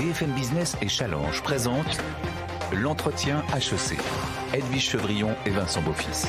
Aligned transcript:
BFM 0.00 0.30
Business 0.30 0.78
et 0.80 0.88
Challenge 0.88 1.42
présentent 1.42 1.98
l'entretien 2.72 3.44
HEC. 3.54 3.98
Edwige 4.54 4.88
Chevrillon 4.88 5.34
et 5.44 5.50
Vincent 5.50 5.82
Beaufils. 5.82 6.26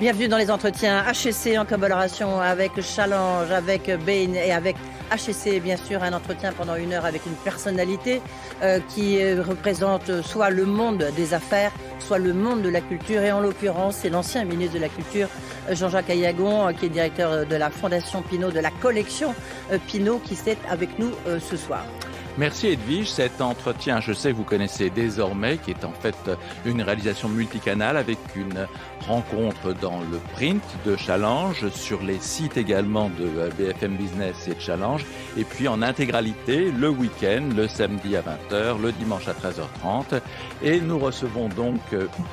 Bienvenue 0.00 0.28
dans 0.28 0.38
les 0.38 0.50
entretiens 0.50 1.04
HEC 1.04 1.58
en 1.58 1.66
collaboration 1.66 2.40
avec 2.40 2.80
Challenge, 2.80 3.50
avec 3.50 3.90
Bain 4.06 4.32
et 4.32 4.50
avec 4.50 4.76
HEC, 5.12 5.62
bien 5.62 5.76
sûr, 5.76 6.02
un 6.02 6.12
entretien 6.12 6.52
pendant 6.52 6.74
une 6.74 6.92
heure 6.92 7.04
avec 7.04 7.26
une 7.26 7.34
personnalité 7.34 8.20
euh, 8.62 8.80
qui 8.88 9.20
euh, 9.20 9.42
représente 9.42 10.22
soit 10.22 10.50
le 10.50 10.64
monde 10.64 11.06
des 11.16 11.34
affaires, 11.34 11.72
soit 11.98 12.18
le 12.18 12.32
monde 12.32 12.62
de 12.62 12.68
la 12.68 12.80
culture. 12.80 13.22
Et 13.22 13.32
en 13.32 13.40
l'occurrence, 13.40 13.96
c'est 13.96 14.10
l'ancien 14.10 14.44
ministre 14.44 14.74
de 14.74 14.80
la 14.80 14.88
Culture, 14.88 15.28
euh, 15.68 15.74
Jean-Jacques 15.74 16.10
Ayagon, 16.10 16.72
qui 16.74 16.86
est 16.86 16.88
directeur 16.88 17.46
de 17.46 17.56
la 17.56 17.70
Fondation 17.70 18.22
Pinault, 18.22 18.50
de 18.50 18.60
la 18.60 18.70
collection 18.70 19.34
Pinault, 19.86 20.20
qui 20.24 20.34
est 20.34 20.58
avec 20.70 20.98
nous 20.98 21.12
ce 21.40 21.56
soir. 21.56 21.84
Merci 22.38 22.68
Edwige. 22.68 23.10
Cet 23.10 23.42
entretien, 23.42 24.00
je 24.00 24.14
sais 24.14 24.30
que 24.30 24.36
vous 24.36 24.42
connaissez 24.42 24.88
désormais, 24.88 25.58
qui 25.58 25.70
est 25.70 25.84
en 25.84 25.92
fait 25.92 26.16
une 26.64 26.80
réalisation 26.80 27.28
multicanale 27.28 27.98
avec 27.98 28.18
une 28.34 28.66
rencontre 29.06 29.74
dans 29.74 30.00
le 30.00 30.18
print 30.32 30.62
de 30.86 30.96
Challenge, 30.96 31.68
sur 31.68 32.02
les 32.02 32.18
sites 32.20 32.56
également 32.56 33.10
de 33.10 33.50
BFM 33.58 33.96
Business 33.96 34.48
et 34.48 34.54
de 34.54 34.60
Challenge, 34.60 35.04
et 35.36 35.44
puis 35.44 35.68
en 35.68 35.82
intégralité 35.82 36.70
le 36.70 36.88
week-end, 36.88 37.42
le 37.54 37.68
samedi 37.68 38.16
à 38.16 38.22
20h, 38.22 38.80
le 38.80 38.92
dimanche 38.92 39.28
à 39.28 39.32
13h30. 39.32 40.20
Et 40.62 40.80
nous 40.80 40.98
recevons 40.98 41.48
donc 41.48 41.80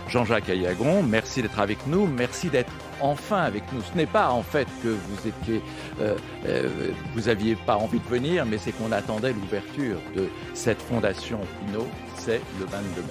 Jean-Jacques 0.07 0.49
Ayagon. 0.49 1.03
Merci 1.03 1.41
d'être 1.41 1.59
avec 1.59 1.85
nous. 1.87 2.07
Merci 2.07 2.47
d'être 2.49 2.71
enfin 3.01 3.43
avec 3.43 3.63
nous. 3.73 3.81
Ce 3.81 3.95
n'est 3.95 4.05
pas 4.05 4.31
en 4.31 4.43
fait 4.43 4.67
que 4.83 4.89
vous 4.89 5.27
étiez, 5.27 5.61
euh, 6.01 6.15
euh, 6.47 6.91
vous 7.13 7.29
aviez 7.29 7.55
pas 7.55 7.77
envie 7.77 7.99
de 7.99 8.07
venir, 8.07 8.45
mais 8.45 8.57
c'est 8.57 8.71
qu'on 8.71 8.91
attendait 8.91 9.33
l'ouverture 9.33 9.99
de 10.15 10.29
cette 10.53 10.81
fondation 10.81 11.39
Pinot. 11.65 11.87
C'est 12.15 12.41
le 12.59 12.65
22 12.65 13.01
mai. 13.01 13.07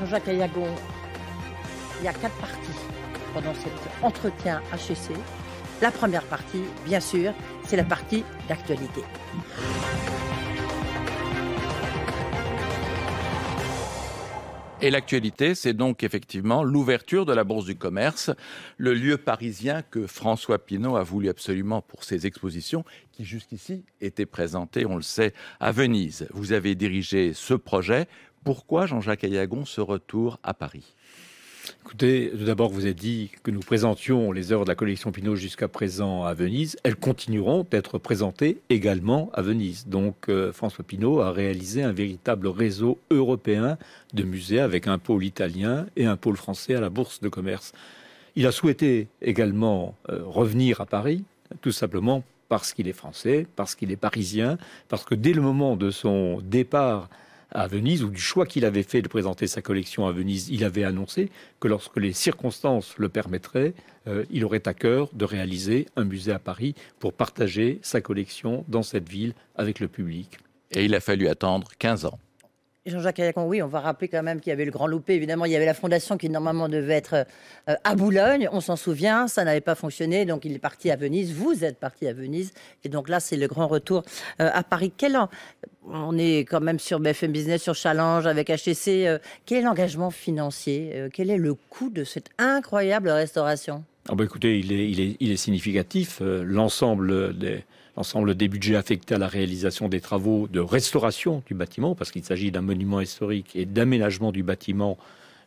Jean-Jacques 0.00 0.28
Ayagon, 0.28 0.68
il 2.00 2.04
y 2.04 2.08
a 2.08 2.12
quatre 2.12 2.36
parties 2.36 2.80
pendant 3.32 3.54
cet 3.54 3.72
entretien 4.02 4.60
HEC. 4.72 5.16
La 5.82 5.90
première 5.90 6.22
partie, 6.22 6.62
bien 6.86 7.00
sûr, 7.00 7.32
c'est 7.66 7.76
la 7.76 7.84
partie 7.84 8.24
d'actualité. 8.48 9.02
Et 14.82 14.90
l'actualité, 14.90 15.54
c'est 15.54 15.72
donc 15.72 16.02
effectivement 16.02 16.62
l'ouverture 16.62 17.24
de 17.24 17.32
la 17.32 17.44
Bourse 17.44 17.64
du 17.64 17.76
Commerce, 17.76 18.30
le 18.76 18.92
lieu 18.92 19.16
parisien 19.16 19.80
que 19.80 20.06
François 20.06 20.58
Pinault 20.58 20.96
a 20.96 21.02
voulu 21.02 21.30
absolument 21.30 21.80
pour 21.80 22.04
ses 22.04 22.26
expositions, 22.26 22.84
qui 23.12 23.24
jusqu'ici 23.24 23.84
étaient 24.02 24.26
présentées, 24.26 24.84
on 24.84 24.96
le 24.96 25.02
sait, 25.02 25.32
à 25.60 25.72
Venise. 25.72 26.28
Vous 26.30 26.52
avez 26.52 26.74
dirigé 26.74 27.32
ce 27.32 27.54
projet. 27.54 28.06
Pourquoi 28.44 28.84
Jean-Jacques 28.84 29.24
Ayagon 29.24 29.64
ce 29.64 29.80
retour 29.80 30.38
à 30.42 30.52
Paris? 30.52 30.95
Écoutez, 31.86 32.32
tout 32.36 32.44
d'abord, 32.44 32.70
vous 32.70 32.82
avez 32.82 32.94
dit 32.94 33.30
que 33.44 33.52
nous 33.52 33.60
présentions 33.60 34.32
les 34.32 34.50
œuvres 34.50 34.64
de 34.64 34.70
la 34.70 34.74
collection 34.74 35.12
Pinault 35.12 35.36
jusqu'à 35.36 35.68
présent 35.68 36.24
à 36.24 36.34
Venise. 36.34 36.76
Elles 36.82 36.96
continueront 36.96 37.64
d'être 37.70 37.98
présentées 37.98 38.58
également 38.70 39.30
à 39.34 39.40
Venise. 39.40 39.86
Donc, 39.86 40.28
euh, 40.28 40.52
François 40.52 40.84
Pinault 40.84 41.20
a 41.20 41.30
réalisé 41.30 41.84
un 41.84 41.92
véritable 41.92 42.48
réseau 42.48 42.98
européen 43.12 43.78
de 44.14 44.24
musées 44.24 44.58
avec 44.58 44.88
un 44.88 44.98
pôle 44.98 45.22
italien 45.22 45.86
et 45.94 46.06
un 46.06 46.16
pôle 46.16 46.36
français 46.36 46.74
à 46.74 46.80
la 46.80 46.90
Bourse 46.90 47.20
de 47.20 47.28
commerce. 47.28 47.72
Il 48.34 48.48
a 48.48 48.52
souhaité 48.52 49.06
également 49.22 49.94
euh, 50.08 50.24
revenir 50.24 50.80
à 50.80 50.86
Paris, 50.86 51.22
tout 51.60 51.70
simplement 51.70 52.24
parce 52.48 52.72
qu'il 52.72 52.88
est 52.88 52.94
français, 52.94 53.46
parce 53.54 53.76
qu'il 53.76 53.92
est 53.92 53.96
parisien, 53.96 54.58
parce 54.88 55.04
que 55.04 55.14
dès 55.14 55.32
le 55.32 55.40
moment 55.40 55.76
de 55.76 55.92
son 55.92 56.40
départ 56.40 57.08
à 57.50 57.66
Venise, 57.66 58.02
ou 58.02 58.10
du 58.10 58.20
choix 58.20 58.46
qu'il 58.46 58.64
avait 58.64 58.82
fait 58.82 59.02
de 59.02 59.08
présenter 59.08 59.46
sa 59.46 59.62
collection 59.62 60.06
à 60.06 60.12
Venise, 60.12 60.48
il 60.50 60.64
avait 60.64 60.84
annoncé 60.84 61.30
que 61.60 61.68
lorsque 61.68 61.96
les 61.96 62.12
circonstances 62.12 62.94
le 62.98 63.08
permettraient, 63.08 63.74
euh, 64.08 64.24
il 64.30 64.44
aurait 64.44 64.66
à 64.66 64.74
cœur 64.74 65.10
de 65.12 65.24
réaliser 65.24 65.86
un 65.96 66.04
musée 66.04 66.32
à 66.32 66.38
Paris 66.38 66.74
pour 66.98 67.12
partager 67.12 67.78
sa 67.82 68.00
collection 68.00 68.64
dans 68.68 68.82
cette 68.82 69.08
ville 69.08 69.34
avec 69.54 69.80
le 69.80 69.88
public. 69.88 70.38
Et 70.72 70.84
il 70.84 70.94
a 70.94 71.00
fallu 71.00 71.28
attendre 71.28 71.68
15 71.78 72.06
ans. 72.06 72.18
Jean-Jacques 72.86 73.18
Ayacon, 73.18 73.46
oui, 73.46 73.62
on 73.62 73.66
va 73.66 73.80
rappeler 73.80 74.08
quand 74.08 74.22
même 74.22 74.40
qu'il 74.40 74.50
y 74.50 74.52
avait 74.52 74.64
le 74.64 74.70
Grand 74.70 74.86
Loupé. 74.86 75.14
Évidemment, 75.14 75.44
il 75.44 75.52
y 75.52 75.56
avait 75.56 75.66
la 75.66 75.74
fondation 75.74 76.16
qui 76.16 76.28
normalement 76.28 76.68
devait 76.68 76.94
être 76.94 77.26
euh, 77.68 77.74
à 77.84 77.94
Boulogne. 77.94 78.48
On 78.52 78.60
s'en 78.60 78.76
souvient, 78.76 79.28
ça 79.28 79.44
n'avait 79.44 79.60
pas 79.60 79.74
fonctionné. 79.74 80.24
Donc, 80.24 80.44
il 80.44 80.54
est 80.54 80.60
parti 80.60 80.90
à 80.90 80.96
Venise. 80.96 81.32
Vous 81.32 81.64
êtes 81.64 81.78
parti 81.78 82.06
à 82.06 82.12
Venise. 82.12 82.52
Et 82.84 82.88
donc 82.88 83.08
là, 83.08 83.20
c'est 83.20 83.36
le 83.36 83.48
grand 83.48 83.66
retour 83.66 84.02
euh, 84.40 84.48
à 84.52 84.62
Paris. 84.62 84.92
Quel 84.96 85.18
On 85.84 86.16
est 86.16 86.40
quand 86.40 86.60
même 86.60 86.78
sur 86.78 87.00
BFM 87.00 87.32
Business, 87.32 87.62
sur 87.62 87.74
Challenge, 87.74 88.26
avec 88.26 88.48
HTC. 88.48 89.06
Euh, 89.06 89.18
quel 89.44 89.58
est 89.58 89.62
l'engagement 89.62 90.10
financier 90.10 91.08
Quel 91.12 91.30
est 91.30 91.38
le 91.38 91.54
coût 91.54 91.90
de 91.90 92.04
cette 92.04 92.30
incroyable 92.38 93.08
restauration? 93.08 93.84
Ah 94.08 94.14
bah 94.14 94.24
Écoutez, 94.24 94.58
il 94.60 95.32
est 95.32 95.36
significatif. 95.36 96.20
L'ensemble 96.20 97.36
des 97.36 97.64
l'ensemble 97.96 98.34
des 98.34 98.48
budgets 98.48 98.76
affectés 98.76 99.14
à 99.14 99.18
la 99.18 99.28
réalisation 99.28 99.88
des 99.88 100.00
travaux 100.00 100.48
de 100.48 100.60
restauration 100.60 101.42
du 101.46 101.54
bâtiment, 101.54 101.94
parce 101.94 102.10
qu'il 102.10 102.24
s'agit 102.24 102.50
d'un 102.50 102.60
monument 102.60 103.00
historique 103.00 103.54
et 103.54 103.64
d'aménagement 103.64 104.32
du 104.32 104.42
bâtiment, 104.42 104.98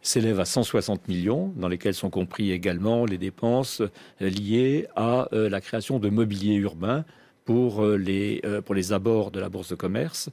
s'élève 0.02 0.40
à 0.40 0.46
160 0.46 1.08
millions, 1.08 1.54
dans 1.58 1.68
lesquels 1.68 1.94
sont 1.94 2.09
compris 2.09 2.52
également 2.52 3.06
les 3.06 3.18
dépenses 3.18 3.82
liées 4.20 4.88
à 4.96 5.28
euh, 5.34 5.50
la 5.50 5.62
création 5.62 6.00
de 6.00 6.09
mobilier 6.09 6.56
urbain 6.56 7.04
pour 7.46 7.84
euh, 7.84 7.98
les, 7.98 8.42
euh, 8.46 8.62
pour 8.62 8.76
les 8.76 8.94
abords 8.94 9.32
de 9.32 9.40
la 9.40 9.50
bourse 9.50 9.70
de 9.70 9.76
commerce. 9.76 10.30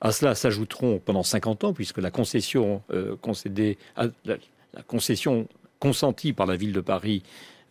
À 0.00 0.12
cela 0.12 0.34
s'ajouteront 0.34 0.98
pendant 0.98 1.22
50 1.22 1.64
ans, 1.64 1.72
puisque 1.74 1.98
la 1.98 2.10
concession 2.10 2.82
consentie 5.78 6.32
par 6.32 6.46
la 6.46 6.56
ville 6.56 6.72
de 6.72 6.80
Paris 6.80 7.22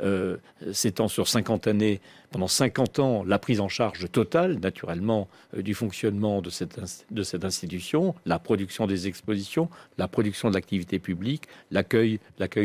euh, 0.02 0.38
s'étend 0.72 1.08
sur 1.08 1.28
50 1.28 1.68
années, 1.68 2.02
pendant 2.32 2.48
50 2.48 3.00
ans, 3.00 3.24
la 3.24 3.40
prise 3.40 3.60
en 3.60 3.68
charge 3.68 4.12
totale, 4.12 4.60
naturellement, 4.60 5.28
euh, 5.56 5.62
du 5.62 5.74
fonctionnement 5.74 6.42
de 6.42 6.50
cette, 6.50 7.44
institution, 7.44 8.16
la 8.26 8.40
production 8.40 8.88
des 8.88 9.08
expositions, 9.08 9.70
la 9.98 10.08
production 10.08 10.50
de 10.50 10.56
l'activité 10.56 11.00
publique, 11.00 11.44
l'accueil 11.72 12.20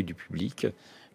du 0.04 0.14
public. 0.14 0.66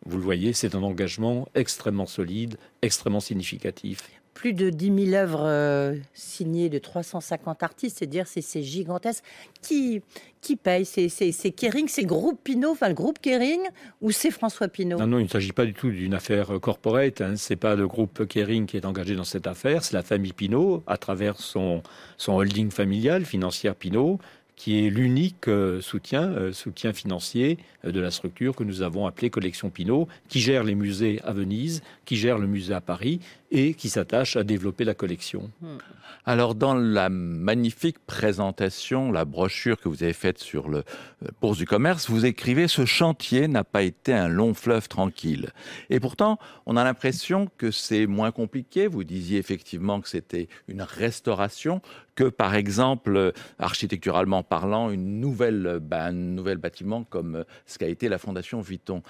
Vous 0.06 0.18
le 0.18 0.24
voyez, 0.24 0.54
c'est 0.54 0.76
un 0.76 0.84
engagement 0.84 1.48
extrêmement 1.56 2.08
solide, 2.08 2.58
extrêmement 2.82 3.20
significatif 3.20 4.21
plus 4.34 4.54
de 4.54 4.70
10 4.70 5.06
000 5.12 5.16
œuvres 5.16 5.44
euh, 5.44 5.96
signées 6.14 6.70
de 6.70 6.80
350 6.80 7.64
artistes, 7.64 7.98
c'est 8.00 8.08
dire 8.08 8.26
c'est 8.28 8.64
gigantesque. 8.64 9.24
Qui, 9.62 10.02
qui 10.42 10.56
paye? 10.56 10.86
C'est 10.86 11.52
Kering, 11.52 11.88
c'est 11.88 12.06
Groupe 12.06 12.40
Pinot, 12.44 12.72
enfin 12.72 12.88
le 12.88 12.94
groupe 12.94 13.20
Kering, 13.20 13.62
ou 14.02 14.12
c'est 14.12 14.32
François 14.32 14.68
Pinot 14.68 14.98
Non, 14.98 15.08
non, 15.08 15.20
il 15.20 15.26
ne 15.26 15.30
s'agit 15.30 15.52
pas 15.52 15.66
du 15.66 15.74
tout 15.74 15.92
d'une 15.92 16.14
affaire 16.14 16.60
corporate. 16.60 17.22
Hein. 17.22 17.34
C'est 17.36 17.56
pas 17.56 17.76
le 17.76 17.88
groupe 17.88 18.26
Kering 18.26 18.66
qui 18.66 18.78
est 18.78 18.86
engagé 18.86 19.16
dans 19.16 19.24
cette 19.24 19.48
affaire, 19.48 19.84
c'est 19.84 19.94
la 19.94 20.04
famille 20.04 20.34
Pinot, 20.34 20.84
à 20.88 20.98
travers 20.98 21.38
son, 21.38 21.84
holding 22.28 22.72
familial, 22.72 23.26
financière 23.26 23.76
Pinot, 23.76 24.20
qui 24.56 24.86
est 24.86 24.90
l'unique 24.90 25.48
euh, 25.48 25.82
soutien, 25.82 26.30
euh, 26.30 26.54
soutien 26.54 26.94
financier 26.94 27.58
de 27.84 28.00
la 28.00 28.12
structure 28.12 28.56
que 28.56 28.64
nous 28.64 28.84
avons 28.84 29.08
appelée 29.08 29.32
Collection 29.32 29.72
Pinot, 29.72 30.08
qui 30.30 30.40
gère 30.40 30.64
les 30.64 30.76
musées 30.76 31.20
à 31.24 31.34
Venise, 31.34 31.82
qui 32.06 32.16
gère 32.16 32.38
le 32.38 32.48
musée 32.48 32.74
à 32.74 32.82
Paris 32.82 33.20
et 33.52 33.74
qui 33.74 33.90
s'attache 33.90 34.38
à 34.38 34.44
développer 34.44 34.86
la 34.86 34.94
collection. 34.94 35.52
Hmm. 35.62 35.78
Alors, 36.26 36.56
dans 36.56 36.76
la 36.76 37.10
magnifique 37.10 37.98
présentation, 38.06 39.12
la 39.12 39.26
brochure 39.26 39.80
que 39.80 39.90
vous 39.90 40.04
avez 40.04 40.14
faite 40.14 40.38
sur 40.38 40.70
le 40.70 40.80
euh, 40.80 41.28
Bourse 41.42 41.58
du 41.58 41.66
Commerce, 41.66 42.10
vous 42.10 42.26
écrivez 42.26 42.68
Ce 42.68 42.86
chantier 42.86 43.48
n'a 43.48 43.64
pas 43.64 43.82
été 43.82 44.14
un 44.14 44.28
long 44.28 44.54
fleuve 44.54 44.88
tranquille. 44.88 45.50
Et 45.90 46.00
pourtant, 46.00 46.38
on 46.66 46.78
a 46.78 46.84
l'impression 46.84 47.50
que 47.58 47.72
c'est 47.72 48.06
moins 48.06 48.32
compliqué. 48.32 48.88
Vous 48.88 49.04
disiez 49.04 49.40
effectivement 49.40 50.00
que 50.00 50.10
c'était 50.10 50.48
une 50.68 50.84
restauration 50.84 51.82
que, 52.16 52.26
par 52.26 52.54
exemple, 52.54 53.16
euh, 53.16 53.32
architecturalement 53.58 54.44
parlant, 54.44 54.92
une 54.92 55.20
nouvelle, 55.20 55.80
bah, 55.82 56.06
un 56.06 56.12
nouvel 56.12 56.58
bâtiment 56.58 57.04
comme 57.04 57.38
euh, 57.38 57.44
ce 57.66 57.80
qu'a 57.80 57.88
été 57.88 58.10
la 58.10 58.20
Fondation 58.20 58.62
Vuitton. 58.62 59.02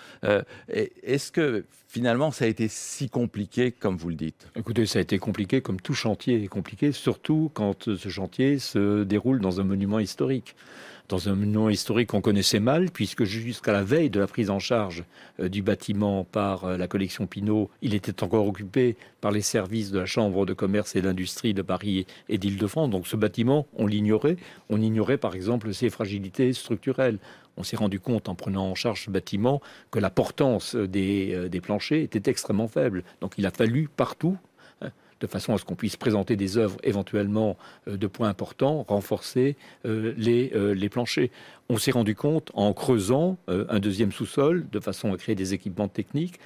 Est-ce 0.70 1.32
que 1.32 1.66
finalement 1.88 2.32
ça 2.32 2.46
a 2.46 2.48
été 2.48 2.68
si 2.70 3.10
compliqué 3.10 3.72
comme 3.72 3.98
vous 3.98 4.10
le 4.10 4.16
dites? 4.16 4.31
Écoutez, 4.56 4.86
ça 4.86 5.00
a 5.00 5.01
été 5.01 5.19
compliqué 5.19 5.62
comme 5.62 5.80
tout 5.80 5.94
chantier 5.94 6.44
est 6.44 6.48
compliqué, 6.48 6.92
surtout 6.92 7.51
quand 7.54 7.95
ce 7.95 8.10
chantier 8.10 8.60
se 8.60 9.04
déroule 9.04 9.39
dans 9.39 9.62
un 9.62 9.63
monument 9.63 10.00
historique 10.00 10.56
dans 11.12 11.28
un 11.28 11.36
monument 11.36 11.69
historique 11.69 12.07
qu'on 12.07 12.22
connaissait 12.22 12.62
mal, 12.62 12.89
puisque 12.89 13.25
jusqu'à 13.25 13.74
la 13.74 13.83
veille 13.83 14.10
de 14.10 14.19
la 14.19 14.28
prise 14.28 14.50
en 14.50 14.60
charge 14.60 15.04
euh, 15.39 15.50
du 15.50 15.62
bâtiment 15.62 16.24
par 16.24 16.63
euh, 16.63 16.78
la 16.78 16.88
collection 16.88 17.28
Pinault, 17.28 17.69
il 17.81 17.94
était 17.94 18.24
encore 18.24 18.48
occupé 18.48 18.95
par 19.19 19.31
les 19.31 19.42
services 19.42 19.92
de 19.92 20.00
la 20.00 20.06
Chambre 20.06 20.45
de 20.45 20.54
commerce 20.54 20.95
et 20.95 21.01
d'industrie 21.01 21.54
de 21.54 21.62
Paris 21.62 22.07
et 22.30 22.38
d'Île-de-France. 22.38 22.89
Donc 22.89 23.07
ce 23.07 23.18
bâtiment, 23.18 23.68
on 23.75 23.88
l'ignorait. 23.88 24.38
On 24.69 24.81
ignorait 24.81 25.18
par 25.18 25.36
exemple 25.36 25.74
ses 25.74 25.89
fragilités 25.89 26.54
structurelles. 26.54 27.19
On 27.57 27.63
s'est 27.63 27.77
rendu 27.77 28.00
compte 28.00 28.30
en 28.30 28.36
prenant 28.36 28.69
en 28.69 28.75
charge 28.75 29.06
ce 29.06 29.12
bâtiment 29.12 29.62
que 29.92 30.00
la 30.00 30.09
portance 30.09 30.75
des, 30.75 31.33
euh, 31.33 31.50
des 31.50 31.62
planchers 31.62 32.01
était 32.01 32.30
extrêmement 32.30 32.68
faible. 32.68 33.03
Donc 33.21 33.33
il 33.38 33.45
a 33.45 33.51
fallu 33.51 33.89
partout 33.95 34.38
de 35.19 35.27
façon 35.27 35.53
à 35.53 35.59
ce 35.59 35.65
qu'on 35.65 35.75
puisse 35.75 35.98
présenter 35.98 36.36
des 36.36 36.57
œuvres 36.57 36.77
éventuellement 36.81 37.56
de 37.86 38.07
points 38.07 38.27
importants, 38.27 38.83
renforcer 38.88 39.56
les, 39.86 40.51
les 40.74 40.89
planchers. 40.89 41.30
On 41.69 41.77
s'est 41.77 41.92
rendu 41.92 42.15
compte 42.15 42.50
en 42.56 42.74
creusant 42.74 43.38
un 43.48 43.80
deuxième 43.80 44.12
sous-sol 44.12 44.65
de 44.71 44.80
façon 44.80 45.13
à 45.13 45.18
créer 45.18 45.36
des 45.36 45.53
équipements 45.53 45.88
techniques 45.88 46.39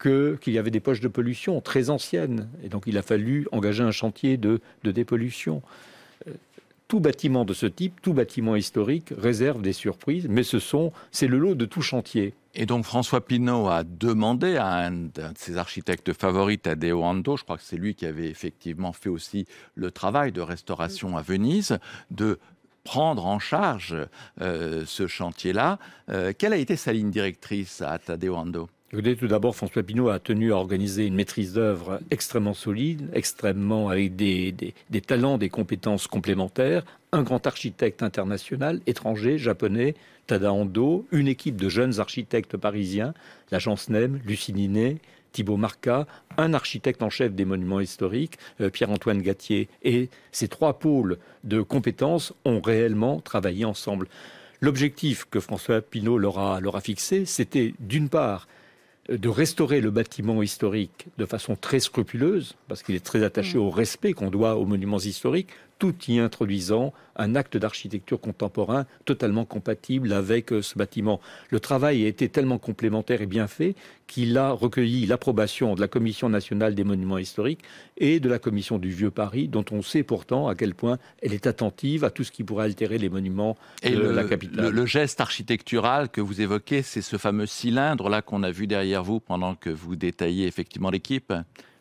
qu'il 0.00 0.52
y 0.52 0.58
avait 0.58 0.70
des 0.70 0.80
poches 0.80 1.00
de 1.00 1.08
pollution 1.08 1.60
très 1.60 1.90
anciennes. 1.90 2.48
Et 2.62 2.68
donc 2.68 2.84
il 2.86 2.98
a 2.98 3.02
fallu 3.02 3.46
engager 3.52 3.82
un 3.82 3.92
chantier 3.92 4.36
de, 4.36 4.60
de 4.84 4.90
dépollution. 4.90 5.62
Tout 6.88 7.00
bâtiment 7.00 7.44
de 7.44 7.52
ce 7.52 7.66
type, 7.66 8.00
tout 8.00 8.14
bâtiment 8.14 8.54
historique 8.54 9.12
réserve 9.18 9.60
des 9.60 9.72
surprises, 9.72 10.28
mais 10.28 10.44
ce 10.44 10.60
sont, 10.60 10.92
c'est 11.10 11.26
le 11.26 11.38
lot 11.38 11.56
de 11.56 11.64
tout 11.64 11.82
chantier. 11.82 12.34
Et 12.54 12.64
donc 12.64 12.84
François 12.84 13.20
Pinault 13.20 13.66
a 13.68 13.82
demandé 13.82 14.56
à 14.56 14.68
un, 14.68 14.92
de 14.92 15.24
ses 15.36 15.56
architectes 15.56 16.12
favoris, 16.12 16.62
Tadeo 16.62 17.02
Ando, 17.02 17.36
je 17.36 17.42
crois 17.42 17.56
que 17.56 17.64
c'est 17.64 17.76
lui 17.76 17.96
qui 17.96 18.06
avait 18.06 18.28
effectivement 18.28 18.92
fait 18.92 19.08
aussi 19.08 19.46
le 19.74 19.90
travail 19.90 20.30
de 20.30 20.40
restauration 20.40 21.16
à 21.16 21.22
Venise, 21.22 21.78
de 22.12 22.38
prendre 22.84 23.26
en 23.26 23.40
charge 23.40 23.96
euh, 24.40 24.84
ce 24.86 25.08
chantier-là. 25.08 25.80
Euh, 26.08 26.32
quelle 26.38 26.52
a 26.52 26.56
été 26.56 26.76
sa 26.76 26.92
ligne 26.92 27.10
directrice 27.10 27.82
à 27.82 27.98
Tadeo 27.98 28.36
Ando? 28.36 28.68
Tout 28.92 29.26
d'abord, 29.26 29.56
François 29.56 29.82
Pinault 29.82 30.10
a 30.10 30.20
tenu 30.20 30.52
à 30.52 30.56
organiser 30.56 31.06
une 31.06 31.16
maîtrise 31.16 31.54
d'œuvre 31.54 32.00
extrêmement 32.10 32.54
solide, 32.54 33.10
extrêmement 33.12 33.88
avec 33.88 34.14
des, 34.14 34.54
talents, 35.04 35.38
des 35.38 35.48
compétences 35.48 36.06
complémentaires, 36.06 36.84
un 37.10 37.22
grand 37.22 37.46
architecte 37.46 38.02
international, 38.02 38.80
étranger, 38.86 39.38
japonais, 39.38 39.96
Tada 40.28 40.52
Ando, 40.52 41.06
une 41.10 41.26
équipe 41.26 41.56
de 41.56 41.68
jeunes 41.68 41.98
architectes 41.98 42.56
parisiens, 42.56 43.12
l'agence 43.50 43.88
NEM, 43.88 44.20
Lucie 44.24 44.54
Thibault 45.32 45.56
Marca, 45.56 46.06
un 46.38 46.54
architecte 46.54 47.02
en 47.02 47.10
chef 47.10 47.34
des 47.34 47.44
monuments 47.44 47.80
historiques, 47.80 48.38
euh, 48.60 48.70
Pierre-Antoine 48.70 49.20
Gatier. 49.20 49.68
Et 49.82 50.08
ces 50.32 50.48
trois 50.48 50.78
pôles 50.78 51.18
de 51.44 51.60
compétences 51.60 52.32
ont 52.44 52.60
réellement 52.60 53.20
travaillé 53.20 53.64
ensemble. 53.64 54.08
L'objectif 54.60 55.26
que 55.28 55.40
François 55.40 55.82
Pinault 55.82 56.18
leur 56.18 56.38
a 56.38 56.80
fixé, 56.80 57.26
c'était 57.26 57.74
d'une 57.80 58.08
part 58.08 58.46
de 59.08 59.28
restaurer 59.28 59.80
le 59.80 59.90
bâtiment 59.90 60.42
historique 60.42 61.06
de 61.18 61.26
façon 61.26 61.56
très 61.56 61.80
scrupuleuse, 61.80 62.56
parce 62.68 62.82
qu'il 62.82 62.94
est 62.94 63.04
très 63.04 63.22
attaché 63.22 63.58
mm. 63.58 63.60
au 63.60 63.70
respect 63.70 64.12
qu'on 64.12 64.30
doit 64.30 64.56
aux 64.56 64.66
monuments 64.66 64.98
historiques, 64.98 65.50
tout 65.78 65.94
y 66.08 66.18
introduisant 66.18 66.92
un 67.16 67.34
acte 67.34 67.56
d'architecture 67.56 68.20
contemporain 68.20 68.86
totalement 69.04 69.44
compatible 69.44 70.12
avec 70.12 70.52
euh, 70.52 70.62
ce 70.62 70.78
bâtiment. 70.78 71.20
Le 71.50 71.60
travail 71.60 72.04
a 72.04 72.08
été 72.08 72.28
tellement 72.28 72.58
complémentaire 72.58 73.22
et 73.22 73.26
bien 73.26 73.46
fait 73.46 73.74
qu'il 74.06 74.36
a 74.38 74.50
recueilli 74.50 75.06
l'approbation 75.06 75.74
de 75.74 75.80
la 75.80 75.88
Commission 75.88 76.28
nationale 76.28 76.74
des 76.74 76.84
monuments 76.84 77.18
historiques 77.18 77.60
et 77.96 78.20
de 78.20 78.28
la 78.28 78.38
Commission 78.38 78.78
du 78.78 78.90
Vieux 78.90 79.10
Paris, 79.10 79.48
dont 79.48 79.64
on 79.70 79.82
sait 79.82 80.02
pourtant 80.02 80.48
à 80.48 80.54
quel 80.54 80.74
point 80.74 80.98
elle 81.22 81.32
est 81.32 81.46
attentive 81.46 82.04
à 82.04 82.10
tout 82.10 82.24
ce 82.24 82.30
qui 82.30 82.44
pourrait 82.44 82.66
altérer 82.66 82.98
les 82.98 83.08
monuments 83.08 83.56
de 83.82 83.98
la 83.98 84.24
capitale. 84.24 84.70
Le, 84.70 84.86
geste 84.86 85.20
architectural 85.20 86.08
que 86.08 86.20
vous 86.20 86.40
évoquez, 86.40 86.82
c'est 86.82 87.02
ce 87.02 87.16
fameux 87.16 87.46
cylindre 87.46 88.08
là 88.08 88.22
qu'on 88.22 88.42
a 88.42 88.50
vu 88.50 88.66
derrière 88.66 89.02
vous 89.02 89.20
pendant 89.20 89.54
que 89.54 89.70
vous 89.70 89.96
détaillez 89.96 90.46
effectivement 90.46 90.90
l'équipe. 90.90 91.32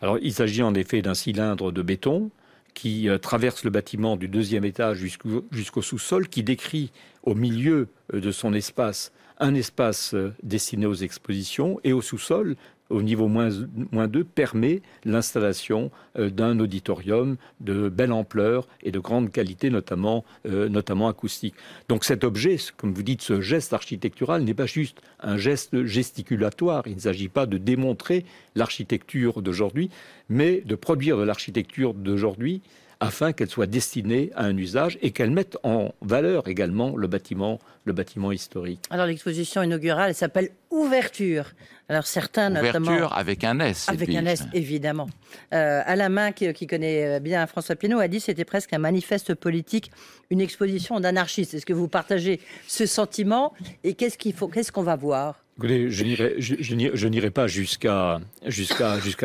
Alors, 0.02 0.18
il 0.22 0.34
s'agit 0.34 0.64
en 0.64 0.74
effet 0.74 1.02
d'un 1.02 1.14
cylindre 1.14 1.72
de 1.72 1.82
béton 1.82 2.32
qui 2.76 3.10
euh, 3.10 3.18
traverse 3.18 3.64
le 3.64 3.72
bâtiment 3.72 4.18
du 4.18 4.28
deuxième 4.28 4.66
étage 4.66 5.00
jusqu'au 5.00 5.82
sous-sol, 5.82 6.28
qui 6.28 6.44
décrit 6.44 6.92
au 7.24 7.34
milieu 7.34 7.88
euh, 8.14 8.22
de 8.22 8.32
son 8.32 8.54
espace 8.54 9.12
un 9.40 9.56
espace 9.56 10.14
euh, 10.14 10.34
destiné 10.44 10.86
aux 10.86 10.94
expositions 10.94 11.80
et 11.84 11.94
au 11.94 12.02
sous-sol 12.02 12.56
au 12.90 13.02
niveau 13.02 13.28
moins, 13.28 13.50
moins 13.92 14.08
2 14.08 14.24
permet 14.24 14.82
l'installation 15.04 15.92
d'un 16.16 16.60
auditorium 16.60 17.38
de 17.60 17.90
belle 17.90 18.12
ampleur 18.12 18.68
et 18.84 18.92
de 18.92 19.00
grande 19.00 19.32
qualité, 19.32 19.70
notamment, 19.70 20.24
notamment 20.46 21.08
acoustique. 21.08 21.56
Donc 21.90 22.04
cet 22.04 22.24
objet, 22.24 22.58
comme 22.78 22.94
vous 22.94 23.04
dites, 23.04 23.22
ce 23.22 23.42
geste 23.42 23.74
architectural 23.74 24.44
n'est 24.44 24.54
pas 24.54 24.66
juste 24.66 25.02
un 25.20 25.38
geste 25.38 25.84
gesticulatoire. 25.86 26.84
Il 26.86 26.96
ne 26.96 27.00
s'agit 27.00 27.30
pas 27.30 27.46
de 27.46 27.58
démontrer 27.58 28.26
l'architecture 28.56 29.42
d'aujourd'hui, 29.42 29.90
mais 30.30 30.62
de 30.62 30.76
produire 30.76 31.18
de 31.18 31.24
l'architecture 31.24 31.94
d'aujourd'hui 31.94 32.62
afin 33.00 33.34
qu'elle 33.34 33.50
soit 33.50 33.68
destinée 33.68 34.32
à 34.36 34.46
un 34.46 34.58
usage 34.58 34.98
et 35.02 35.12
qu'elle 35.12 35.32
mette 35.32 35.58
en 35.64 35.94
valeur 36.02 36.48
également 36.48 36.96
le 36.96 37.08
bâtiment, 37.08 37.60
le 37.84 37.94
bâtiment 37.94 38.32
historique. 38.32 38.82
Alors 38.90 39.06
l'exposition 39.06 39.64
inaugurale 39.64 40.14
s'appelle 40.14 40.50
Ouverture. 40.72 41.52
Alors 41.88 42.06
certains 42.08 42.56
Ouverture 42.56 43.14
avec 43.16 43.44
un 43.44 43.60
S. 43.60 43.88
Avec 43.90 44.10
un 44.16 44.26
S, 44.26 44.44
évidemment. 44.54 45.08
Euh, 45.54 45.82
Alain 45.86 46.10
Main, 46.10 46.32
qui, 46.32 46.52
qui, 46.54 46.68
connaît 46.68 47.20
bien 47.20 47.46
François 47.48 47.76
Pinault, 47.76 48.00
a 48.00 48.08
dit 48.08 48.18
que 48.18 48.24
c'était 48.24 48.46
presque 48.46 48.74
un 48.74 48.80
manifeste 48.80 49.36
politique, 49.36 49.92
une 50.30 50.42
exposition 50.42 51.00
d'anarchistes. 51.00 51.54
Est-ce 51.54 51.66
que 51.66 51.74
vous 51.74 51.88
partagez 51.88 52.42
ce 52.68 52.86
sentiment 52.86 53.54
Et 53.84 53.94
qu'est-ce 53.94 54.18
qu'il 54.18 54.34
faut, 54.34 54.48
qu'est-ce 54.48 54.72
qu'on 54.72 54.84
va 54.84 54.96
voir? 54.96 55.45
Je 55.62 57.08
n'irai 57.08 57.32
pas 57.32 57.48
jusqu'à 57.48 58.20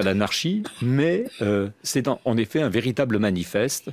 l'anarchie, 0.03 0.62
mais 0.82 1.25
euh, 1.43 1.69
c'est 1.82 2.09
en, 2.09 2.37
effet 2.37 2.61
un 2.61 2.69
véritable 2.69 3.19
manifeste. 3.19 3.91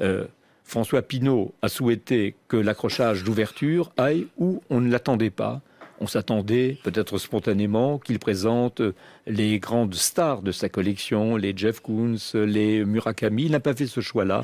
Euh, 0.00 0.24
François 0.64 1.02
Pinault 1.02 1.54
a 1.62 1.68
souhaité 1.68 2.34
que 2.48 2.56
l'accrochage 2.56 3.22
d'ouverture 3.22 3.92
aille 3.96 4.26
où 4.36 4.62
on 4.68 4.80
ne 4.80 4.90
l'attendait 4.90 5.30
pas. 5.30 5.60
On 6.00 6.06
s'attendait, 6.06 6.76
peut-être 6.82 7.16
spontanément, 7.18 7.98
qu'il 7.98 8.18
présente 8.18 8.82
les 9.26 9.58
grandes 9.58 9.94
stars 9.94 10.42
de 10.42 10.52
sa 10.52 10.68
collection, 10.68 11.36
les 11.36 11.56
Jeff 11.56 11.80
Koons, 11.80 12.16
les 12.34 12.84
Murakami. 12.84 13.44
Il 13.44 13.52
n'a 13.52 13.60
pas 13.60 13.74
fait 13.74 13.86
ce 13.86 14.00
choix-là 14.00 14.42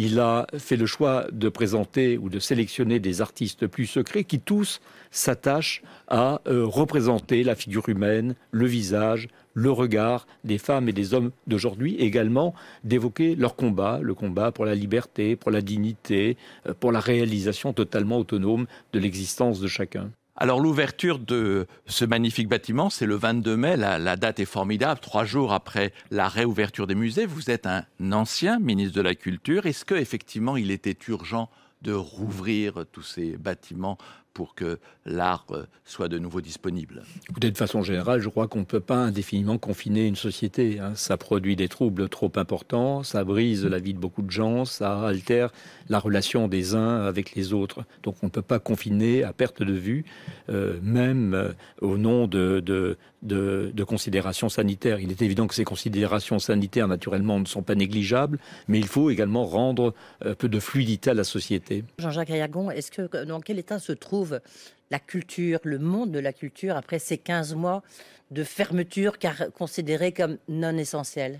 il 0.00 0.20
a 0.20 0.46
fait 0.56 0.76
le 0.76 0.86
choix 0.86 1.26
de 1.32 1.48
présenter 1.48 2.18
ou 2.18 2.28
de 2.28 2.38
sélectionner 2.38 3.00
des 3.00 3.20
artistes 3.20 3.66
plus 3.66 3.86
secrets 3.86 4.22
qui 4.22 4.38
tous 4.38 4.80
s'attachent 5.10 5.82
à 6.06 6.40
euh, 6.46 6.64
représenter 6.64 7.42
la 7.42 7.56
figure 7.56 7.88
humaine, 7.88 8.36
le 8.52 8.66
visage, 8.66 9.28
le 9.54 9.72
regard 9.72 10.28
des 10.44 10.58
femmes 10.58 10.88
et 10.88 10.92
des 10.92 11.14
hommes 11.14 11.32
d'aujourd'hui, 11.48 11.96
également 11.96 12.54
d'évoquer 12.84 13.34
leur 13.34 13.56
combat, 13.56 13.98
le 14.00 14.14
combat 14.14 14.52
pour 14.52 14.66
la 14.66 14.76
liberté, 14.76 15.34
pour 15.34 15.50
la 15.50 15.62
dignité, 15.62 16.36
euh, 16.68 16.74
pour 16.78 16.92
la 16.92 17.00
réalisation 17.00 17.72
totalement 17.72 18.18
autonome 18.18 18.66
de 18.92 19.00
l'existence 19.00 19.58
de 19.58 19.66
chacun. 19.66 20.12
Alors 20.40 20.60
l'ouverture 20.60 21.18
de 21.18 21.66
ce 21.86 22.04
magnifique 22.04 22.48
bâtiment, 22.48 22.90
c'est 22.90 23.06
le 23.06 23.16
22 23.16 23.56
mai, 23.56 23.76
la, 23.76 24.16
date 24.16 24.38
est 24.38 24.44
formidable, 24.44 25.00
trois 25.00 25.24
jours 25.24 25.52
après 25.52 25.92
la 26.12 26.28
réouverture 26.28 26.86
des 26.86 26.94
musées. 26.94 27.26
Vous 27.26 27.50
êtes 27.50 27.66
un 27.66 27.84
ancien 28.12 28.60
ministre 28.60 28.94
de 28.94 29.00
la 29.00 29.16
Culture. 29.16 29.66
Est-ce 29.66 29.84
qu'effectivement 29.84 30.56
il 30.56 30.70
était 30.70 30.96
urgent 31.08 31.50
de 31.82 31.92
rouvrir 31.92 32.84
tous 32.92 33.02
ces 33.02 33.36
bâtiments 33.36 33.98
pour 34.38 34.54
que 34.54 34.78
l'art 35.04 35.46
euh, 35.50 35.66
soit 35.84 36.06
de 36.06 36.16
nouveau 36.16 36.40
disponible 36.40 37.02
De 37.40 37.50
façon 37.56 37.82
générale, 37.82 38.20
je 38.20 38.28
crois 38.28 38.46
qu'on 38.46 38.60
ne 38.60 38.64
peut 38.64 38.78
pas 38.78 38.98
indéfiniment 38.98 39.58
confiner 39.58 40.06
une 40.06 40.14
société. 40.14 40.78
Hein. 40.78 40.92
Ça 40.94 41.16
produit 41.16 41.56
des 41.56 41.66
troubles 41.66 42.08
trop 42.08 42.30
importants, 42.36 43.02
ça 43.02 43.24
brise 43.24 43.64
la 43.66 43.80
vie 43.80 43.94
de 43.94 43.98
beaucoup 43.98 44.22
de 44.22 44.30
gens, 44.30 44.64
ça 44.64 45.08
altère 45.08 45.50
la 45.88 45.98
relation 45.98 46.46
des 46.46 46.76
uns 46.76 47.00
avec 47.04 47.34
les 47.34 47.52
autres. 47.52 47.82
Donc 48.04 48.14
on 48.22 48.26
ne 48.26 48.30
peut 48.30 48.40
pas 48.40 48.60
confiner 48.60 49.24
à 49.24 49.32
perte 49.32 49.60
de 49.60 49.72
vue, 49.72 50.04
euh, 50.50 50.78
même 50.82 51.34
euh, 51.34 51.50
au 51.80 51.98
nom 51.98 52.28
de, 52.28 52.60
de, 52.60 52.96
de, 53.22 53.84
considérations 53.84 54.48
sanitaires. 54.48 55.00
Il 55.00 55.10
est 55.10 55.22
évident 55.22 55.46
que 55.46 55.54
ces 55.54 55.64
considérations 55.64 56.38
sanitaires, 56.38 56.88
naturellement, 56.88 57.40
ne 57.40 57.46
sont 57.46 57.62
pas 57.62 57.74
négligeables, 57.74 58.38
mais 58.68 58.78
il 58.78 58.86
faut 58.86 59.10
également 59.10 59.44
rendre 59.44 59.94
un 60.24 60.34
peu 60.34 60.48
de 60.48 60.60
fluidité 60.60 61.10
à 61.10 61.14
la 61.14 61.24
société. 61.24 61.84
Jean-Jacques 61.98 62.30
Ayagon, 62.30 62.70
est-ce 62.70 62.90
que 62.90 63.24
dans 63.24 63.40
quel 63.40 63.58
état 63.58 63.78
se 63.78 63.92
trouve 63.92 64.40
la 64.90 64.98
culture, 64.98 65.60
le 65.64 65.78
monde 65.78 66.10
de 66.10 66.18
la 66.18 66.32
culture 66.32 66.76
après 66.76 66.98
ces 66.98 67.18
15 67.18 67.54
mois 67.54 67.82
de 68.30 68.44
fermeture 68.44 69.18
car 69.18 69.50
considérés 69.56 70.12
comme 70.12 70.38
non 70.48 70.76
essentiels 70.76 71.38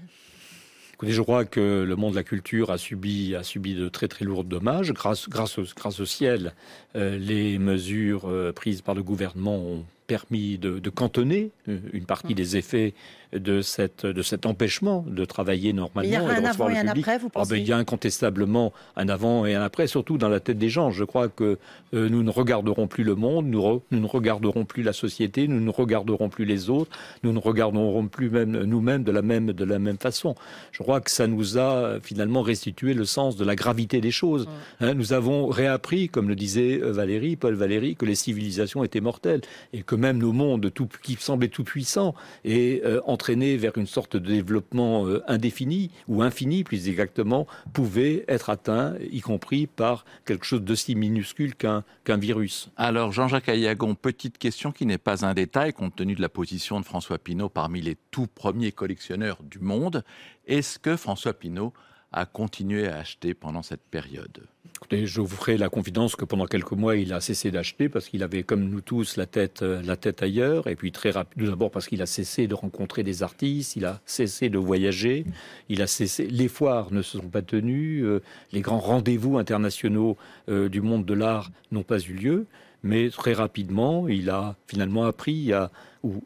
je 1.07 1.23
crois 1.23 1.45
que 1.45 1.85
le 1.87 1.97
monde 1.97 2.13
de 2.13 2.17
la 2.17 2.25
culture 2.25 2.71
a 2.71 2.79
subi, 2.79 3.37
a 3.37 3.45
subi 3.45 3.75
de 3.75 3.89
très 3.89 4.09
très 4.09 4.25
lourds 4.25 4.45
dommages. 4.45 4.93
Grâce, 4.93 5.29
grâce, 5.29 5.59
au, 5.59 5.65
grâce 5.77 6.01
au 6.01 6.05
ciel, 6.05 6.55
euh, 6.97 7.17
les 7.19 7.59
mesures 7.59 8.29
euh, 8.29 8.53
prises 8.53 8.83
par 8.83 8.97
le 8.97 9.03
gouvernement 9.03 9.57
ont 9.57 9.85
permis 10.09 10.59
de, 10.59 10.81
de, 10.81 10.91
cantonner 10.91 11.53
euh, 11.69 11.79
une 11.93 12.07
partie 12.07 12.33
mmh. 12.33 12.37
des 12.37 12.57
effets 12.57 12.95
de, 13.33 13.61
cette, 13.61 14.07
de 14.07 14.23
cet 14.23 14.47
empêchement 14.47 15.05
de 15.07 15.25
travailler 15.25 15.73
normalement. 15.73 16.09
Il 16.09 16.13
y 16.13 16.17
a 16.17 16.23
un 16.23 16.45
avant 16.45 16.69
et 16.69 16.79
un 16.79 16.89
après, 16.89 17.19
vous 17.19 17.29
ah, 17.29 17.41
pensez 17.41 17.59
Il 17.59 17.69
y 17.69 17.73
a 17.73 17.77
incontestablement 17.77 18.73
un 18.97 19.09
avant 19.09 19.47
et 19.47 19.55
un 19.55 19.63
après, 19.63 19.87
surtout 19.87 20.19
dans 20.19 20.29
la 20.29 20.41
tête 20.41 20.59
des 20.59 20.69
gens. 20.69 20.91
Je 20.91 21.05
crois 21.05 21.29
que 21.29 21.59
euh, 21.95 22.09
nous 22.09 22.23
ne 22.23 22.31
regarderons 22.31 22.87
plus 22.87 23.05
le 23.05 23.15
monde, 23.15 23.47
nous, 23.47 23.83
nous, 23.91 24.01
ne 24.01 24.07
regarderons 24.07 24.65
plus 24.65 24.83
la 24.83 24.93
société, 24.93 25.49
nous 25.49 25.61
ne 25.61 25.71
regarderons 25.71 26.29
plus 26.29 26.45
les 26.45 26.71
autres, 26.71 26.91
nous 27.23 27.33
ne 27.33 27.39
regarderons 27.39 28.07
plus 28.07 28.31
même 28.31 28.65
nous-mêmes 28.65 29.05
de 29.05 29.13
la 29.13 29.23
même 29.23 29.53
de 29.53 29.65
la 29.65 29.79
même 29.79 29.99
façon. 29.99 30.35
Je 30.73 30.83
crois 30.83 31.01
que 31.01 31.11
ça 31.11 31.27
nous 31.27 31.59
a 31.59 31.99
finalement 32.03 32.43
restitué 32.43 32.95
le 32.95 33.05
sens 33.05 33.37
de 33.37 33.45
la 33.45 33.57
gravité 33.57 34.01
des 34.01 34.11
choses. 34.11 34.47
Mmh. 34.47 34.85
Hein, 34.85 34.95
nous 34.95 35.13
avons 35.13 35.49
réappris, 35.49 36.09
comme 36.09 36.29
le 36.29 36.37
disait 36.37 36.81
euh, 36.83 36.93
Valérie, 36.93 37.37
Paul 37.37 37.55
Valéry, 37.55 37.97
que 37.97 38.07
les 38.07 38.15
civilisations 38.15 38.85
étaient 38.85 39.01
mortelles 39.01 39.43
et 39.73 39.83
que 39.83 39.95
même 39.95 40.19
nos 40.19 40.33
mondes 40.33 40.73
tout, 40.73 40.89
qui 41.03 41.17
semblaient 41.19 41.49
tout 41.49 41.65
puissants 41.65 42.15
et 42.45 42.83
euh, 42.85 43.01
entraîner 43.19 43.57
vers 43.57 43.77
une 43.77 43.89
sorte 43.89 44.17
de 44.17 44.33
développement 44.33 45.05
euh, 45.09 45.25
indéfini 45.27 45.91
ou 46.07 46.23
infini, 46.23 46.63
plus 46.63 46.89
exactement, 46.89 47.49
pouvait 47.73 48.25
être 48.29 48.49
atteint, 48.49 48.95
y 49.11 49.21
compris 49.21 49.67
par 49.67 50.05
quelque 50.25 50.47
chose 50.47 50.63
d'aussi 50.63 50.95
minuscule 50.95 51.57
qu'un 51.57 51.83
virus. 52.07 52.71
Alors, 52.77 53.11
Jean-Jacques 53.11 53.49
Ayagon, 53.49 53.97
petite 53.97 54.39
question 54.39 54.71
qui 54.71 54.87
n'est 54.87 54.99
pas 54.99 55.27
un 55.27 55.35
détail, 55.35 55.73
compte 55.73 55.97
tenu 55.97 56.15
de 56.15 56.23
la 56.23 56.29
position 56.29 56.79
de 56.79 56.85
François 56.85 57.19
Pinault 57.19 57.49
parmi 57.49 57.81
les 57.81 57.97
tout 58.13 58.29
premiers 58.33 58.71
collectionneurs 58.71 59.39
du 59.43 59.59
monde. 59.59 60.05
Est-ce 60.47 60.79
que 60.79 60.97
François 60.97 61.35
Pinault 61.35 61.73
a 62.13 62.27
continué 62.27 62.89
à 62.89 62.99
acheter 62.99 63.35
pendant 63.35 63.63
cette 63.63 63.83
période 63.83 64.47
je 64.91 65.21
vous 65.21 65.27
ferai 65.27 65.59
la 65.59 65.69
confidence 65.69 66.17
que 66.17 66.25
pendant 66.25 66.47
quelques 66.47 66.73
mois, 66.73 66.97
il 66.97 67.13
a 67.13 67.21
cessé 67.21 67.51
d'acheter 67.51 67.89
parce 67.89 68.09
qu'il 68.09 68.23
avait, 68.23 68.43
comme 68.43 68.69
nous 68.69 68.81
tous, 68.81 69.17
la 69.17 69.27
tête, 69.27 69.63
euh, 69.63 69.83
la 69.83 69.97
tête 69.97 70.23
ailleurs. 70.23 70.67
Et 70.67 70.77
puis 70.77 70.93
très 70.93 71.11
rapidement, 71.11 71.51
d'abord 71.51 71.71
parce 71.71 71.87
qu'il 71.87 72.01
a 72.03 72.07
cessé 72.07 72.47
de 72.47 72.55
rencontrer 72.55 73.03
des 73.03 73.23
artistes, 73.23 73.77
il 73.77 73.85
a 73.85 74.01
cessé 74.07 74.49
de 74.49 74.59
voyager, 74.59 75.25
il 75.69 75.83
a 75.83 75.87
cessé. 75.87 76.27
Les 76.27 76.49
foires 76.49 76.93
ne 76.93 77.03
se 77.03 77.19
sont 77.19 77.29
pas 77.29 77.43
tenues, 77.43 78.05
euh, 78.05 78.21
les 78.53 78.61
grands 78.61 78.79
rendez-vous 78.79 79.39
internationaux 79.39 80.17
euh, 80.49 80.69
du 80.69 80.81
monde 80.81 81.05
de 81.05 81.15
l'art 81.15 81.51
n'ont 81.71 81.83
pas 81.83 81.99
eu 81.99 82.13
lieu. 82.13 82.47
Mais 82.83 83.11
très 83.11 83.33
rapidement, 83.33 84.09
il 84.09 84.31
a 84.31 84.57
finalement 84.67 85.05
appris 85.05 85.53
à, 85.53 85.71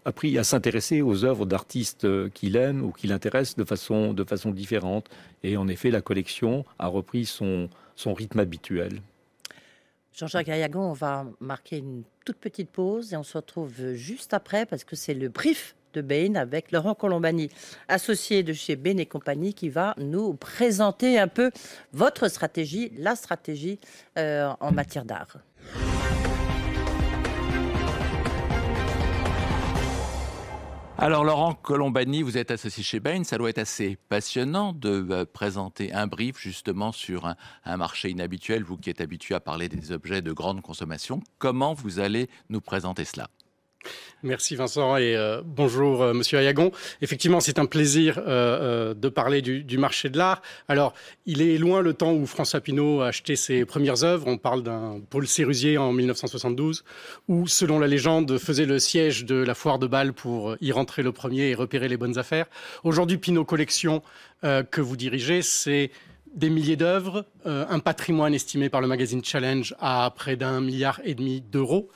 appris 0.04 0.38
à 0.38 0.44
s'intéresser 0.44 1.00
aux 1.00 1.25
œuvres 1.25 1.47
d'artistes 1.47 2.06
qu'il 2.30 2.56
aime 2.56 2.82
ou 2.82 2.92
qui 2.92 3.06
l'intéressent 3.06 3.56
de 3.56 3.64
façon, 3.64 4.12
de 4.12 4.25
façon 4.25 4.50
différente. 4.50 5.09
Et 5.42 5.56
en 5.56 5.66
effet, 5.68 5.90
la 5.90 6.02
collection 6.02 6.64
a 6.78 6.88
repris 6.88 7.25
son, 7.25 7.71
son 7.97 8.14
rythme 8.14 8.40
habituel. 8.40 9.00
Jean-Jacques 10.14 10.50
Ayagon, 10.50 10.90
on 10.90 10.92
va 10.92 11.26
marquer 11.40 11.78
une 11.78 12.02
toute 12.26 12.37
petite 12.37 12.71
pause 12.71 13.14
et 13.14 13.16
on 13.16 13.23
se 13.23 13.38
retrouve 13.38 13.94
juste 13.94 14.35
après 14.35 14.66
parce 14.66 14.85
que 14.85 14.94
c'est 14.94 15.14
le 15.14 15.28
brief 15.28 15.75
de 15.94 16.02
Bain 16.02 16.35
avec 16.35 16.73
Laurent 16.73 16.94
Colombani, 16.94 17.49
associé 17.88 18.42
de 18.42 18.52
chez 18.52 18.76
Bain 18.76 18.97
et 18.97 19.06
compagnie, 19.06 19.54
qui 19.54 19.68
va 19.68 19.94
nous 19.99 20.35
présenter 20.35 21.18
un 21.18 21.28
peu 21.28 21.50
votre 21.92 22.28
stratégie, 22.28 22.92
la 22.97 23.14
stratégie 23.14 23.78
euh, 24.18 24.50
en 24.61 24.73
matière 24.73 25.04
d'art. 25.04 25.38
Alors 31.02 31.25
Laurent 31.25 31.54
Colombani, 31.54 32.23
vous 32.23 32.38
êtes 32.38 32.52
associé 32.52 32.85
chez 32.85 33.00
Bain, 33.00 33.25
ça 33.25 33.37
doit 33.37 33.50
être 33.50 33.59
assez 33.59 33.99
passionnant 34.09 34.73
de 34.73 35.04
euh, 35.11 35.25
présenter 35.25 35.92
un 35.92 36.06
brief 36.06 36.38
justement 36.38 36.92
sur 36.92 37.26
un, 37.26 37.76
marché 37.76 38.09
inhabituel, 38.09 38.62
vous 38.62 38.76
qui 38.76 38.88
êtes 38.88 39.00
habitué 39.00 39.35
à 39.35 39.40
parler 39.40 39.68
des 39.68 39.90
objets 39.90 40.23
de 40.23 40.30
grande 40.30 40.62
consommation. 40.62 41.21
Comment 41.40 41.75
vous 41.75 41.99
allez 41.99 42.30
nous 42.50 42.61
présenter 42.61 43.04
cela? 43.04 43.28
Merci 44.24 44.54
Vincent 44.54 44.96
et 44.98 45.16
euh, 45.16 45.42
bonjour 45.44 46.00
euh, 46.00 46.14
Monsieur 46.14 46.38
Ayagon. 46.38 46.70
Effectivement, 47.00 47.40
c'est 47.40 47.58
un 47.58 47.66
plaisir 47.66 48.20
euh, 48.24 48.94
de 48.94 49.08
parler 49.08 49.42
du, 49.42 49.78
marché 49.78 50.10
de 50.10 50.18
l'art. 50.18 50.42
Alors, 50.68 50.94
il 51.26 51.42
est 51.42 51.58
loin 51.58 51.80
le 51.80 51.92
temps 51.92 52.12
où 52.12 52.24
François 52.26 52.60
Pinault 52.60 53.00
a 53.00 53.08
acheté 53.08 53.34
ses 53.34 53.64
premières 53.64 54.04
œuvres. 54.04 54.28
On 54.28 54.38
parle 54.38 54.62
d'un 54.62 55.00
Paul 55.10 55.26
Sérusier 55.26 55.76
en 55.76 55.92
1972, 55.92 56.84
où, 57.26 57.48
selon 57.48 57.80
la 57.80 57.88
légende, 57.88 58.38
faisait 58.38 58.64
le 58.64 58.78
siège 58.78 59.24
de 59.24 59.34
la 59.34 59.56
foire 59.56 59.80
de 59.80 59.88
Bâle 59.88 60.12
pour 60.12 60.54
y 60.60 60.70
rentrer 60.70 61.02
le 61.02 61.10
premier 61.10 61.48
et 61.48 61.54
repérer 61.56 61.88
les 61.88 61.96
bonnes 61.96 62.16
affaires. 62.16 62.46
Aujourd'hui, 62.84 63.18
Pinault 63.18 63.44
Collection 63.44 64.02
que 64.42 64.80
vous 64.80 64.96
dirigez, 64.96 65.42
c'est 65.42 65.90
des 66.34 66.50
milliers 66.50 66.76
d'œuvres, 66.76 67.24
un 67.44 67.78
patrimoine 67.78 68.34
estimé 68.34 68.68
par 68.68 68.80
le 68.80 68.88
magazine 68.88 69.24
Challenge 69.24 69.74
à 69.80 70.12
près 70.14 70.36
d'un 70.36 70.60
milliard 70.60 71.00
et 71.04 71.14
demi 71.14 71.40
d'euros 71.40 71.88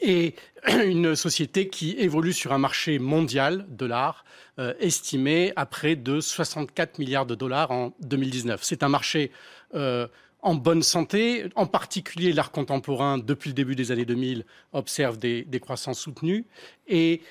et 0.00 0.34
une 0.84 1.16
société 1.16 1.68
qui 1.68 1.92
évolue 1.98 2.32
sur 2.32 2.52
un 2.52 2.58
marché 2.58 2.98
mondial 2.98 3.66
de 3.68 3.86
l'art 3.86 4.24
euh, 4.58 4.74
estimé 4.80 5.52
à 5.56 5.66
près 5.66 5.96
de 5.96 6.20
64 6.20 6.98
milliards 6.98 7.26
de 7.26 7.34
dollars 7.34 7.70
en 7.70 7.94
2019. 8.00 8.60
C'est 8.62 8.82
un 8.82 8.88
marché 8.88 9.30
euh, 9.74 10.06
en 10.40 10.54
bonne 10.54 10.82
santé, 10.82 11.46
en 11.56 11.66
particulier 11.66 12.32
l'art 12.32 12.52
contemporain 12.52 13.18
depuis 13.18 13.50
le 13.50 13.54
début 13.54 13.74
des 13.74 13.90
années 13.90 14.04
2000 14.04 14.44
observe 14.72 15.18
des, 15.18 15.60
croissances 15.60 16.00
soutenues 16.00 16.46
et 16.86 17.22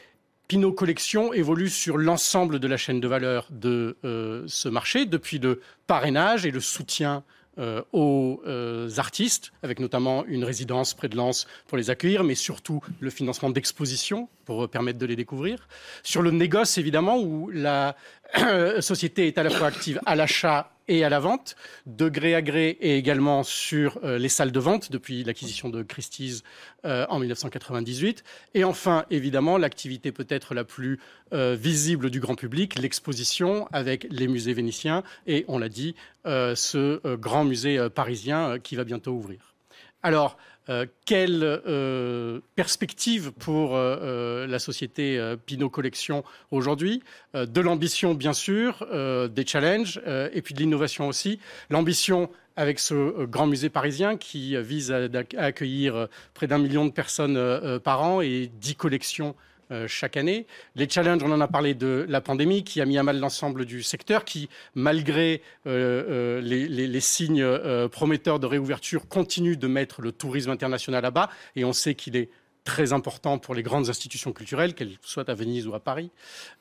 Pinot 0.48 0.72
Collection 0.72 1.34
évolue 1.34 1.70
sur 1.70 1.98
l'ensemble 1.98 2.60
de 2.60 2.68
la 2.68 2.78
chaîne 2.78 3.02
de 3.02 3.08
valeur 3.08 3.48
de 3.50 3.98
euh, 4.06 4.44
ce 4.48 4.70
marché, 4.70 5.06
depuis 5.06 5.40
le 5.40 5.62
parrainage 5.88 6.46
et 6.46 6.52
le 6.52 6.62
soutien 6.62 7.24
euh, 7.60 7.82
aux 7.92 8.42
euh, 8.46 8.90
artistes, 8.98 9.52
avec 9.64 9.80
notamment 9.80 10.26
une 10.26 10.44
résidence 10.44 10.94
près 10.94 11.10
de 11.10 11.16
Lens 11.16 11.48
pour 11.68 11.78
les 11.78 11.90
accueillir, 11.90 12.24
mais 12.24 12.36
surtout 12.36 12.82
le 13.00 13.10
financement 13.10 13.50
d'expositions 13.50 14.30
pour 14.46 14.70
permettre 14.70 15.00
de 15.00 15.06
les 15.06 15.16
découvrir. 15.16 15.68
Sur 16.04 16.22
le 16.22 16.32
négoce, 16.32 16.78
évidemment, 16.78 17.18
où 17.20 17.50
la 17.50 17.96
société 18.82 19.28
est 19.28 19.38
à 19.38 19.44
la 19.44 19.50
fois 19.50 19.68
active 19.68 20.00
à 20.06 20.16
l'achat 20.16 20.72
et 20.88 21.04
à 21.04 21.10
la 21.10 21.20
vente, 21.20 21.56
de 21.86 22.08
gré 22.10 22.34
à 22.34 22.42
gré 22.42 22.78
et 22.80 22.98
également 22.98 23.44
sur 23.44 24.00
euh, 24.04 24.18
les 24.18 24.30
salles 24.30 24.52
de 24.52 24.60
vente 24.60 24.92
depuis 24.92 25.24
l'acquisition 25.24 25.70
de 25.70 25.84
Christie's 25.84 26.44
euh, 26.86 27.06
en 27.10 27.20
1998. 27.20 28.24
Et 28.54 28.64
enfin, 28.64 29.06
évidemment, 29.10 29.58
l'activité 29.58 30.12
peut-être 30.12 30.54
la 30.54 30.64
plus 30.64 31.00
euh, 31.34 31.58
visible 31.60 32.10
du 32.10 32.20
grand 32.20 32.36
public, 32.36 32.80
l'exposition 32.80 33.68
avec 33.74 34.08
les 34.10 34.28
musées 34.28 34.54
vénitiens 34.54 35.04
et, 35.26 35.44
on 35.48 35.58
l'a 35.58 35.70
dit, 35.70 35.96
ce 36.26 37.16
grand 37.16 37.46
musée 37.46 37.90
parisien 37.90 38.60
qui 38.60 38.76
va 38.76 38.84
bientôt 38.84 39.12
ouvrir. 39.12 39.56
Alors, 40.04 40.38
euh, 40.70 40.86
quelle 41.06 41.44
euh, 41.44 42.42
perspective 42.56 43.32
pour 43.32 43.76
euh, 43.76 44.46
la 44.48 44.60
société 44.60 45.20
Pinot 45.46 45.70
Collection 45.70 46.24
aujourd'hui? 46.52 47.02
De 47.34 47.62
l'ambition, 47.62 48.14
bien 48.14 48.34
sûr, 48.34 48.86
des 49.30 49.46
challenges, 49.46 50.02
et 50.34 50.42
puis 50.42 50.54
de 50.54 50.60
l'innovation 50.60 51.08
aussi. 51.08 51.40
L'ambition 51.70 52.30
avec 52.56 52.80
ce 52.80 53.26
grand 53.26 53.48
musée 53.48 53.70
parisien 53.70 54.18
qui 54.18 54.58
vise 54.62 54.92
à 54.92 55.08
accueillir 55.38 56.08
près 56.34 56.48
d'un 56.48 56.58
million 56.58 56.86
de 56.86 56.92
personnes 56.92 57.80
par 57.80 58.02
an 58.02 58.22
et 58.22 58.50
dix 58.60 58.76
collections 58.76 59.36
euh, 59.72 59.86
chaque 59.88 60.16
année. 60.16 60.48
Les 60.76 60.88
challenges, 60.90 61.22
on 61.24 61.32
en 61.32 61.42
a 61.42 61.48
parlé 61.48 61.74
de 61.74 62.06
la 62.08 62.22
pandémie 62.22 62.64
qui 62.64 62.80
a 62.80 62.86
mis 62.86 62.98
à 62.98 63.04
mal 63.04 63.20
l'ensemble 63.20 63.66
du 63.66 63.84
secteur, 63.84 64.24
qui, 64.24 64.48
malgré 64.76 65.42
euh, 65.66 66.40
euh, 66.40 66.42
les, 66.42 67.00
signes 67.02 67.46
prometteurs 67.90 68.40
de 68.40 68.46
réouverture, 68.46 69.08
continue 69.08 69.58
de 69.58 69.68
mettre 69.68 70.02
le 70.02 70.14
tourisme 70.14 70.52
international 70.52 71.04
à 71.04 71.12
bas. 71.12 71.30
Et 71.56 71.66
on 71.66 71.74
sait 71.74 71.96
qu'il 71.96 72.16
est 72.16 72.30
très 72.68 72.92
important 72.92 73.38
pour 73.38 73.56
les 73.56 73.64
grandes 73.64 73.88
institutions 73.88 74.34
culturelles, 74.34 74.74
qu'elles 74.74 74.98
soient 75.02 75.30
à 75.30 75.34
Venise 75.34 75.68
ou 75.68 75.74
à 75.74 75.80
Paris. 75.80 76.12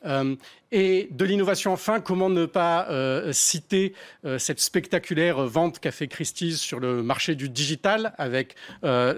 Euh, 0.05 0.37
et 0.71 1.09
de 1.11 1.25
l'innovation, 1.25 1.73
enfin, 1.73 1.99
comment 1.99 2.29
ne 2.29 2.45
pas 2.45 2.87
euh, 2.89 3.33
citer 3.33 3.93
euh, 4.23 4.39
cette 4.39 4.61
spectaculaire 4.61 5.45
vente 5.45 5.79
qu'a 5.79 5.91
fait 5.91 6.07
Christie's 6.07 6.61
sur 6.61 6.79
le 6.79 7.03
marché 7.03 7.35
du 7.35 7.49
digital 7.49 8.13
avec 8.17 8.55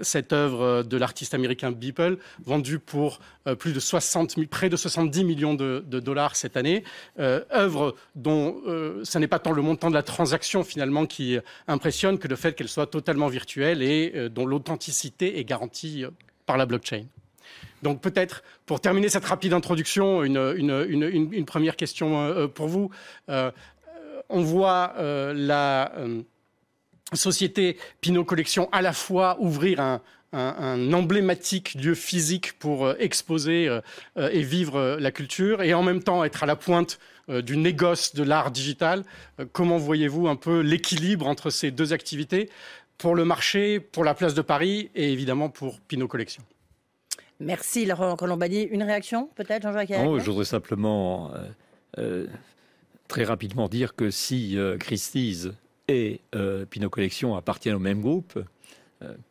cette 0.02 0.32
œuvre 0.32 0.82
de 0.82 0.96
l'artiste 0.96 1.34
américain 1.34 1.70
Beeple, 1.70 2.18
vendue 2.44 2.80
pour 2.80 3.20
plus 3.58 3.72
de 3.72 3.80
60, 3.80 4.48
près 4.48 4.68
de 4.68 4.76
70 4.76 5.24
millions 5.24 5.54
de, 5.54 5.84
de 5.86 6.00
dollars 6.00 6.34
cette 6.34 6.56
année. 6.56 6.82
œuvre 7.18 7.94
dont 8.16 8.60
ce 9.04 9.18
n'est 9.18 9.28
pas 9.28 9.38
tant 9.38 9.52
le 9.52 9.62
montant 9.62 9.90
de 9.90 9.94
la 9.94 10.02
transaction 10.02 10.64
finalement 10.64 11.06
qui 11.06 11.38
impressionne 11.68 12.18
que 12.18 12.28
le 12.28 12.36
fait 12.36 12.54
qu'elle 12.54 12.68
soit 12.68 12.86
totalement 12.86 13.28
virtuelle 13.28 13.82
et 13.82 14.28
dont 14.30 14.46
l'authenticité 14.46 15.38
est 15.38 15.44
garantie 15.44 16.04
la 16.56 16.66
blockchain. 16.66 17.04
Donc 17.82 18.00
peut-être, 18.00 18.42
pour 18.66 18.80
terminer 18.80 19.08
cette 19.08 19.24
rapide 19.24 19.52
introduction, 19.52 20.22
une, 20.22 21.44
première 21.46 21.76
question 21.76 22.20
euh, 22.20 22.46
pour 22.46 22.68
vous. 22.68 22.90
Euh, 23.28 23.50
on 24.28 24.42
voit 24.42 24.94
euh, 24.98 25.32
la 25.34 25.92
société 27.12 27.78
Pinot 28.00 28.24
Collection 28.24 28.68
à 28.70 28.82
la 28.82 28.92
fois 28.92 29.36
ouvrir 29.40 29.80
un, 29.80 30.00
emblématique 30.92 31.74
lieu 31.74 31.96
physique 31.96 32.56
pour 32.60 32.88
exposer 33.00 33.80
et 34.16 34.42
vivre 34.42 34.96
la 35.00 35.10
culture 35.10 35.60
et 35.60 35.74
en 35.74 35.82
même 35.82 36.04
temps 36.04 36.22
être 36.22 36.44
à 36.44 36.46
la 36.46 36.54
pointe 36.54 37.00
du 37.28 37.56
négoce 37.56 38.14
de 38.14 38.22
l'art 38.22 38.52
digital. 38.52 39.02
comment 39.50 39.76
voyez-vous 39.76 40.28
un 40.28 40.36
peu 40.36 40.60
l'équilibre 40.60 41.26
entre 41.26 41.50
ces 41.50 41.72
deux 41.72 41.92
activités? 41.92 42.48
Pour 43.00 43.14
le 43.14 43.24
marché, 43.24 43.80
pour 43.80 44.04
la 44.04 44.14
place 44.14 44.34
de 44.34 44.42
Paris 44.42 44.90
et 44.94 45.10
évidemment 45.10 45.48
pour 45.48 45.80
Pinot 45.80 46.06
Collection. 46.06 46.42
Merci 47.40 47.86
Laurent 47.86 48.14
Colombani. 48.14 48.64
Une 48.64 48.82
réaction 48.82 49.30
peut-être, 49.34 49.62
Jean-Jacques 49.62 49.88
Non, 49.90 50.18
je 50.18 50.30
voudrais 50.30 50.44
simplement 50.44 51.32
euh, 51.34 51.48
euh, 51.98 52.26
très 53.08 53.24
rapidement 53.24 53.68
dire 53.68 53.96
que 53.96 54.10
si 54.10 54.58
euh, 54.58 54.76
Christie's 54.76 55.48
et 55.88 56.20
Pinot 56.70 56.90
Collection 56.90 57.34
appartiennent 57.34 57.74
au 57.74 57.80
même 57.80 58.00
groupe 58.00 58.38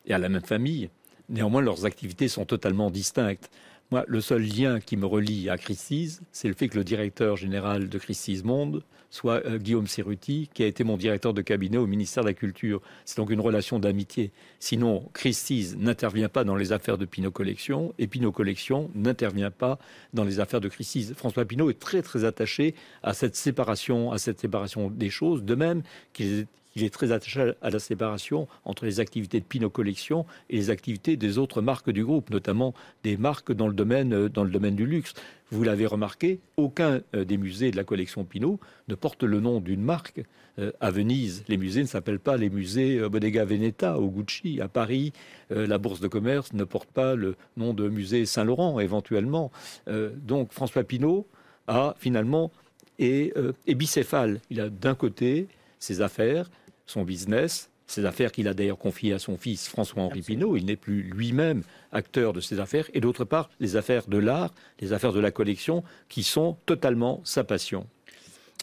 et 0.06 0.14
à 0.14 0.18
la 0.18 0.28
même 0.28 0.44
famille, 0.44 0.90
néanmoins 1.30 1.62
leurs 1.62 1.86
activités 1.86 2.28
sont 2.28 2.44
totalement 2.44 2.90
distinctes. 2.90 3.50
Moi, 3.92 4.04
le 4.08 4.20
seul 4.20 4.42
lien 4.42 4.82
qui 4.82 4.98
me 4.98 5.06
relie 5.06 5.50
à 5.50 5.58
Christie's, 5.58 6.20
c'est 6.34 6.50
le 6.50 6.54
fait 6.56 6.68
que 6.68 6.78
le 6.78 6.84
directeur 6.84 7.38
général 7.38 7.88
de 7.88 7.98
Christie's 7.98 8.44
Monde 8.44 8.84
soit 9.10 9.46
euh, 9.46 9.58
Guillaume 9.58 9.88
Cerruti, 9.88 10.50
qui 10.54 10.64
a 10.64 10.68
été 10.68 10.84
mon 10.84 10.98
directeur 10.98 11.34
de 11.34 11.42
cabinet 11.42 11.78
au 11.78 11.88
ministère 11.88 12.24
de 12.24 12.30
la 12.30 12.34
Culture. 12.34 12.82
C'est 13.06 13.18
donc 13.18 13.30
une 13.30 13.40
relation 13.40 13.80
d'amitié. 13.80 14.32
Sinon, 14.60 15.10
Christie's 15.14 15.76
n'intervient 15.78 16.30
pas 16.30 16.44
dans 16.44 16.56
les 16.56 16.72
affaires 16.72 16.98
de 16.98 17.06
Pinot 17.06 17.32
Collection 17.32 17.94
et 17.98 18.08
Pinot 18.08 18.32
Collection 18.32 18.90
n'intervient 18.96 19.52
pas 19.52 19.80
dans 20.14 20.24
les 20.24 20.40
affaires 20.40 20.62
de 20.62 20.70
Christie's. 20.70 21.14
François 21.14 21.46
Pinot 21.46 21.70
est 21.70 21.80
très 21.80 22.02
très 22.02 22.24
attaché 22.26 22.76
à 23.04 23.14
cette 23.14 23.36
séparation, 23.36 24.12
à 24.12 24.18
cette 24.18 24.40
séparation 24.40 24.90
des 24.90 25.10
choses, 25.10 25.44
de 25.44 25.56
même 25.56 25.82
qu'il 26.14 26.28
est 26.28 26.48
il 26.80 26.86
est 26.86 26.90
très 26.90 27.12
attaché 27.12 27.54
à 27.62 27.70
la 27.70 27.80
séparation 27.80 28.48
entre 28.64 28.86
les 28.86 29.00
activités 29.00 29.40
de 29.40 29.46
Pinot 29.46 29.70
Collection 29.70 30.26
et 30.50 30.56
les 30.56 30.70
activités 30.70 31.18
des 31.18 31.38
autres 31.38 31.62
marques 31.62 31.92
du 31.92 32.04
groupe, 32.04 32.30
notamment 32.30 32.74
des 33.04 33.18
marques 33.18 33.52
dans 33.52 33.68
le 33.68 33.74
domaine, 33.74 34.14
euh, 34.14 34.30
dans 34.30 34.44
le 34.44 34.50
domaine 34.50 34.76
du 34.76 34.86
luxe. 34.86 35.14
Vous 35.52 35.64
l'avez 35.64 35.86
remarqué, 35.86 36.40
aucun 36.58 37.02
euh, 37.16 37.26
des 37.26 37.38
musées 37.38 37.72
de 37.72 37.76
la 37.76 37.84
collection 37.84 38.24
Pinot 38.24 38.60
ne 38.88 38.96
porte 38.96 39.24
le 39.24 39.40
nom 39.40 39.60
d'une 39.60 39.82
marque. 39.82 40.24
Euh, 40.58 40.72
à 40.80 40.92
Venise, 40.92 41.44
les 41.48 41.58
musées 41.58 41.82
ne 41.82 41.88
s'appellent 41.88 42.20
pas 42.20 42.38
les 42.38 42.50
musées 42.50 43.00
Bodega 43.10 43.46
Veneta 43.46 44.00
ou 44.00 44.10
Gucci. 44.10 44.62
À 44.62 44.68
Paris, 44.68 45.14
la 45.50 45.78
Bourse 45.78 46.00
de 46.00 46.08
commerce 46.08 46.54
ne 46.54 46.64
porte 46.64 46.90
pas 46.90 47.16
le 47.16 47.36
nom 47.58 47.74
de 47.74 47.90
musée 47.90 48.26
Saint-Laurent, 48.26 48.80
éventuellement. 48.80 49.52
donc 49.88 50.52
François 50.52 50.84
Pinot 50.84 51.26
a 51.68 51.96
finalement 51.98 52.52
est, 53.00 53.34
est 53.68 53.76
bicéphale. 53.76 54.42
Il 54.50 54.60
a 54.60 54.70
d'un 54.70 54.96
côté 54.96 55.48
ses 55.80 56.02
affaires, 56.02 56.50
son 56.90 57.04
business, 57.04 57.70
ses 57.88 58.06
affaires 58.06 58.32
qu'il 58.32 58.48
a 58.48 58.54
d'ailleurs 58.54 58.78
confiées 58.78 59.14
à 59.14 59.20
son 59.20 59.38
fils 59.38 59.68
François-Henri 59.68 60.22
Pinault. 60.22 60.58
Il 60.58 60.66
n'est 60.66 60.76
plus 60.76 61.04
lui-même 61.04 61.64
acteur 61.92 62.34
de 62.34 62.42
ses 62.42 62.60
affaires. 62.60 62.90
Et 62.94 63.02
d'autre 63.02 63.26
part, 63.26 63.50
les 63.60 63.76
affaires 63.76 64.08
de 64.08 64.18
l'art, 64.18 64.54
les 64.80 64.94
affaires 64.94 65.14
de 65.14 65.20
la 65.20 65.32
collection, 65.32 65.84
qui 66.08 66.24
sont 66.24 66.58
totalement 66.66 67.22
sa 67.24 67.44
passion. 67.44 67.88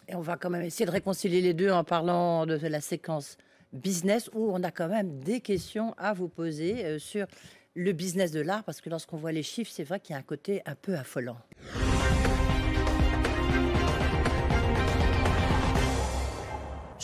Et 0.09 0.15
on 0.15 0.21
va 0.21 0.37
quand 0.37 0.51
même 0.51 0.63
essayer 0.63 0.87
de 0.87 0.91
réconcilier 0.91 1.41
les 1.41 1.55
deux 1.55 1.71
en 1.71 1.83
parlant 1.83 2.47
de 2.47 2.55
la 2.55 2.81
séquence 2.81 3.37
business, 3.73 4.31
où 4.33 4.51
on 4.53 4.63
a 4.63 4.71
quand 4.71 4.89
même 4.89 5.19
des 5.21 5.41
questions 5.41 5.95
à 5.99 6.13
vous 6.13 6.29
poser 6.29 6.85
euh, 6.85 6.99
sur 6.99 7.27
le 7.75 7.93
business 7.93 8.31
de 8.31 8.41
l'art, 8.41 8.65
parce 8.65 8.81
que 8.81 8.89
lorsqu'on 8.89 9.17
voit 9.17 9.33
les 9.33 9.43
chiffres, 9.43 9.71
c'est 9.75 9.85
vrai 9.85 10.01
qu'il 10.01 10.15
y 10.15 10.17
a 10.17 10.19
un 10.19 10.23
côté 10.23 10.63
un 10.67 10.75
peu 10.75 10.95
affolant. 10.95 11.37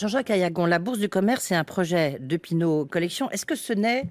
Jean-Jacques 0.03 0.31
Ayagon, 0.31 0.65
la 0.65 0.79
Bourse 0.79 0.99
du 0.99 1.07
commerce 1.07 1.49
est 1.53 1.55
un 1.55 1.63
projet 1.63 2.17
de 2.19 2.35
Pinot 2.35 2.83
Collection. 2.83 3.31
Est-ce 3.31 3.45
que 3.45 3.55
ce 3.55 3.71
n'est 3.71 4.09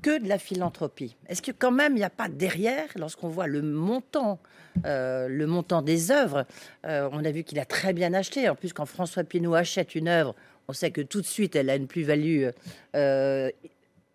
que 0.00 0.18
de 0.18 0.26
la 0.26 0.38
philanthropie? 0.38 1.14
Est-ce 1.28 1.42
que 1.42 1.50
quand 1.50 1.72
même 1.72 1.92
il 1.92 1.96
n'y 1.96 2.04
a 2.04 2.08
pas 2.08 2.30
derrière, 2.30 2.86
lorsqu'on 2.96 3.28
voit 3.28 3.46
le 3.46 3.60
montant, 3.60 4.38
euh, 4.86 5.28
le 5.28 5.46
montant 5.46 5.82
des 5.82 6.10
œuvres, 6.10 6.46
euh, 6.86 7.10
on 7.12 7.22
a 7.22 7.30
vu 7.32 7.44
qu'il 7.44 7.58
a 7.58 7.66
très 7.66 7.92
bien 7.92 8.14
acheté. 8.14 8.48
En 8.48 8.54
plus, 8.54 8.72
quand 8.72 8.86
François 8.86 9.24
Pinot 9.24 9.52
achète 9.52 9.94
une 9.94 10.08
œuvre, 10.08 10.34
on 10.68 10.72
sait 10.72 10.90
que 10.90 11.02
tout 11.02 11.20
de 11.20 11.26
suite 11.26 11.54
elle 11.54 11.68
a 11.68 11.76
une 11.76 11.86
plus-value 11.86 12.46
euh, 12.94 13.50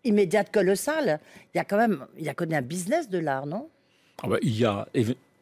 immédiate 0.02 0.50
colossale. 0.50 1.20
Il 1.54 1.58
y 1.58 1.60
a 1.60 1.64
quand 1.64 1.78
même, 1.78 2.04
il 2.18 2.24
y 2.24 2.30
a 2.30 2.34
un 2.36 2.62
business 2.62 3.08
de 3.08 3.18
l'art, 3.18 3.46
non? 3.46 3.68
Ah 4.24 4.26
bah, 4.26 4.38
Il 4.42 4.58
y 4.58 4.66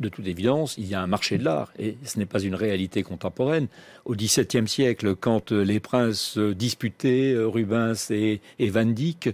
de 0.00 0.08
toute 0.08 0.26
évidence, 0.26 0.76
il 0.78 0.86
y 0.88 0.94
a 0.94 1.02
un 1.02 1.06
marché 1.06 1.36
de 1.36 1.44
l'art, 1.44 1.72
et 1.78 1.96
ce 2.04 2.18
n'est 2.18 2.26
pas 2.26 2.40
une 2.40 2.54
réalité 2.54 3.02
contemporaine. 3.02 3.68
Au 4.06 4.14
XVIIe 4.14 4.66
siècle, 4.66 5.14
quand 5.14 5.52
euh, 5.52 5.62
les 5.62 5.78
princes 5.78 6.38
euh, 6.38 6.54
disputaient 6.54 7.32
euh, 7.32 7.46
Rubens 7.46 8.10
et, 8.10 8.40
Van 8.58 8.86
Dyck, 8.86 9.30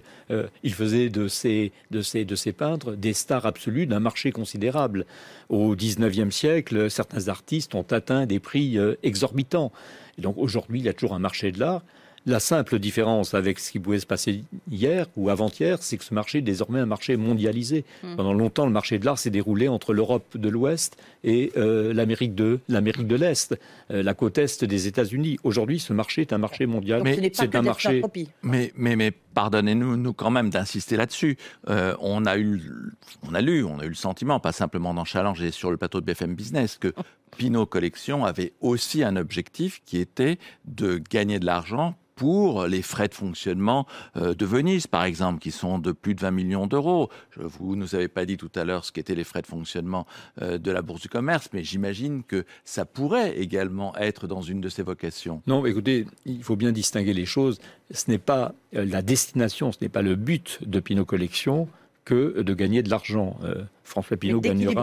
ils 0.63 0.73
faisaient 0.73 1.09
de 1.09 1.27
ces, 1.27 1.71
de, 1.91 2.01
ces, 2.01 2.25
de 2.25 2.35
ces 2.35 2.51
peintres 2.51 2.93
des 2.95 3.13
stars 3.13 3.45
absolues 3.45 3.87
d'un 3.87 3.99
marché 3.99 4.31
considérable. 4.31 5.05
Au 5.49 5.75
XIXe 5.75 6.35
siècle, 6.35 6.89
certains 6.89 7.29
artistes 7.29 7.75
ont 7.75 7.85
atteint 7.91 8.25
des 8.25 8.39
prix 8.39 8.77
exorbitants. 9.03 9.71
Et 10.17 10.21
donc 10.21 10.35
aujourd'hui, 10.37 10.79
il 10.79 10.85
y 10.85 10.89
a 10.89 10.93
toujours 10.93 11.13
un 11.13 11.19
marché 11.19 11.51
de 11.51 11.59
l'art. 11.59 11.83
La 12.27 12.41
simple 12.41 12.77
différence 12.77 13.33
avec 13.33 13.57
ce 13.57 13.71
qui 13.71 13.79
pouvait 13.79 14.01
se 14.01 14.05
passer 14.05 14.43
hier 14.69 15.07
ou 15.15 15.29
avant-hier, 15.29 15.77
c'est 15.81 15.97
que 15.97 16.03
ce 16.03 16.13
marché 16.13 16.39
est 16.39 16.41
désormais 16.41 16.81
un 16.81 16.85
marché 16.85 17.15
mondialisé. 17.15 17.85
Hmm. 18.03 18.17
Pendant 18.17 18.33
longtemps, 18.33 18.65
le 18.65 18.71
marché 18.73 18.99
de 18.99 19.05
l'art 19.05 19.17
s'est 19.17 19.29
déroulé 19.29 19.69
entre 19.69 19.93
l'Europe 19.93 20.35
de 20.35 20.49
l'Ouest 20.49 20.97
et 21.23 21.53
euh, 21.55 21.93
l'Amérique 21.93 22.35
de 22.35 22.59
l'Amérique 22.67 23.07
de 23.07 23.15
l'Est, 23.15 23.57
euh, 23.91 24.03
la 24.03 24.13
côte 24.13 24.37
est 24.39 24.65
des 24.65 24.87
États-Unis. 24.87 25.39
Aujourd'hui, 25.45 25.79
ce 25.79 25.93
marché 25.93 26.19
est 26.19 26.33
un 26.33 26.37
marché 26.37 26.65
mondial. 26.65 27.01
Mais 27.01 27.31
c'est 27.33 27.55
un 27.55 27.61
marché. 27.61 28.01
Mais, 28.43 28.73
mais, 28.75 28.97
mais 28.97 29.13
pardonnez-nous 29.33 29.95
nous 29.95 30.13
quand 30.13 30.31
même 30.31 30.49
d'insister 30.49 30.97
là-dessus. 30.97 31.37
Euh, 31.69 31.95
on 32.01 32.25
a 32.25 32.37
eu, 32.37 32.61
on 33.23 33.35
a 33.35 33.39
lu, 33.41 33.63
on 33.63 33.79
a 33.79 33.85
eu 33.85 33.89
le 33.89 33.95
sentiment, 33.95 34.41
pas 34.41 34.51
simplement 34.51 34.93
dans 34.93 35.05
Challenge 35.05 35.41
et 35.41 35.51
sur 35.51 35.71
le 35.71 35.77
plateau 35.77 36.01
de 36.01 36.05
BFM 36.05 36.35
Business, 36.35 36.77
que 36.77 36.93
Pinot 37.37 37.65
Collection 37.65 38.25
avait 38.25 38.53
aussi 38.61 39.03
un 39.03 39.15
objectif 39.15 39.81
qui 39.85 39.99
était 39.99 40.39
de 40.65 40.97
gagner 40.97 41.39
de 41.39 41.45
l'argent 41.45 41.95
pour 42.17 42.65
les 42.65 42.81
frais 42.81 43.07
de 43.07 43.13
fonctionnement 43.13 43.85
euh, 44.17 44.33
de 44.33 44.45
Venise, 44.45 44.87
par 44.87 45.03
exemple, 45.03 45.39
qui 45.39 45.51
sont 45.51 45.77
de 45.77 45.91
plus 45.91 46.15
de 46.15 46.21
20 46.21 46.31
millions 46.31 46.65
d'euros. 46.65 47.09
Vous 47.35 47.75
ne 47.75 47.81
nous 47.81 47.95
avez 47.95 48.07
pas 48.07 48.25
dit 48.25 48.37
tout 48.37 48.49
à 48.55 48.65
l'heure 48.65 48.83
ce 48.83 48.91
qu'étaient 48.91 49.13
les 49.13 49.23
frais 49.23 49.43
de 49.43 49.47
fonctionnement 49.47 50.07
euh, 50.41 50.57
de 50.57 50.71
la 50.71 50.81
Bourse 50.81 51.01
du 51.01 51.09
commerce, 51.09 51.49
mais 51.53 51.63
j'imagine 51.63 52.23
que 52.23 52.43
ça 52.65 52.85
pourrait 52.85 53.37
également 53.37 53.95
être 53.97 54.25
dans 54.25 54.41
une 54.41 54.61
de 54.61 54.69
ces 54.69 54.81
vocations. 54.81 55.43
Non, 55.45 55.63
écoutez, 55.65 56.07
il 56.25 56.43
faut 56.43 56.55
bien 56.55 56.71
distinguer 56.71 57.13
les 57.13 57.27
choses. 57.27 57.59
Ce 57.91 58.09
n'est 58.09 58.17
pas 58.17 58.55
euh, 58.75 58.83
la 58.83 59.03
destination, 59.03 59.71
ce 59.71 59.77
n'est 59.81 59.89
pas 59.89 60.01
le 60.01 60.15
but 60.15 60.59
de 60.65 60.79
Pinot 60.79 61.05
Collection 61.05 61.69
que 62.07 62.41
de 62.41 62.53
gagner 62.53 62.83
de 62.83 62.89
l'argent. 62.89 63.37
Euh, 63.43 63.63
François, 63.83 64.15
Pinault 64.15 64.39
gagnera, 64.39 64.81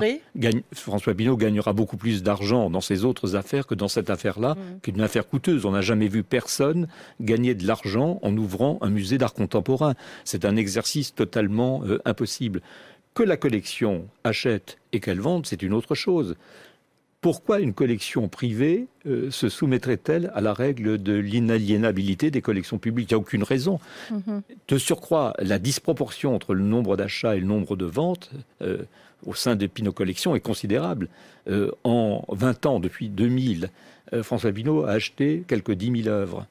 François 0.74 1.14
Pinault 1.14 1.38
gagnera 1.38 1.72
beaucoup 1.72 1.96
plus 1.96 2.22
d'argent 2.22 2.68
dans 2.68 2.82
ses 2.82 3.06
autres 3.06 3.34
affaires 3.34 3.66
que 3.66 3.74
dans 3.74 3.88
cette 3.88 4.10
affaire-là, 4.10 4.54
mmh. 4.54 4.80
qui 4.82 4.90
est 4.90 4.92
une 4.92 5.00
affaire 5.00 5.26
coûteuse. 5.26 5.64
On 5.64 5.70
n'a 5.70 5.80
jamais 5.80 6.08
vu 6.08 6.22
personne 6.22 6.86
gagner 7.22 7.54
de 7.54 7.66
l'argent 7.66 8.18
en 8.20 8.36
ouvrant 8.36 8.78
un 8.82 8.90
musée 8.90 9.16
d'art 9.16 9.32
contemporain. 9.32 9.94
C'est 10.24 10.44
un 10.44 10.54
exercice 10.56 11.14
totalement 11.14 11.82
euh, 11.86 11.98
impossible. 12.04 12.60
Que 13.14 13.22
la 13.22 13.38
collection 13.38 14.06
achète 14.22 14.76
et 14.92 15.00
qu'elle 15.00 15.20
vende, 15.20 15.46
c'est 15.46 15.62
une 15.62 15.72
autre 15.72 15.94
chose 15.94 16.36
pourquoi 17.24 17.60
une 17.60 17.72
collection 17.72 18.28
privée 18.28 18.86
euh, 19.06 19.30
se 19.30 19.48
soumettrait-elle 19.48 20.30
à 20.34 20.42
la 20.42 20.52
règle 20.52 21.02
de 21.02 21.14
l'inaliénabilité 21.14 22.30
des 22.30 22.42
collections 22.42 22.76
publiques? 22.76 23.12
Il 23.12 23.14
n'y 23.14 23.16
a 23.16 23.18
aucune 23.18 23.44
raison. 23.44 23.80
Mhm. 24.10 24.42
De 24.68 24.76
surcroît, 24.76 25.32
la 25.38 25.58
disproportion 25.58 26.34
entre 26.34 26.52
le 26.52 26.62
nombre 26.62 26.98
d'achats 26.98 27.34
et 27.34 27.40
le 27.40 27.46
nombre 27.46 27.76
de 27.76 27.86
ventes 27.86 28.30
euh, 28.60 28.82
au 29.24 29.32
sein 29.32 29.56
des 29.56 29.68
Pinot 29.68 29.92
Collections 29.92 30.36
est 30.36 30.40
considérable. 30.40 31.08
Euh, 31.48 31.70
en 31.82 32.26
20 32.28 32.66
ans, 32.66 32.78
depuis 32.78 33.08
2000, 33.08 33.70
François 34.20 34.52
Pinot 34.52 34.84
a 34.84 34.90
acheté 34.90 35.44
quelques 35.48 35.72
10 35.72 36.02
000 36.02 36.14
œuvres. 36.14 36.46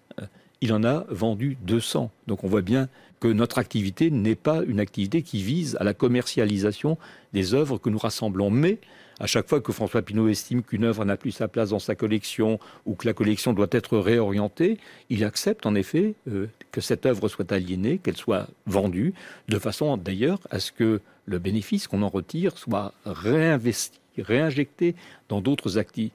il 0.61 0.73
en 0.73 0.83
a 0.83 1.05
vendu 1.07 1.55
200. 1.67 2.09
Donc 2.25 2.43
on 2.43 2.47
voit 2.47 2.63
bien 2.63 2.89
que 3.19 3.27
notre 3.27 3.59
activité 3.59 4.09
n'est 4.09 4.33
pas 4.33 4.63
une 4.63 4.79
activité 4.79 5.21
qui 5.21 5.43
vise 5.43 5.77
à 5.79 5.83
la 5.83 5.93
commercialisation 5.93 6.97
des 7.31 7.53
œuvres 7.53 7.77
que 7.77 7.91
nous 7.91 7.99
rassemblons. 7.99 8.49
Mais 8.49 8.79
à 9.19 9.27
chaque 9.27 9.47
fois 9.47 9.61
que 9.61 9.71
François 9.71 10.01
Pinault 10.01 10.27
estime 10.27 10.63
qu'une 10.63 10.83
œuvre 10.83 11.05
n'a 11.05 11.17
plus 11.17 11.31
sa 11.31 11.47
place 11.47 11.69
dans 11.69 11.79
sa 11.79 11.95
collection 11.95 12.59
ou 12.85 12.95
que 12.95 13.07
la 13.07 13.13
collection 13.13 13.53
doit 13.53 13.67
être 13.71 13.97
réorientée, 13.97 14.77
il 15.09 15.23
accepte 15.23 15.65
en 15.65 15.75
effet 15.75 16.15
euh, 16.27 16.47
que 16.71 16.81
cette 16.81 17.05
œuvre 17.05 17.27
soit 17.27 17.51
aliénée, 17.51 17.97
qu'elle 17.97 18.17
soit 18.17 18.47
vendue, 18.65 19.13
de 19.47 19.59
façon 19.59 19.97
d'ailleurs 19.97 20.39
à 20.49 20.59
ce 20.59 20.71
que 20.71 21.01
le 21.25 21.39
bénéfice 21.39 21.87
qu'on 21.87 22.01
en 22.01 22.09
retire 22.09 22.57
soit 22.57 22.93
réinvesti 23.05 23.99
réinjecter 24.21 24.95
dans 25.33 25.41
d'autres 25.41 25.79
acti 25.79 26.11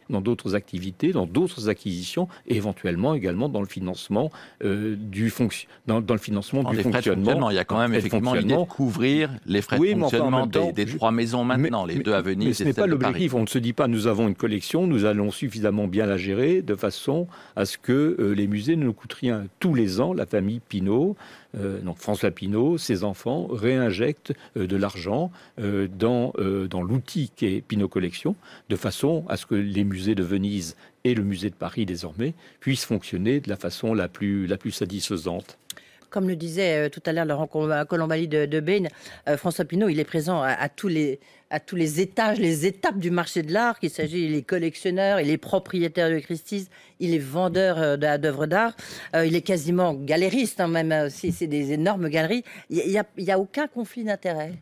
activités, 0.55 1.13
dans 1.13 1.27
d'autres 1.27 1.69
acquisitions 1.69 2.29
et 2.47 2.57
éventuellement 2.57 3.15
également 3.15 3.49
dans 3.49 3.61
le 3.61 3.67
financement 3.67 4.31
euh, 4.65 4.97
du 4.97 5.31
fonction 5.31 5.69
dans, 5.87 6.01
le 6.01 6.19
financement 6.19 6.63
du 6.65 6.77
fonctionnement. 6.77 7.51
Il 7.51 7.55
y 7.55 7.59
a 7.59 7.65
quand 7.65 7.79
même 7.79 7.95
effectivement 7.95 8.35
l'idée 8.35 8.55
de 8.55 8.65
couvrir 8.65 9.31
les 9.47 9.63
frais 9.63 9.79
de 9.79 9.99
fonctionnement 9.99 10.47
des, 10.47 10.87
trois 10.87 11.11
maisons 11.11 11.45
maintenant, 11.45 11.85
les 11.85 11.97
deux 11.97 12.13
à 12.13 12.21
Venise. 12.21 12.49
Mais 12.49 12.55
ce 12.55 12.65
n'est 12.65 12.73
pas 12.73 12.87
l'objectif. 12.87 13.35
On 13.35 13.43
ne 13.43 13.47
se 13.47 13.59
dit 13.59 13.73
pas 13.73 13.89
nous 13.89 14.07
avons 14.07 14.29
une 14.29 14.35
collection, 14.35 14.87
nous 14.87 15.05
allons 15.05 15.31
suffisamment 15.31 15.87
bien 15.87 16.07
la 16.07 16.17
gérer 16.17 16.63
de 16.63 16.75
façon 16.75 17.27
à 17.57 17.65
ce 17.65 17.79
que 17.79 18.17
euh, 18.19 18.33
les 18.33 18.47
musées 18.47 18.77
ne 18.77 18.85
nous 18.85 18.93
coûtent 18.93 19.15
rien 19.15 19.47
tous 19.61 19.75
les 19.75 20.01
ans. 20.01 20.13
La 20.13 20.27
famille 20.27 20.61
Pinault 20.61 21.17
euh, 21.57 21.81
donc 21.81 21.99
François 21.99 22.31
Pinault, 22.31 22.79
ses 22.79 23.05
enfants 23.05 23.49
réinjectent 23.51 24.35
euh, 24.57 24.67
de 24.67 24.77
l'argent 24.77 25.31
euh, 25.61 25.89
dans, 25.89 26.33
dans 26.71 26.83
l'outil 26.83 27.31
qu'est 27.35 27.63
Pinault 27.67 27.89
Collection, 27.89 28.37
de 28.69 28.77
façon 28.77 29.08
à 29.29 29.37
ce 29.37 29.47
que 29.47 29.55
les 29.55 29.85
musées 29.85 30.15
de 30.15 30.23
Venise 30.23 30.77
et 31.05 31.15
le 31.15 31.23
musée 31.23 31.51
de 31.51 31.55
Paris 31.55 31.87
désormais 31.87 32.35
puissent 32.61 32.85
fonctionner 32.85 33.41
de 33.41 33.49
la 33.49 33.57
façon 33.57 33.95
la 33.95 34.09
plus, 34.09 34.47
la 34.47 34.57
plus 34.57 34.73
satisfaisante. 34.73 35.59
Comme 36.11 36.27
le 36.27 36.37
disait 36.37 36.89
tout 36.89 37.03
à 37.05 37.13
l'heure 37.13 37.27
Laurent 37.27 37.47
Colombali 37.47 38.29
de, 38.29 38.47
de 38.47 38.61
Bain, 38.61 38.85
François 39.37 39.67
Pinault, 39.67 39.91
il 39.91 40.01
est 40.01 40.05
présent 40.05 40.43
à 40.43 40.69
tous 40.71 40.89
les 40.89 41.21
à 41.51 41.61
tous 41.61 41.77
les 41.77 42.01
étages, 42.01 42.39
les 42.39 42.67
étapes 42.67 42.99
du 42.99 43.11
marché 43.11 43.43
de 43.43 43.53
l'art, 43.53 43.79
qu'il 43.79 43.91
s'agit 43.91 44.29
des 44.29 44.43
collectionneurs, 44.43 45.21
il 45.21 45.31
est 45.31 45.39
propriétaire 45.39 46.11
de 46.11 46.19
Christie's, 46.19 46.69
il 47.01 47.15
est 47.15 47.19
vendeur 47.19 47.79
euh, 47.79 47.97
d'œuvres 47.97 48.47
d'art, 48.47 48.75
euh, 49.15 49.25
il 49.25 49.35
est 49.35 49.43
quasiment 49.43 49.95
galériste, 49.95 50.61
hein, 50.61 50.69
même 50.69 50.93
euh, 50.93 51.09
si 51.09 51.33
c'est 51.33 51.47
des 51.47 51.73
énormes 51.73 52.09
galeries. 52.09 52.45
Il 52.69 52.87
n'y 52.87 52.99
a, 52.99 53.35
a, 53.35 53.39
aucun 53.39 53.67
conflit 53.67 54.05
d'intérêt. 54.05 54.53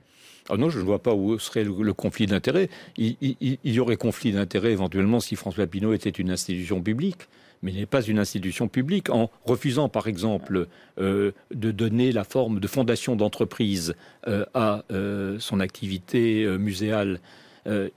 Ah 0.49 0.57
non, 0.57 0.71
je 0.71 0.79
ne 0.79 0.85
vois 0.85 1.03
pas 1.03 1.15
où 1.15 1.39
serait 1.39 1.65
le, 1.65 1.93
conflit 1.93 2.27
d'intérêt. 2.27 2.69
Il, 2.97 3.17
y 3.65 3.81
aurait 3.81 3.97
conflit 3.97 4.33
d'intérêt 4.33 4.73
éventuellement 4.73 5.21
si 5.21 5.37
François 5.37 5.67
Pinault 5.67 5.93
était 5.93 6.11
une 6.11 6.31
institution 6.31 6.83
publique 6.83 7.29
mais 7.63 7.73
il 7.73 7.79
n'est 7.79 7.87
pas 7.87 8.03
une 8.03 8.19
institution 8.19 8.69
publique. 8.69 9.09
En 9.09 9.31
refusant, 9.45 9.89
par 9.89 10.09
exemple, 10.09 10.69
euh, 11.01 11.33
de 11.55 11.71
donner 11.71 12.13
la 12.13 12.23
forme 12.23 12.61
de 12.61 12.67
fondation 12.69 13.17
d'entreprise 13.17 13.95
euh, 14.29 14.45
à 14.53 14.85
euh, 14.93 15.39
son 15.41 15.59
activité 15.61 16.47
muséale, 16.59 17.19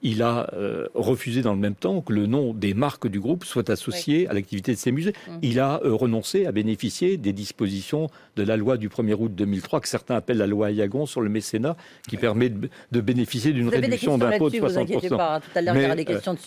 il 0.01 0.23
a 0.23 0.49
refusé 0.93 1.41
dans 1.41 1.53
le 1.53 1.59
même 1.59 1.75
temps 1.75 2.01
que 2.01 2.13
le 2.13 2.25
nom 2.25 2.53
des 2.53 2.73
marques 2.73 3.07
du 3.07 3.19
groupe 3.19 3.45
soit 3.45 3.69
associé 3.69 4.27
à 4.27 4.33
l'activité 4.33 4.73
de 4.73 4.77
ces 4.77 4.91
musées. 4.91 5.13
Mmh. 5.27 5.31
Il 5.41 5.59
a 5.59 5.79
renoncé 5.83 6.45
à 6.45 6.51
bénéficier 6.51 7.17
des 7.17 7.33
dispositions 7.33 8.07
de 8.35 8.43
la 8.43 8.57
loi 8.57 8.77
du 8.77 8.89
1er 8.89 9.13
août 9.13 9.33
2003, 9.33 9.81
que 9.81 9.87
certains 9.87 10.15
appellent 10.15 10.37
la 10.37 10.47
loi 10.47 10.67
Ayagon 10.67 11.05
sur 11.05 11.21
le 11.21 11.29
mécénat, 11.29 11.75
qui 12.07 12.17
permet 12.17 12.49
de, 12.49 13.01
bénéficier 13.01 13.53
d'une 13.53 13.69
réduction 13.69 14.17
d'impôt 14.17 14.49
de 14.49 14.57
60%. 14.57 15.09
Pas, 15.09 15.41
hein, 15.55 15.95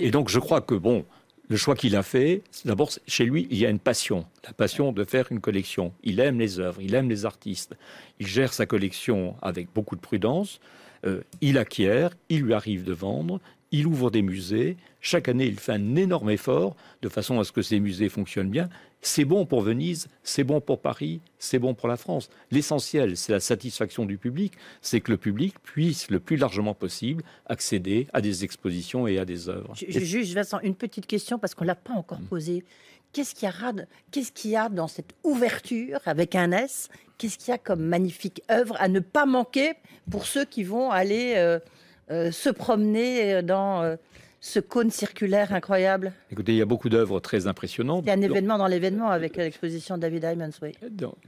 et 0.01 0.11
donc 0.11 0.29
je 0.29 0.39
crois 0.39 0.61
que, 0.61 0.75
bon, 0.75 1.05
le 1.49 1.57
choix 1.57 1.75
qu'il 1.75 1.97
a 1.97 2.03
fait, 2.03 2.43
d'abord, 2.65 2.91
chez 3.07 3.25
lui, 3.25 3.47
il 3.51 3.59
y 3.59 3.67
a 3.67 3.71
une 3.71 3.79
passion, 3.79 4.25
la 4.45 4.53
passion 4.53 4.93
de 4.93 5.05
faire 5.05 5.27
une 5.31 5.41
collection. 5.41 5.93
Il 6.03 6.21
aime 6.21 6.39
les 6.39 6.61
œuvres, 6.61 6.81
il 6.81 6.95
aime 6.95 7.09
les 7.09 7.27
artistes. 7.27 7.75
Il 8.21 8.27
gère 8.27 8.53
sa 8.53 8.67
collection 8.67 9.37
avec 9.43 9.69
beaucoup 9.75 9.97
de 9.97 10.01
prudence. 10.01 10.61
Euh, 11.05 11.23
il 11.41 11.59
acquiert, 11.59 12.11
il 12.29 12.43
lui 12.43 12.55
arrive 12.55 12.85
de 12.85 12.93
vendre, 12.93 13.41
il 13.73 13.87
ouvre 13.87 14.11
des 14.11 14.23
musées. 14.23 14.77
Chaque 15.01 15.29
année, 15.29 15.47
il 15.47 15.59
fait 15.59 15.73
un 15.73 15.97
énorme 15.97 16.31
effort 16.31 16.77
de 17.01 17.09
façon 17.09 17.41
à 17.41 17.45
ce 17.45 17.53
que 17.53 17.63
ces 17.63 17.81
musées 17.81 18.09
fonctionnent 18.09 18.51
bien. 18.51 18.69
C'est 19.05 19.25
bon 19.25 19.47
pour 19.47 19.63
Venise, 19.63 20.07
c'est 20.23 20.45
bon 20.45 20.61
pour 20.61 20.81
Paris, 20.81 21.21
c'est 21.41 21.59
bon 21.59 21.75
pour 21.75 21.89
la 21.89 21.97
France. 21.97 22.31
L'essentiel, 22.53 23.17
c'est 23.17 23.33
la 23.33 23.41
satisfaction 23.41 24.05
du 24.05 24.17
public, 24.17 24.53
c'est 24.81 25.01
que 25.01 25.11
le 25.11 25.19
public 25.19 25.55
puisse 25.65 26.09
le 26.09 26.21
plus 26.21 26.37
largement 26.37 26.75
possible 26.75 27.25
accéder 27.47 28.07
à 28.13 28.21
des 28.21 28.45
expositions 28.45 29.09
et 29.09 29.19
à 29.19 29.25
des 29.25 29.49
œuvres. 29.49 29.75
Je, 29.75 29.99
juge 29.99 30.33
Vincent, 30.35 30.61
une 30.63 30.77
petite 30.77 31.09
question 31.09 31.41
parce 31.41 31.57
qu'on 31.57 31.65
ne 31.65 31.69
l'a 31.69 31.75
pas 31.75 31.95
encore 31.95 32.21
mm. 32.21 32.27
posée. 32.27 32.65
Qu'est-ce 33.13 33.35
qu'il 33.35 34.51
y, 34.51 34.57
a, 34.57 34.69
dans 34.71 34.89
cette 34.89 35.13
ouverture 35.23 35.99
avec 36.07 36.35
un 36.35 36.51
S? 36.53 36.89
Qu'est-ce 37.19 37.37
qu'il 37.37 37.51
y 37.51 37.55
a 37.55 37.59
comme 37.59 37.83
magnifique 37.83 38.43
œuvre 38.51 38.75
à 38.81 38.89
ne 38.89 39.01
pas 39.01 39.27
manquer 39.27 39.75
pour 40.11 40.25
ceux 40.25 40.47
qui 40.47 40.65
vont 40.65 40.91
aller 40.91 41.35
euh, 41.37 41.59
euh, 42.11 42.31
se 42.31 42.49
promener 42.49 43.43
dans 43.43 43.83
euh, 43.83 43.97
ce 44.41 44.61
cône 44.61 44.91
circulaire 44.91 45.53
incroyable? 45.53 46.15
Écoutez, 46.31 46.53
il 46.53 46.59
y 46.59 46.63
a 46.63 46.67
beaucoup 46.67 46.89
d'œuvres 46.89 47.21
très 47.21 47.47
impressionnantes. 47.47 48.03
Il 48.07 48.09
y 48.09 48.11
a 48.11 48.15
un 48.15 48.23
événement 48.23 48.57
dans 48.57 48.67
l'événement 48.67 49.11
avec 49.11 49.37
l'exposition 49.37 49.99
David 49.99 50.25
Hymans, 50.25 50.51
oui. 50.63 50.73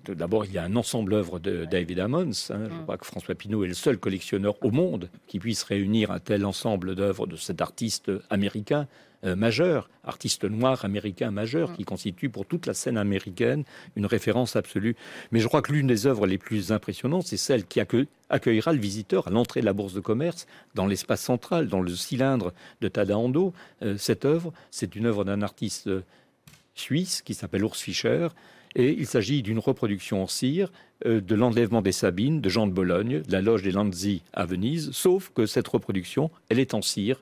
D'abord, 0.08 0.46
il 0.46 0.52
y 0.52 0.58
a 0.58 0.64
un 0.64 0.76
ensemble 0.76 1.12
d'œuvres 1.12 1.38
de 1.38 1.66
David 1.66 1.98
Hymans. 1.98 2.50
Hein. 2.50 2.68
Je 2.70 2.74
mm. 2.74 2.82
crois 2.84 2.96
que 2.96 3.04
François 3.04 3.34
Pinault 3.34 3.62
est 3.62 3.68
le 3.68 3.74
seul 3.74 3.98
collectionneur 3.98 4.56
au 4.62 4.70
monde 4.70 5.10
qui 5.26 5.38
puisse 5.38 5.62
réunir 5.62 6.10
un 6.10 6.18
tel 6.18 6.46
ensemble 6.46 6.94
d'œuvres 6.94 7.26
de 7.26 7.36
cet 7.36 7.60
artiste 7.60 8.10
américain 8.30 8.88
euh, 9.24 9.36
majeur, 9.36 9.88
artiste 10.04 10.44
noir 10.44 10.84
américain 10.84 11.30
majeur, 11.30 11.70
mm. 11.70 11.76
qui 11.76 11.84
constitue 11.84 12.28
pour 12.28 12.44
toute 12.44 12.66
la 12.66 12.74
scène 12.74 12.98
américaine 12.98 13.64
une 13.96 14.04
référence 14.04 14.54
absolue. 14.54 14.96
Mais 15.32 15.40
je 15.40 15.48
crois 15.48 15.62
que 15.62 15.72
l'une 15.72 15.86
des 15.86 16.06
œuvres 16.06 16.26
les 16.26 16.36
plus 16.36 16.72
impressionnantes, 16.72 17.26
c'est 17.26 17.38
celle 17.38 17.64
qui 17.64 17.80
accueillera 17.80 18.72
le 18.72 18.78
visiteur 18.78 19.28
à 19.28 19.30
l'entrée 19.30 19.60
de 19.60 19.66
la 19.66 19.72
bourse 19.72 19.94
de 19.94 20.00
commerce, 20.00 20.46
dans 20.74 20.86
l'espace 20.86 21.22
central, 21.22 21.68
dans 21.68 21.80
le 21.80 21.94
cylindre 21.94 22.52
de 22.82 22.88
Tadaando. 22.88 23.54
Euh, 23.82 23.96
cette 23.96 24.26
œuvre, 24.26 24.52
c'est 24.70 24.94
une 24.94 25.06
œuvre 25.06 25.24
d'un 25.24 25.40
artiste 25.40 25.86
euh, 25.86 26.02
suisse 26.74 27.22
qui 27.22 27.32
s'appelle 27.32 27.62
Urs 27.62 27.76
Fischer. 27.76 28.28
Et 28.76 28.90
il 28.90 29.06
s'agit 29.06 29.42
d'une 29.42 29.60
reproduction 29.60 30.22
en 30.22 30.26
cire 30.26 30.72
de 31.04 31.34
l'enlèvement 31.34 31.80
des 31.80 31.92
Sabines 31.92 32.40
de 32.40 32.48
Jean 32.48 32.66
de 32.66 32.72
Bologne, 32.72 33.22
de 33.22 33.32
la 33.32 33.40
loge 33.40 33.62
des 33.62 33.70
Lanzi 33.70 34.22
à 34.32 34.46
Venise, 34.46 34.90
sauf 34.90 35.30
que 35.32 35.46
cette 35.46 35.68
reproduction, 35.68 36.30
elle 36.48 36.58
est 36.58 36.74
en 36.74 36.82
cire, 36.82 37.20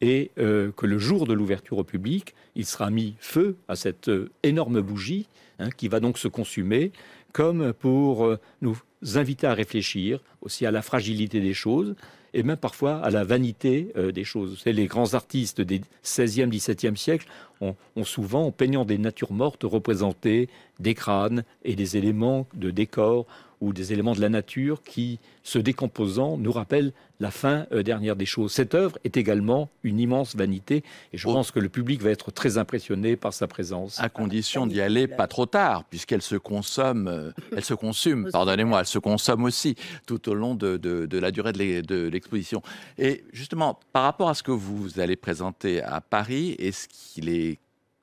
et 0.00 0.30
euh, 0.38 0.70
que 0.76 0.86
le 0.86 0.98
jour 0.98 1.26
de 1.26 1.32
l'ouverture 1.32 1.78
au 1.78 1.84
public, 1.84 2.34
il 2.54 2.66
sera 2.66 2.90
mis 2.90 3.14
feu 3.18 3.56
à 3.68 3.76
cette 3.76 4.08
euh, 4.08 4.30
énorme 4.42 4.80
bougie 4.80 5.26
hein, 5.58 5.70
qui 5.70 5.88
va 5.88 6.00
donc 6.00 6.18
se 6.18 6.28
consumer, 6.28 6.92
comme 7.32 7.72
pour 7.72 8.24
euh, 8.24 8.38
nous 8.62 8.78
inviter 9.14 9.46
à 9.46 9.54
réfléchir 9.54 10.20
aussi 10.40 10.66
à 10.66 10.70
la 10.70 10.82
fragilité 10.82 11.40
des 11.40 11.54
choses 11.54 11.94
et 12.34 12.42
même 12.42 12.56
parfois 12.56 12.96
à 12.98 13.10
la 13.10 13.24
vanité 13.24 13.90
des 14.12 14.24
choses. 14.24 14.62
les 14.66 14.86
grands 14.86 15.14
artistes 15.14 15.62
des 15.62 15.80
16e, 16.04 16.50
17e 16.50 16.94
siècles 16.94 17.26
ont, 17.62 17.74
ont, 17.96 18.04
souvent, 18.04 18.44
en 18.44 18.52
peignant 18.52 18.84
des 18.84 18.98
natures 18.98 19.32
mortes, 19.32 19.62
représenté 19.64 20.50
des 20.78 20.94
crânes 20.94 21.42
et 21.64 21.74
des 21.74 21.96
éléments 21.96 22.46
de 22.52 22.70
décor 22.70 23.26
ou 23.60 23.72
des 23.72 23.92
éléments 23.92 24.14
de 24.14 24.20
la 24.20 24.28
nature 24.28 24.82
qui, 24.82 25.18
se 25.42 25.58
décomposant, 25.58 26.36
nous 26.36 26.52
rappellent 26.52 26.92
la 27.20 27.30
fin 27.30 27.66
euh, 27.72 27.82
dernière 27.82 28.16
des 28.16 28.26
choses. 28.26 28.52
Cette 28.52 28.74
œuvre 28.74 28.98
est 29.04 29.16
également 29.16 29.68
une 29.82 29.98
immense 29.98 30.36
vanité 30.36 30.84
et 31.12 31.18
je 31.18 31.24
pense 31.24 31.50
que 31.50 31.58
le 31.58 31.68
public 31.68 32.02
va 32.02 32.10
être 32.10 32.30
très 32.30 32.58
impressionné 32.58 33.16
par 33.16 33.32
sa 33.32 33.46
présence. 33.46 33.98
À 34.00 34.08
condition 34.08 34.66
d'y 34.66 34.80
aller 34.80 35.08
pas 35.08 35.26
trop 35.26 35.46
tard, 35.46 35.84
puisqu'elle 35.84 36.22
se 36.22 36.36
consomme, 36.36 37.08
euh, 37.08 37.32
elle 37.56 37.64
se 37.64 37.74
consume, 37.74 38.30
pardonnez-moi, 38.30 38.80
elle 38.80 38.86
se 38.86 38.98
consomme 38.98 39.44
aussi 39.44 39.74
tout 40.06 40.28
au 40.28 40.34
long 40.34 40.54
de, 40.54 40.76
de 40.76 41.18
la 41.18 41.30
durée 41.30 41.52
de 41.52 42.08
l'exposition. 42.08 42.62
Et 42.98 43.24
justement, 43.32 43.78
par 43.92 44.04
rapport 44.04 44.28
à 44.28 44.34
ce 44.34 44.42
que 44.42 44.52
vous 44.52 45.00
allez 45.00 45.16
présenter 45.16 45.82
à 45.82 46.00
Paris, 46.00 46.54
est-ce 46.58 46.88
qu'il 46.88 47.28
est 47.28 47.58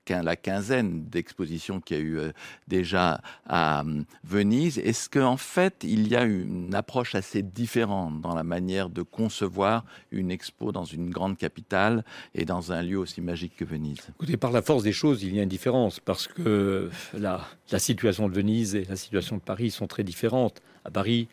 la 0.09 0.35
quinzaine 0.35 1.05
d'expositions 1.05 1.79
qu'il 1.79 1.97
y 1.97 1.99
a 1.99 2.03
eu 2.03 2.19
euh, 2.19 2.31
déjà 2.67 3.21
à 3.47 3.81
euh, 3.81 4.03
Venise. 4.23 4.79
Est-ce 4.79 5.09
qu'en 5.09 5.37
fait, 5.37 5.83
il 5.83 6.07
y 6.07 6.15
a 6.15 6.23
une 6.23 6.73
approche 6.75 7.15
assez 7.15 7.41
différente 7.41 8.21
dans 8.21 8.35
la 8.35 8.43
manière 8.43 8.89
de 8.89 9.01
concevoir 9.01 9.85
une 10.11 10.31
expo 10.31 10.71
dans 10.71 10.85
une 10.85 11.09
grande 11.09 11.37
capitale 11.37 12.03
et 12.33 12.45
dans 12.45 12.71
un 12.71 12.81
lieu 12.81 12.97
aussi 12.97 13.21
magique 13.21 13.55
que 13.57 13.65
Venise? 13.65 14.07
Écoutez, 14.09 14.37
par 14.37 14.51
la 14.51 14.61
force 14.61 14.83
des 14.83 14.93
choses, 14.93 15.23
il 15.23 15.35
y 15.35 15.39
a 15.39 15.43
une 15.43 15.49
différence 15.49 15.99
parce 15.99 16.27
que 16.27 16.89
la, 17.13 17.41
la 17.71 17.79
situation 17.79 18.29
de 18.29 18.33
Venise 18.33 18.75
et 18.75 18.85
la 18.85 18.95
situation 18.95 19.37
de 19.37 19.41
Paris 19.41 19.71
sont 19.71 19.87
très 19.87 20.03
différentes. 20.03 20.61
À 20.83 20.91
Paris, 20.91 21.27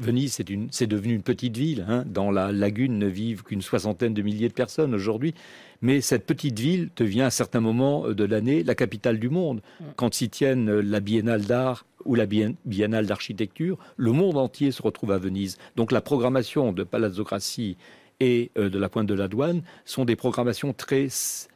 Venise, 0.00 0.42
c'est 0.70 0.86
devenu 0.86 1.14
une 1.14 1.22
petite 1.22 1.56
ville. 1.56 1.84
Hein. 1.88 2.04
Dans 2.06 2.30
la 2.30 2.52
lagune 2.52 2.98
ne 2.98 3.06
vivent 3.06 3.42
qu'une 3.42 3.62
soixantaine 3.62 4.14
de 4.14 4.22
milliers 4.22 4.48
de 4.48 4.54
personnes 4.54 4.94
aujourd'hui. 4.94 5.34
Mais 5.82 6.00
cette 6.00 6.26
petite 6.26 6.58
ville 6.58 6.90
devient 6.96 7.22
à 7.22 7.30
certains 7.30 7.60
moments 7.60 8.08
de 8.08 8.24
l'année 8.24 8.62
la 8.62 8.74
capitale 8.74 9.18
du 9.18 9.28
monde. 9.28 9.60
Mm. 9.80 9.84
Quand 9.96 10.14
s'y 10.14 10.30
tiennent 10.30 10.80
la 10.80 11.00
Biennale 11.00 11.44
d'art 11.44 11.86
ou 12.04 12.14
la 12.14 12.26
Biennale 12.26 13.06
d'architecture, 13.06 13.78
le 13.96 14.12
monde 14.12 14.38
entier 14.38 14.72
se 14.72 14.82
retrouve 14.82 15.12
à 15.12 15.18
Venise. 15.18 15.58
Donc 15.76 15.92
la 15.92 16.00
programmation 16.00 16.72
de 16.72 16.82
Palazzo 16.82 17.24
Grassi 17.24 17.76
et 18.20 18.50
euh, 18.58 18.68
de 18.68 18.78
la 18.78 18.88
Pointe 18.88 19.06
de 19.06 19.14
la 19.14 19.28
Douane 19.28 19.62
sont 19.84 20.04
des 20.04 20.16
programmations 20.16 20.72
très 20.72 21.08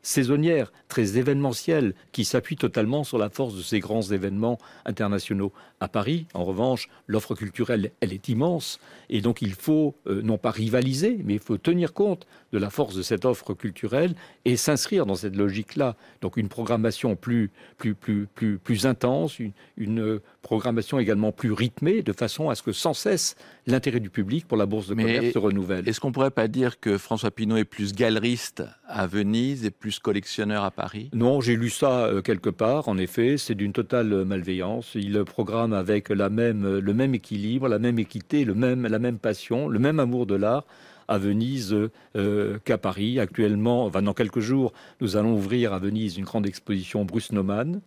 saisonnières, 0.02 0.72
très 0.88 1.18
événementielles, 1.18 1.94
qui 2.12 2.24
s'appuient 2.24 2.56
totalement 2.56 3.04
sur 3.04 3.18
la 3.18 3.30
force 3.30 3.54
de 3.54 3.62
ces 3.62 3.80
grands 3.80 4.02
événements 4.02 4.58
internationaux. 4.86 5.52
À 5.80 5.88
Paris, 5.88 6.26
en 6.34 6.44
revanche, 6.44 6.88
l'offre 7.06 7.34
culturelle, 7.34 7.92
elle 8.00 8.12
est 8.12 8.28
immense, 8.28 8.80
et 9.10 9.20
donc 9.20 9.42
il 9.42 9.52
faut 9.52 9.94
euh, 10.06 10.22
non 10.22 10.38
pas 10.38 10.50
rivaliser, 10.50 11.20
mais 11.24 11.34
il 11.34 11.40
faut 11.40 11.58
tenir 11.58 11.92
compte 11.92 12.26
de 12.52 12.58
la 12.58 12.70
force 12.70 12.94
de 12.94 13.02
cette 13.02 13.24
offre 13.24 13.52
culturelle 13.54 14.14
et 14.44 14.56
s'inscrire 14.56 15.06
dans 15.06 15.16
cette 15.16 15.36
logique-là. 15.36 15.96
Donc 16.22 16.36
une 16.36 16.48
programmation 16.48 17.16
plus, 17.16 17.50
plus, 17.76 17.94
plus, 17.94 18.26
plus, 18.34 18.58
plus 18.58 18.86
intense, 18.86 19.38
une, 19.38 19.52
une, 19.76 20.20
programmation 20.42 20.98
également 20.98 21.32
plus 21.32 21.52
rythmée, 21.52 22.02
de 22.02 22.12
façon 22.12 22.50
à 22.50 22.54
ce 22.54 22.62
que 22.62 22.72
sans 22.72 22.92
cesse 22.92 23.34
l'intérêt 23.66 23.98
du 23.98 24.10
public 24.10 24.46
pour 24.46 24.58
la 24.58 24.66
bourse 24.66 24.88
de 24.88 24.94
commerce 24.94 25.32
se 25.32 25.38
renouvelle. 25.38 25.88
Est-ce 25.88 26.00
qu'on 26.00 26.12
pourrait 26.12 26.30
pas 26.30 26.48
dire 26.54 26.78
que 26.78 26.98
François 26.98 27.32
Pinault 27.32 27.56
est 27.56 27.64
plus 27.64 27.92
galeriste 27.92 28.62
à 28.86 29.08
Venise 29.08 29.64
et 29.64 29.70
plus 29.72 29.98
collectionneur 29.98 30.62
à 30.62 30.70
Paris? 30.70 31.10
Non, 31.12 31.40
j'ai 31.40 31.56
lu 31.56 31.68
ça 31.68 32.04
euh, 32.04 32.22
quelque 32.22 32.48
part. 32.48 32.88
En 32.88 32.96
effet, 32.96 33.36
c'est 33.38 33.56
d'une 33.56 33.72
totale 33.72 34.24
malveillance. 34.24 34.92
Il 34.94 35.24
programme 35.24 35.72
avec 35.72 36.10
la 36.10 36.30
même, 36.30 36.78
le 36.78 36.94
même 36.94 37.14
équilibre, 37.14 37.66
la 37.66 37.80
même 37.80 37.98
équité, 37.98 38.44
le 38.44 38.54
même, 38.54 38.86
la 38.86 39.00
même 39.00 39.18
passion, 39.18 39.68
le 39.68 39.80
même 39.80 39.98
amour 39.98 40.26
de 40.26 40.36
l'art 40.36 40.64
à 41.08 41.18
Venise 41.18 41.76
euh, 42.16 42.58
qu'à 42.64 42.78
Paris. 42.78 43.18
Actuellement, 43.18 43.86
enfin, 43.86 44.02
dans 44.02 44.14
quelques 44.14 44.40
jours, 44.40 44.72
nous 45.00 45.16
allons 45.16 45.34
ouvrir 45.34 45.72
à 45.72 45.80
Venise 45.80 46.16
une 46.16 46.24
grande 46.24 46.46
exposition 46.46 47.04
Bruce 47.04 47.32
Nauman. 47.32 47.80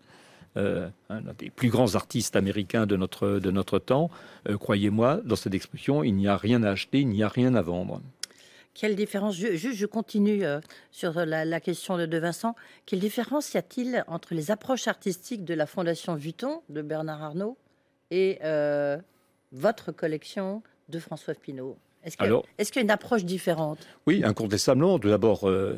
Euh, 0.58 0.90
un 1.10 1.22
des 1.38 1.52
plus 1.52 1.70
grands 1.70 1.96
artistes 1.96 2.36
américains 2.36 2.86
de 2.86 2.98
notre, 2.98 3.40
de 3.40 3.52
notre 3.52 3.80
temps. 3.80 4.10
Croyez-moi, 4.60 5.22
dans 5.24 5.36
cette 5.36 5.54
exposition, 5.54 6.04
il 6.04 6.16
n'y 6.16 6.28
a 6.28 6.36
rien 6.36 6.64
à 6.64 6.72
acheter, 6.72 7.00
il 7.02 7.10
n'y 7.10 7.24
a 7.24 7.30
rien 7.30 7.54
à 7.54 7.62
vendre. 7.62 8.02
Quelle 8.78 8.96
différence, 8.96 9.36
je, 9.36 9.58
je, 9.58 9.86
continue 9.88 10.46
euh, 10.46 10.60
sur 10.92 11.26
la, 11.26 11.60
question 11.60 11.98
de, 11.98 12.18
Vincent, 12.18 12.54
quelle 12.86 13.00
différence 13.00 13.56
y 13.56 13.58
a-t-il 13.58 14.04
entre 14.06 14.36
les 14.36 14.52
approches 14.52 14.88
artistiques 14.88 15.44
de 15.44 15.56
la 15.56 15.66
Fondation 15.66 16.14
Vuitton 16.14 16.62
de 16.70 16.84
Bernard 16.84 17.24
Arnault 17.24 17.58
et 18.12 18.38
euh, 18.44 18.98
votre 19.52 19.92
collection 19.92 20.62
de 20.90 21.00
François 21.00 21.34
Pinault? 21.34 21.76
Est-ce 22.04 22.18
qu'il 22.18 22.76
y 22.76 22.80
a 22.80 22.84
une 22.84 22.92
approche 22.92 23.26
différente? 23.26 23.80
Oui, 24.06 24.22
incontestablement. 24.24 25.00
Tout 25.00 25.10
d'abord, 25.10 25.50
euh, 25.50 25.74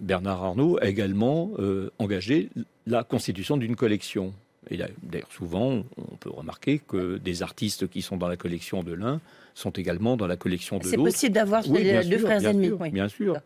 Bernard 0.00 0.42
Arnault 0.42 0.78
a 0.82 0.86
également 0.86 1.52
engagé 2.00 2.50
la 2.86 3.04
constitution 3.04 3.56
d'une 3.56 3.76
collection. 3.76 4.34
Et 4.70 4.78
d'ailleurs, 5.02 5.30
souvent, 5.30 5.84
on 5.96 6.16
peut 6.16 6.30
remarquer 6.30 6.80
que 6.80 7.18
des 7.18 7.42
artistes 7.42 7.88
qui 7.88 8.02
sont 8.02 8.16
dans 8.16 8.28
la 8.28 8.36
collection 8.36 8.82
de 8.82 8.92
l'un 8.92 9.20
sont 9.54 9.70
également 9.70 10.16
dans 10.16 10.26
la 10.26 10.36
collection 10.36 10.78
de 10.78 10.84
l'autre. 10.84 10.90
C'est 10.90 11.02
possible 11.02 11.34
d'avoir 11.34 11.62
deux 11.62 12.18
frères 12.18 12.44
ennemis. 12.44 12.70
Oui. 12.70 12.90
Bien 12.90 13.08
sûr. 13.08 13.36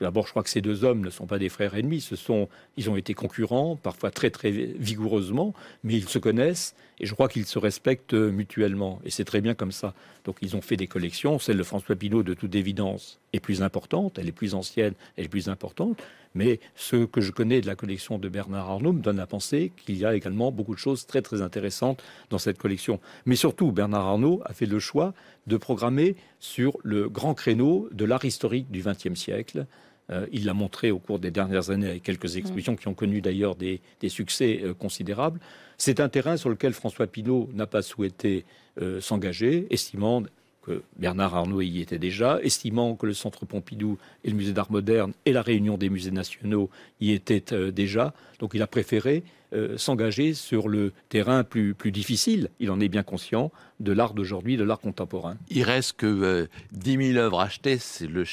D'abord, 0.00 0.26
je 0.26 0.30
crois 0.30 0.42
que 0.44 0.50
ces 0.50 0.60
deux 0.60 0.84
hommes 0.84 1.00
ne 1.00 1.10
sont 1.10 1.26
pas 1.26 1.38
des 1.38 1.48
frères 1.48 1.74
ennemis. 1.74 2.00
Ce 2.00 2.14
sont, 2.14 2.48
ils 2.76 2.88
ont 2.88 2.96
été 2.96 3.14
concurrents, 3.14 3.76
parfois 3.76 4.10
très 4.10 4.30
très 4.30 4.50
vigoureusement, 4.50 5.54
mais 5.82 5.94
ils 5.94 6.08
se 6.08 6.18
connaissent 6.18 6.74
et 7.00 7.06
je 7.06 7.14
crois 7.14 7.28
qu'ils 7.28 7.46
se 7.46 7.58
respectent 7.58 8.14
mutuellement. 8.14 9.00
Et 9.04 9.10
c'est 9.10 9.24
très 9.24 9.40
bien 9.40 9.54
comme 9.54 9.72
ça. 9.72 9.94
Donc, 10.24 10.36
ils 10.42 10.56
ont 10.56 10.60
fait 10.60 10.76
des 10.76 10.86
collections. 10.86 11.38
Celle 11.38 11.58
de 11.58 11.62
François 11.62 11.96
Pinault, 11.96 12.22
de 12.22 12.34
toute 12.34 12.54
évidence, 12.54 13.20
est 13.32 13.40
plus 13.40 13.62
importante. 13.62 14.18
Elle 14.18 14.28
est 14.28 14.32
plus 14.32 14.54
ancienne, 14.54 14.94
elle 15.16 15.26
est 15.26 15.28
plus 15.28 15.48
importante. 15.48 16.02
Mais 16.34 16.60
ce 16.76 17.04
que 17.04 17.20
je 17.20 17.32
connais 17.32 17.60
de 17.60 17.66
la 17.66 17.74
collection 17.74 18.18
de 18.18 18.28
Bernard 18.28 18.70
Arnault 18.70 18.92
me 18.92 19.00
donne 19.00 19.18
à 19.18 19.26
penser 19.26 19.72
qu'il 19.76 19.96
y 19.96 20.04
a 20.04 20.14
également 20.14 20.52
beaucoup 20.52 20.74
de 20.74 20.78
choses 20.78 21.06
très 21.06 21.22
très 21.22 21.42
intéressantes 21.42 22.02
dans 22.30 22.38
cette 22.38 22.58
collection. 22.58 23.00
Mais 23.26 23.36
surtout, 23.36 23.72
Bernard 23.72 24.06
Arnault 24.06 24.42
a 24.44 24.52
fait 24.52 24.66
le 24.66 24.78
choix 24.78 25.14
de 25.46 25.56
programmer 25.56 26.16
sur 26.38 26.76
le 26.82 27.08
grand 27.08 27.34
créneau 27.34 27.88
de 27.92 28.04
l'art 28.04 28.24
historique 28.24 28.70
du 28.70 28.82
XXe 28.82 29.18
siècle. 29.18 29.66
Euh, 30.10 30.26
il 30.32 30.44
l'a 30.46 30.54
montré 30.54 30.90
au 30.90 30.98
cours 30.98 31.18
des 31.18 31.30
dernières 31.30 31.70
années 31.70 31.88
avec 31.88 32.02
quelques 32.02 32.34
mm. 32.34 32.38
expositions 32.38 32.76
qui 32.76 32.88
ont 32.88 32.94
connu 32.94 33.20
d'ailleurs 33.20 33.56
des, 33.56 33.80
succès 34.08 34.60
euh, 34.62 34.74
considérables. 34.74 35.40
C'est 35.80 36.00
un 36.00 36.08
terrain 36.08 36.36
sur 36.36 36.50
lequel 36.50 36.72
François 36.72 37.06
Pinault 37.06 37.48
n'a 37.54 37.68
pas 37.68 37.82
souhaité 37.82 38.44
euh, 38.82 39.00
s'engager, 39.00 39.68
estimant 39.70 40.24
que 40.62 40.82
Bernard 40.96 41.36
Arnault 41.36 41.62
y 41.62 41.80
était 41.80 42.00
déjà, 42.00 42.40
estimant 42.42 42.96
que 42.96 43.06
le 43.06 43.14
Centre 43.14 43.46
Pompidou 43.46 43.96
et 44.24 44.30
le 44.30 44.36
Musée 44.36 44.52
d'art 44.52 44.72
moderne 44.72 45.12
et 45.24 45.32
la 45.32 45.40
Réunion 45.40 45.78
des 45.78 45.88
musées 45.88 46.10
nationaux 46.10 46.68
y 47.00 47.12
étaient 47.12 47.52
euh, 47.52 47.70
déjà. 47.70 48.12
Donc 48.40 48.54
il 48.54 48.62
a 48.62 48.66
préféré 48.66 49.22
euh, 49.52 49.76
s'engager 49.76 50.34
sur 50.34 50.68
le 50.68 50.92
terrain 51.08 51.44
plus, 51.44 51.74
plus 51.74 51.92
difficile, 51.92 52.50
il 52.60 52.70
en 52.70 52.80
est 52.80 52.88
bien 52.88 53.02
conscient, 53.02 53.50
de 53.80 53.92
l'art 53.92 54.14
d'aujourd'hui, 54.14 54.56
de 54.56 54.64
l'art 54.64 54.80
contemporain. 54.80 55.36
Il 55.48 55.62
reste 55.62 55.94
que 55.94 56.48
10 56.72 56.96
euh, 56.96 57.12
000 57.14 57.18
œuvres 57.18 57.40
achetées, 57.40 57.78
le 58.08 58.24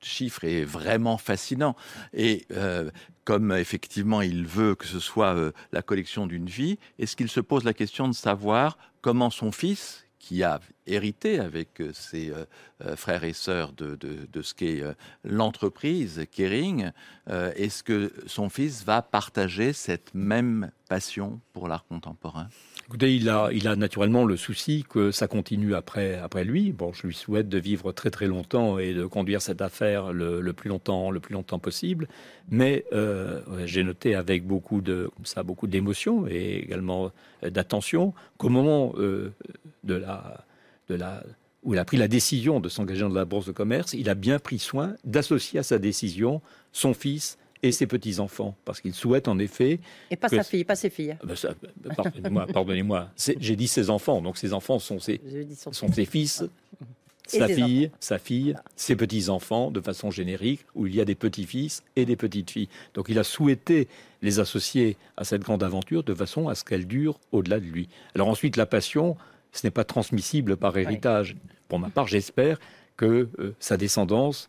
chiffre 0.00 0.44
est 0.44 0.64
vraiment 0.64 1.18
fascinant. 1.18 1.76
Et 2.14 2.46
comme 3.24 3.52
effectivement 3.52 4.22
il 4.22 4.46
veut 4.46 4.76
que 4.76 4.86
ce 4.86 5.00
soit 5.00 5.52
la 5.72 5.82
collection 5.82 6.26
d'une 6.26 6.46
vie, 6.46 6.78
est-ce 6.98 7.16
qu'il 7.16 7.28
se 7.28 7.40
pose 7.40 7.64
la 7.64 7.74
question 7.74 8.08
de 8.08 8.14
savoir 8.14 8.78
comment 9.00 9.30
son 9.30 9.52
fils, 9.52 10.04
qui 10.18 10.42
a 10.42 10.60
hérité 10.86 11.38
avec 11.38 11.80
euh, 11.80 11.90
ses 11.92 12.30
euh, 12.30 12.44
euh, 12.84 12.96
frères 12.96 13.24
et 13.24 13.32
sœurs 13.32 13.72
de, 13.72 13.96
ce 14.42 14.54
qu'est 14.54 14.82
l'entreprise 15.24 16.26
Kering. 16.30 16.90
Est-ce 17.28 17.82
que 17.82 18.12
son 18.26 18.48
fils 18.48 18.84
va 18.84 19.02
partager 19.02 19.72
cette 19.72 20.14
même 20.14 20.70
passion 20.88 21.40
pour 21.52 21.68
l'art 21.68 21.86
contemporain? 21.86 22.48
Écoutez, 22.86 23.16
il 23.16 23.28
a, 23.28 23.76
naturellement 23.76 24.24
le 24.24 24.36
souci 24.36 24.84
que 24.88 25.10
ça 25.10 25.26
continue 25.26 25.74
après, 25.74 26.16
après 26.16 26.44
lui. 26.44 26.70
Bon, 26.72 26.92
je 26.92 27.06
lui 27.06 27.14
souhaite 27.14 27.48
de 27.48 27.58
vivre 27.58 27.92
très 27.92 28.10
très 28.10 28.26
longtemps 28.26 28.78
et 28.78 28.92
de 28.92 29.06
conduire 29.06 29.42
cette 29.42 29.62
affaire 29.62 30.12
le, 30.12 30.52
plus 30.52 30.68
longtemps, 30.68 31.10
le 31.10 31.18
plus 31.18 31.32
longtemps 31.32 31.58
possible. 31.58 32.08
Mais 32.50 32.84
j'ai 33.64 33.82
noté 33.82 34.14
avec 34.14 34.46
beaucoup 34.46 34.82
de, 34.82 35.10
ça, 35.24 35.42
beaucoup 35.42 35.66
d'émotion 35.66 36.28
et 36.28 36.58
également 36.58 37.10
d'attention 37.42 38.12
qu'au 38.36 38.50
moment 38.50 38.92
de 38.96 39.94
la, 39.94 40.44
de 40.88 40.94
la, 40.94 41.22
où 41.62 41.74
il 41.74 41.78
a 41.78 41.84
pris 41.84 41.96
la 41.96 42.08
décision 42.08 42.60
de 42.60 42.68
s'engager 42.68 43.02
dans 43.02 43.08
la 43.08 43.24
bourse 43.24 43.46
de 43.46 43.52
commerce, 43.52 43.92
il 43.92 44.08
a 44.08 44.14
bien 44.14 44.38
pris 44.38 44.58
soin 44.58 44.94
d'associer 45.04 45.58
à 45.60 45.62
sa 45.62 45.78
décision 45.78 46.40
son 46.72 46.94
fils 46.94 47.38
et 47.62 47.72
ses 47.72 47.86
petits-enfants, 47.86 48.54
parce 48.64 48.80
qu'il 48.80 48.94
souhaite 48.94 49.28
en 49.28 49.38
effet... 49.38 49.80
Et 50.10 50.16
pas 50.16 50.28
sa 50.28 50.44
fille, 50.44 50.64
pas 50.64 50.76
ses 50.76 50.90
filles. 50.90 51.16
Ah 51.22 51.26
ben 51.26 52.46
pardonnez-moi, 52.52 53.10
j'ai 53.38 53.56
dit 53.56 53.66
ses 53.66 53.90
enfants, 53.90 54.20
donc 54.20 54.36
ses 54.36 54.52
enfants 54.52 54.78
sont 54.78 55.00
ses, 55.00 55.20
sont 55.72 55.90
ses 55.90 56.04
fils, 56.04 56.44
sa 57.26 57.48
fille, 57.48 57.90
sa 57.98 58.18
fille, 58.18 58.54
ses 58.76 58.94
petits-enfants, 58.94 59.70
de 59.70 59.80
façon 59.80 60.10
générique, 60.10 60.60
où 60.74 60.86
il 60.86 60.94
y 60.94 61.00
a 61.00 61.04
des 61.04 61.14
petits-fils 61.14 61.82
et 61.96 62.04
des 62.04 62.16
petites-filles. 62.16 62.68
Donc 62.94 63.06
il 63.08 63.18
a 63.18 63.24
souhaité 63.24 63.88
les 64.22 64.38
associer 64.38 64.96
à 65.16 65.24
cette 65.24 65.42
grande 65.42 65.62
aventure 65.62 66.04
de 66.04 66.14
façon 66.14 66.48
à 66.48 66.54
ce 66.54 66.64
qu'elle 66.64 66.86
dure 66.86 67.18
au-delà 67.32 67.58
de 67.58 67.64
lui. 67.64 67.88
Alors 68.14 68.28
ensuite, 68.28 68.56
la 68.56 68.66
passion, 68.66 69.16
ce 69.52 69.66
n'est 69.66 69.70
pas 69.70 69.84
transmissible 69.84 70.56
par 70.56 70.76
héritage. 70.76 71.36
Pour 71.68 71.78
ma 71.78 71.88
part, 71.88 72.06
j'espère 72.06 72.58
que 72.96 73.28
euh, 73.38 73.54
sa 73.58 73.76
descendance 73.76 74.48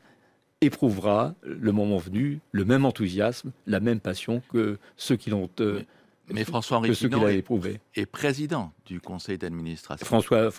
éprouvera, 0.61 1.35
le 1.43 1.71
moment 1.71 1.97
venu, 1.97 2.39
le 2.51 2.65
même 2.65 2.85
enthousiasme, 2.85 3.51
la 3.65 3.79
même 3.79 3.99
passion 3.99 4.41
que 4.51 4.77
ceux 4.95 5.15
qui 5.15 5.29
l'ont. 5.29 5.49
Euh, 5.59 5.83
mais, 6.29 6.43
François-Henri 6.43 6.91
Pinault 6.91 7.27
est, 7.27 7.79
est, 7.95 8.05
président 8.05 8.73
du 8.85 8.99
conseil 8.99 9.37
d'administration. 9.37 10.05
François, 10.05 10.49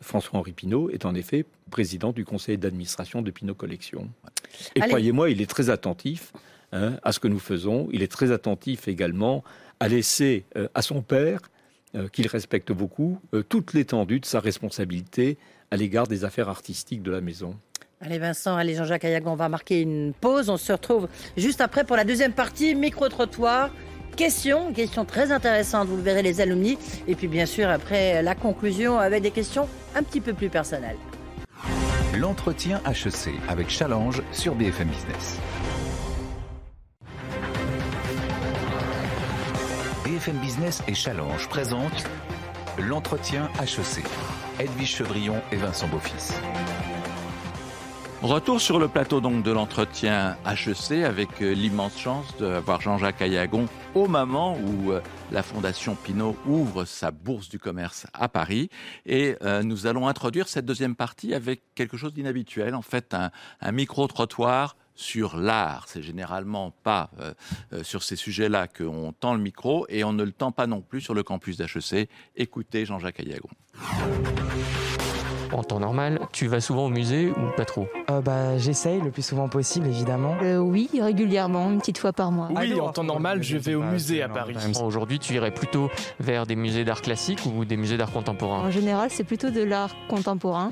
François-Henri 0.00 0.52
Pinault 0.52 0.90
est 0.90 1.06
en 1.06 1.14
effet 1.14 1.46
président 1.70 2.12
du 2.12 2.24
conseil 2.24 2.58
d'administration 2.58 3.22
de 3.22 3.30
Pinault 3.30 3.54
Collection. 3.54 4.10
Et 4.74 4.80
croyez-moi, 4.80 5.30
il 5.30 5.40
est 5.40 5.46
très 5.50 5.70
attentif 5.70 6.32
hein, 6.72 6.98
à 7.02 7.12
ce 7.12 7.20
que 7.20 7.28
nous 7.28 7.38
faisons. 7.38 7.88
Il 7.92 8.02
est 8.02 8.10
très 8.10 8.32
attentif 8.32 8.88
également 8.88 9.44
à 9.80 9.88
laisser 9.88 10.44
euh, 10.56 10.68
à 10.74 10.82
son 10.82 11.02
père 11.02 11.40
euh, 11.94 12.08
qu'il 12.08 12.26
respecte 12.26 12.72
beaucoup, 12.72 13.20
euh, 13.34 13.42
toute 13.42 13.72
l'étendue 13.72 14.20
de 14.20 14.26
sa 14.26 14.40
responsabilité 14.40 15.38
à 15.70 15.76
l'égard 15.76 16.06
des 16.06 16.24
affaires 16.24 16.48
artistiques 16.48 17.02
de 17.02 17.10
la 17.10 17.20
maison. 17.20 17.56
Allez 18.00 18.18
Vincent, 18.18 18.56
allez 18.56 18.74
Jean-Jacques 18.74 19.04
Ayagon, 19.04 19.32
on 19.32 19.36
va 19.36 19.48
marquer 19.48 19.80
une 19.80 20.12
pause. 20.12 20.50
On 20.50 20.56
se 20.56 20.72
retrouve 20.72 21.08
juste 21.36 21.60
après 21.60 21.84
pour 21.84 21.96
la 21.96 22.04
deuxième 22.04 22.32
partie, 22.32 22.74
micro-trottoir. 22.74 23.70
Questions, 24.16 24.72
questions 24.72 25.04
très 25.04 25.32
intéressantes, 25.32 25.88
vous 25.88 26.00
verrez 26.02 26.22
les 26.22 26.40
alumni. 26.40 26.78
Et 27.08 27.14
puis 27.14 27.28
bien 27.28 27.46
sûr 27.46 27.68
après 27.68 28.22
la 28.22 28.34
conclusion 28.34 28.98
avec 28.98 29.22
des 29.22 29.30
questions 29.30 29.68
un 29.94 30.02
petit 30.02 30.20
peu 30.20 30.34
plus 30.34 30.48
personnelles. 30.48 30.98
L'entretien 32.16 32.80
HEC 32.86 33.34
avec 33.48 33.70
Challenge 33.70 34.22
sur 34.32 34.54
BFM 34.54 34.88
Business. 34.88 35.38
BFM 40.24 40.38
Business 40.38 40.82
et 40.88 40.94
Challenge 40.94 41.48
présentent 41.48 42.08
l'entretien 42.78 43.50
HEC. 43.60 44.04
Edwige 44.58 44.96
Chevrillon 44.96 45.42
et 45.52 45.56
Vincent 45.56 45.86
Beaufils. 45.88 46.34
Retour 48.22 48.58
sur 48.58 48.78
le 48.78 48.88
plateau 48.88 49.20
donc 49.20 49.42
de 49.42 49.50
l'entretien 49.50 50.38
HEC 50.46 51.04
avec 51.04 51.42
euh, 51.42 51.52
l'immense 51.52 51.98
chance 51.98 52.34
d'avoir 52.38 52.80
Jean-Jacques 52.80 53.20
Ayagon 53.20 53.66
au 53.94 54.06
moment 54.06 54.56
où 54.56 54.92
euh, 54.92 55.02
la 55.30 55.42
Fondation 55.42 55.94
Pinault 55.94 56.36
ouvre 56.46 56.86
sa 56.86 57.10
bourse 57.10 57.50
du 57.50 57.58
commerce 57.58 58.06
à 58.14 58.28
Paris. 58.28 58.70
Et 59.04 59.36
euh, 59.42 59.62
nous 59.62 59.86
allons 59.86 60.08
introduire 60.08 60.48
cette 60.48 60.64
deuxième 60.64 60.94
partie 60.94 61.34
avec 61.34 61.60
quelque 61.74 61.98
chose 61.98 62.14
d'inhabituel, 62.14 62.74
en 62.74 62.82
fait 62.82 63.14
un 63.60 63.72
micro-trottoir 63.72 64.76
sur 64.94 65.36
l'art. 65.36 65.86
C'est 65.88 66.02
généralement 66.02 66.70
pas 66.70 67.10
euh, 67.20 67.34
euh, 67.72 67.82
sur 67.82 68.02
ces 68.02 68.16
sujets-là 68.16 68.68
qu'on 68.68 69.12
tend 69.12 69.34
le 69.34 69.40
micro 69.40 69.86
et 69.88 70.04
on 70.04 70.12
ne 70.12 70.24
le 70.24 70.32
tend 70.32 70.52
pas 70.52 70.66
non 70.66 70.80
plus 70.80 71.00
sur 71.00 71.14
le 71.14 71.22
campus 71.22 71.56
d'HEC. 71.56 72.08
Écoutez 72.36 72.86
Jean-Jacques 72.86 73.20
Ayagon. 73.20 73.50
En 75.52 75.62
temps 75.62 75.80
normal, 75.80 76.20
tu 76.32 76.46
vas 76.46 76.60
souvent 76.60 76.86
au 76.86 76.88
musée 76.88 77.30
ou 77.30 77.56
pas 77.56 77.64
trop? 77.64 77.88
Euh, 78.10 78.20
bah, 78.20 78.58
J'essaye 78.58 79.00
le 79.00 79.10
plus 79.10 79.22
souvent 79.22 79.48
possible, 79.48 79.86
évidemment. 79.86 80.36
Euh, 80.42 80.58
oui, 80.58 80.88
régulièrement, 81.00 81.70
une 81.70 81.78
petite 81.78 81.98
fois 81.98 82.12
par 82.12 82.30
mois. 82.30 82.48
Oui, 82.54 82.78
en 82.80 82.90
temps 82.90 83.04
normal, 83.04 83.42
je 83.42 83.56
vais 83.56 83.74
au 83.74 83.82
musée 83.82 84.22
à 84.22 84.28
Paris. 84.28 84.56
Aujourd'hui, 84.82 85.18
tu 85.18 85.34
irais 85.34 85.52
plutôt 85.52 85.90
vers 86.20 86.46
des 86.46 86.56
musées 86.56 86.84
d'art 86.84 87.02
classique 87.02 87.40
ou 87.46 87.64
des 87.64 87.76
musées 87.76 87.96
d'art 87.96 88.10
contemporain? 88.10 88.66
En 88.66 88.70
général, 88.70 89.10
c'est 89.10 89.24
plutôt 89.24 89.50
de 89.50 89.62
l'art 89.62 89.94
contemporain. 90.08 90.70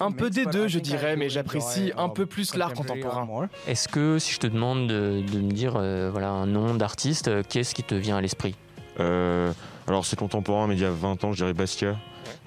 Un 0.00 0.12
peu 0.12 0.30
des 0.30 0.46
deux, 0.46 0.68
je 0.68 0.78
dirais, 0.78 1.16
mais 1.16 1.28
j'apprécie 1.28 1.92
un 1.96 2.08
peu 2.08 2.26
plus 2.26 2.54
l'art 2.54 2.72
contemporain. 2.72 3.48
Est-ce 3.66 3.88
que 3.88 4.18
si 4.18 4.32
je 4.32 4.38
te 4.38 4.46
demande 4.46 4.88
de, 4.88 5.22
me 5.38 5.52
dire 5.52 5.74
euh, 5.76 6.10
voilà, 6.10 6.30
un 6.30 6.46
nom 6.46 6.74
d'artiste, 6.74 7.30
qu'est-ce 7.48 7.74
qui 7.74 7.82
te 7.82 7.94
vient 7.94 8.16
à 8.16 8.20
l'esprit? 8.20 8.54
Alors 8.98 10.04
c'est 10.04 10.18
contemporain, 10.18 10.66
mais 10.66 10.74
il 10.74 10.80
y 10.80 10.84
a 10.84 10.90
20 10.90 11.24
ans, 11.24 11.32
je 11.32 11.38
dirais 11.38 11.54
Basquiat. 11.54 11.96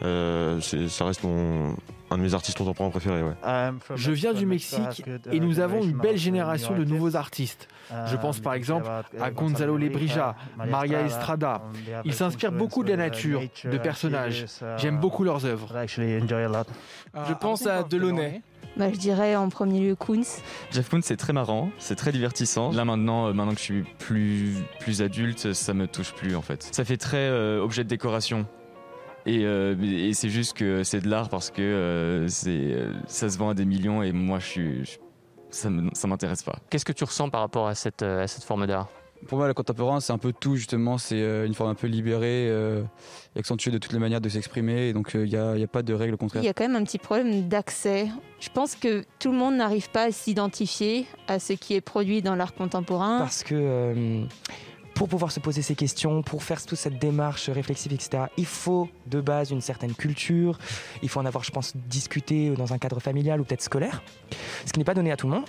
Euh, 0.04 0.60
ça 0.62 1.06
reste 1.06 1.24
mon, 1.24 1.76
un 2.10 2.18
de 2.18 2.24
mes 2.24 2.34
artistes 2.34 2.58
contemporains 2.58 2.90
préférés. 2.90 3.24
Je 3.96 4.12
viens 4.12 4.34
du 4.34 4.46
Mexique 4.46 5.04
et 5.32 5.40
nous 5.40 5.60
avons 5.60 5.82
une 5.82 5.98
belle 5.98 6.18
génération 6.18 6.76
de 6.76 6.84
nouveaux 6.84 7.16
artistes. 7.16 7.68
Je 8.08 8.16
pense 8.18 8.40
par 8.40 8.54
exemple 8.54 8.90
à 9.20 9.32
Gonzalo 9.32 9.78
Lebrija, 9.78 10.36
Maria 10.70 11.02
Estrada. 11.02 11.62
Ils 12.06 12.14
s'inspirent 12.14 12.52
beaucoup 12.52 12.84
de 12.84 12.90
la 12.90 12.98
nature, 12.98 13.42
de 13.64 13.78
personnages. 13.78 14.46
J'aime 14.78 15.00
beaucoup 15.00 15.24
leurs 15.24 15.46
œuvres. 15.46 15.74
Je 15.88 17.34
pense 17.34 17.66
à 17.66 17.84
Delaunay. 17.84 18.42
Bah, 18.78 18.86
je 18.92 18.98
dirais 18.98 19.36
en 19.36 19.50
premier 19.50 19.82
lieu 19.82 19.96
Koons. 19.96 20.24
Jeff 20.72 20.90
Koons, 20.90 21.02
c'est 21.04 21.18
très 21.18 21.34
marrant, 21.34 21.72
c'est 21.78 21.96
très 21.96 22.14
divertissant. 22.14 22.72
Là 22.72 22.86
maintenant, 22.86 23.28
euh, 23.28 23.34
maintenant 23.34 23.52
que 23.52 23.60
je 23.60 23.64
suis 23.66 23.84
plus, 24.00 24.56
plus 24.80 25.02
adulte, 25.02 25.52
ça 25.52 25.74
me 25.74 25.88
touche 25.88 26.14
plus 26.14 26.38
en 26.38 26.42
fait. 26.42 26.70
Ça 26.72 26.86
fait 26.86 26.96
très 26.96 27.18
euh, 27.18 27.62
objet 27.62 27.84
de 27.84 27.90
décoration. 27.90 28.48
Euh, 29.28 29.76
et, 29.82 30.14
c'est 30.14 30.30
juste 30.30 30.58
que 30.58 30.84
c'est 30.84 31.02
de 31.02 31.10
l'art 31.10 31.30
parce 31.30 31.52
que 31.52 31.62
euh, 31.62 32.28
euh, 32.48 32.94
ça 33.08 33.30
se 33.30 33.38
vend 33.38 33.50
à 33.50 33.54
des 33.54 33.66
millions 33.66 34.02
et 34.04 34.12
moi 34.12 34.40
je 34.40 34.46
suis, 34.46 35.00
ça 35.50 35.70
m'intéresse 36.08 36.44
pas. 36.44 36.58
Qu'est-ce 36.70 36.86
que 36.86 36.94
tu 36.94 37.04
ressens 37.04 37.30
par 37.30 37.42
rapport 37.42 37.68
à 37.68 37.76
cette, 37.76 38.04
à 38.04 38.28
cette 38.28 38.44
forme 38.44 38.68
d'art? 38.68 38.90
Pour 39.28 39.38
moi, 39.38 39.48
le 39.48 39.54
contemporain, 39.54 40.00
c'est 40.00 40.14
un 40.14 40.18
peu 40.18 40.34
tout, 40.34 40.56
justement. 40.56 40.98
C'est 40.98 41.46
une 41.46 41.54
forme 41.54 41.70
un 41.70 41.76
peu 41.76 41.86
libérée 41.86 42.48
et 42.48 43.40
accentuée 43.40 43.70
de 43.70 43.78
toutes 43.78 43.94
les 43.94 44.00
manières 44.00 44.20
de 44.20 44.30
s'exprimer. 44.30 44.94
Donc, 44.94 45.12
il 45.14 45.26
n'y 45.26 45.36
a, 45.36 45.52
a, 45.52 45.68
pas 45.68 45.84
de 45.84 45.94
règle 45.94 46.18
contraire. 46.18 46.42
Il 46.42 46.48
y 46.48 46.50
a 46.50 46.54
quand 46.54 46.68
même 46.68 46.76
un 46.76 46.84
petit 46.84 46.98
problème 46.98 47.48
d'accès. 47.48 48.08
Je 48.40 48.50
pense 48.50 48.74
que 48.74 49.04
tout 49.20 49.32
le 49.32 49.38
monde 49.38 49.58
n'arrive 49.58 49.92
pas 49.92 50.06
à 50.06 50.12
s'identifier 50.12 51.06
à 51.28 51.38
ce 51.38 51.54
qui 51.54 51.76
est 51.76 51.82
produit 51.82 52.24
dans 52.24 52.34
l'art 52.34 52.56
contemporain. 52.56 53.20
Parce 53.20 53.44
que 53.44 54.26
pour 55.02 55.10
pouvoir 55.10 55.32
se 55.32 55.40
poser 55.40 55.64
ces 55.64 55.74
questions, 55.74 56.22
pour 56.22 56.44
faire 56.44 56.64
toute 56.64 56.78
cette 56.78 57.00
démarche 57.00 57.50
réflexive, 57.50 57.92
etc., 57.92 58.26
il 58.38 58.46
faut 58.46 58.88
de 59.08 59.20
base 59.20 59.50
une 59.50 59.60
certaine 59.60 59.96
culture, 59.96 60.60
il 61.02 61.10
faut 61.10 61.20
en 61.20 61.26
avoir, 61.26 61.44
je 61.44 61.50
pense, 61.50 61.76
discuté 61.76 62.52
dans 62.52 62.72
un 62.72 62.78
cadre 62.78 63.00
familial 63.00 63.42
ou 63.42 63.44
peut-être 63.44 63.64
scolaire, 63.64 64.04
ce 64.64 64.72
qui 64.72 64.78
n'est 64.78 64.86
pas 64.86 64.94
donné 64.94 65.12
à 65.12 65.18
tout 65.18 65.26
le 65.26 65.34
monde. 65.34 65.46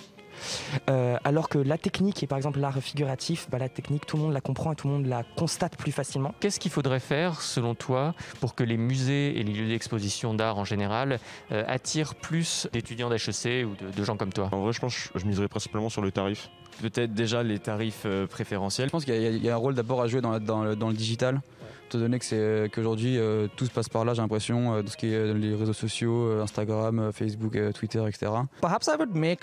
Euh, 0.88 1.16
alors 1.24 1.48
que 1.48 1.58
la 1.58 1.78
technique, 1.78 2.22
et 2.22 2.26
par 2.26 2.38
exemple 2.38 2.60
l'art 2.60 2.78
figuratif, 2.80 3.48
bah, 3.50 3.58
la 3.58 3.68
technique, 3.68 4.06
tout 4.06 4.16
le 4.16 4.22
monde 4.24 4.32
la 4.32 4.40
comprend 4.40 4.72
et 4.72 4.76
tout 4.76 4.88
le 4.88 4.94
monde 4.94 5.06
la 5.06 5.22
constate 5.36 5.76
plus 5.76 5.92
facilement. 5.92 6.34
Qu'est-ce 6.40 6.60
qu'il 6.60 6.70
faudrait 6.70 7.00
faire, 7.00 7.40
selon 7.40 7.74
toi, 7.74 8.14
pour 8.40 8.54
que 8.54 8.64
les 8.64 8.76
musées 8.76 9.38
et 9.38 9.42
les 9.42 9.52
lieux 9.52 9.68
d'exposition 9.68 10.34
d'art 10.34 10.58
en 10.58 10.64
général 10.64 11.18
euh, 11.50 11.64
attirent 11.66 12.14
plus 12.14 12.68
d'étudiants 12.72 13.10
d'HEC 13.10 13.66
ou 13.66 13.74
de, 13.96 14.04
gens 14.04 14.16
comme 14.16 14.32
toi? 14.32 14.48
En 14.52 14.62
vrai, 14.62 14.72
je 14.72 14.80
pense 14.80 15.08
que 15.08 15.18
je 15.18 15.26
miserais 15.26 15.48
principalement 15.48 15.88
sur 15.88 16.02
le 16.02 16.10
tarif. 16.10 16.50
Peut-être 16.80 17.12
déjà 17.12 17.42
les 17.42 17.58
tarifs 17.58 18.02
euh, 18.06 18.26
préférentiels. 18.26 18.88
Je 18.88 18.92
pense 18.92 19.04
qu'il 19.04 19.14
y, 19.14 19.48
a 19.48 19.54
un 19.54 19.56
rôle 19.56 19.74
d'abord 19.74 20.00
à 20.00 20.06
jouer 20.06 20.20
dans, 20.20 20.38
dans, 20.40 20.64
le 20.64 20.94
digital 20.94 21.40
étant 21.88 21.98
donné 21.98 22.18
que 22.18 22.24
c'est 22.24 22.70
qu'aujourd'hui 22.72 23.18
tout 23.54 23.66
se 23.66 23.70
passe 23.70 23.90
par 23.90 24.06
là, 24.06 24.14
j'ai 24.14 24.22
l'impression, 24.22 24.82
de 24.82 24.88
ce 24.88 24.96
qui 24.96 25.12
est 25.12 25.34
les 25.34 25.54
réseaux 25.54 25.74
sociaux, 25.74 26.40
Instagram, 26.40 27.10
Facebook, 27.12 27.58
Twitter, 27.74 28.02
etc. 28.08 28.32
Perhaps 28.62 28.86
I 28.86 28.96
would 28.98 29.14
make 29.14 29.40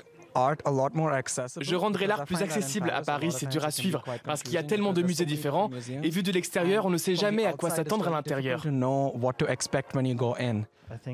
je 1.62 1.76
rendrai 1.76 2.08
l'art 2.08 2.26
plus 2.26 2.42
accessible 2.42 2.90
à 2.90 3.02
Paris, 3.02 3.32
c'est 3.32 3.48
dur 3.50 3.66
à 3.66 3.72
suivre 3.72 4.04
parce 4.26 4.44
qu'il 4.44 4.54
y 4.54 4.58
a 4.58 4.64
tellement 4.64 4.94
de 4.94 5.02
musées 5.02 5.26
différents 5.26 5.70
et 6.04 6.10
vu 6.10 6.24
de 6.24 6.32
l'extérieur, 6.32 6.86
on 6.86 6.90
ne 6.90 6.98
sait 6.98 7.16
jamais 7.16 7.46
à 7.46 7.54
quoi 7.54 7.70
s'attendre 7.70 8.08
à 8.08 8.12
l'intérieur. 8.12 8.64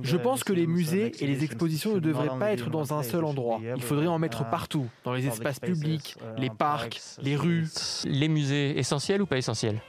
Je 0.03 0.17
pense 0.17 0.43
que 0.43 0.53
les 0.53 0.67
musées 0.67 1.11
et 1.19 1.27
les 1.27 1.43
expositions 1.43 1.95
ne 1.95 1.99
devraient 1.99 2.39
pas 2.39 2.51
être 2.51 2.69
dans 2.69 2.93
un 2.93 3.03
seul 3.03 3.25
endroit. 3.25 3.59
Il 3.75 3.81
faudrait 3.81 4.07
en 4.07 4.19
mettre 4.19 4.49
partout, 4.49 4.87
dans 5.03 5.13
les 5.13 5.27
espaces 5.27 5.59
publics, 5.59 6.15
les 6.37 6.49
parcs, 6.49 7.01
les 7.21 7.35
rues. 7.35 7.67
Les 8.05 8.27
musées, 8.27 8.77
essentiels 8.77 9.21
ou 9.21 9.25
pas 9.25 9.37
essentiels? 9.37 9.81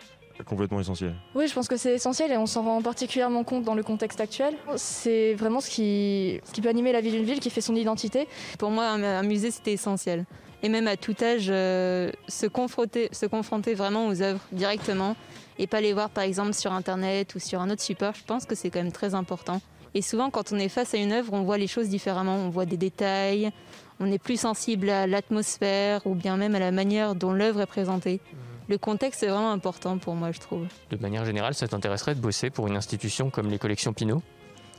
Complètement 0.45 0.81
essentiel. 0.81 1.15
Oui, 1.35 1.49
je 1.49 1.55
pense 1.55 1.69
que 1.69 1.77
c'est 1.77 1.95
essentiel 1.95 2.33
et 2.33 2.37
on 2.37 2.47
s'en 2.47 2.63
rend 2.63 2.83
particulièrement 2.83 3.45
compte 3.45 3.65
dans 3.65 3.75
le 3.75 3.83
contexte 3.83 4.21
actuel. 4.21 4.55
C'est 4.77 5.35
vraiment 5.35 5.61
ce 5.61 5.71
qui, 5.71 6.41
ce 6.45 6.53
qui 6.53 6.61
peut 6.61 6.69
animer 6.69 6.93
la 6.93 7.01
vie 7.01 7.11
d'une 7.11 7.25
ville, 7.25 7.41
qui 7.41 7.51
fait 7.51 7.61
son 7.61 7.75
identité. 7.75 8.29
Pour 8.59 8.71
moi, 8.71 8.87
un, 8.87 9.23
musée, 9.23 9.51
c'était 9.51 9.73
essentiel. 9.73 10.25
Et 10.63 10.69
même 10.69 10.87
à 10.87 10.97
tout 10.97 11.15
âge, 11.23 11.47
euh, 11.49 12.11
se, 12.29 12.47
confronter, 12.47 13.09
se 13.13 13.27
confronter 13.27 13.75
vraiment 13.75 14.09
aux 14.09 14.23
œuvres 14.23 14.41
directement 14.53 15.17
et 15.59 15.67
pas 15.67 15.81
les 15.81 15.93
voir 15.93 16.11
par 16.11 16.25
exemple 16.25 16.55
sur 16.55 16.73
Internet 16.73 17.35
ou 17.35 17.39
sur 17.39 17.61
un 17.61 17.71
autre 17.71 17.83
support, 17.83 18.15
je 18.15 18.25
pense 18.25 18.47
que 18.47 18.55
c'est 18.55 18.71
quand 18.71 18.83
même 18.83 18.93
très 18.93 19.15
important. 19.15 19.61
Et 19.95 20.03
souvent, 20.03 20.31
quand 20.31 20.53
on 20.53 20.59
est 20.59 20.69
face 20.69 20.93
à 20.95 20.99
une 20.99 21.13
œuvre, 21.13 21.33
on 21.33 21.43
voit 21.43 21.57
les 21.57 21.67
choses 21.67 21.89
différemment. 21.89 22.37
On 22.37 22.51
voit 22.51 22.67
des 22.67 22.77
détails, 22.77 23.51
on 23.99 24.11
est 24.11 24.19
plus 24.19 24.39
sensible 24.39 24.91
à 24.91 25.07
l'atmosphère 25.07 26.07
ou 26.07 26.15
bien 26.15 26.37
même 26.37 26.55
à 26.55 26.59
la 26.59 26.71
manière 26.71 27.15
dont 27.15 27.33
l'œuvre 27.33 27.63
est 27.63 27.67
présentée 27.67 28.21
le 28.69 28.79
contexte 28.79 29.23
est 29.23 29.29
vraiment 29.29 29.53
important 29.53 29.99
pour 29.99 30.15
moi, 30.15 30.33
je 30.33 30.41
trouve. 30.41 30.67
De 30.91 30.97
manière 30.97 31.25
générale, 31.25 31.55
ça 31.55 31.69
t'intéresserait 31.69 32.15
de 32.15 32.21
bosser 32.21 32.51
pour 32.51 32.67
une 32.67 32.77
institution 32.77 33.31
comme 33.31 33.49
les 33.49 33.59
collections 33.59 33.93
Pinot 33.93 34.23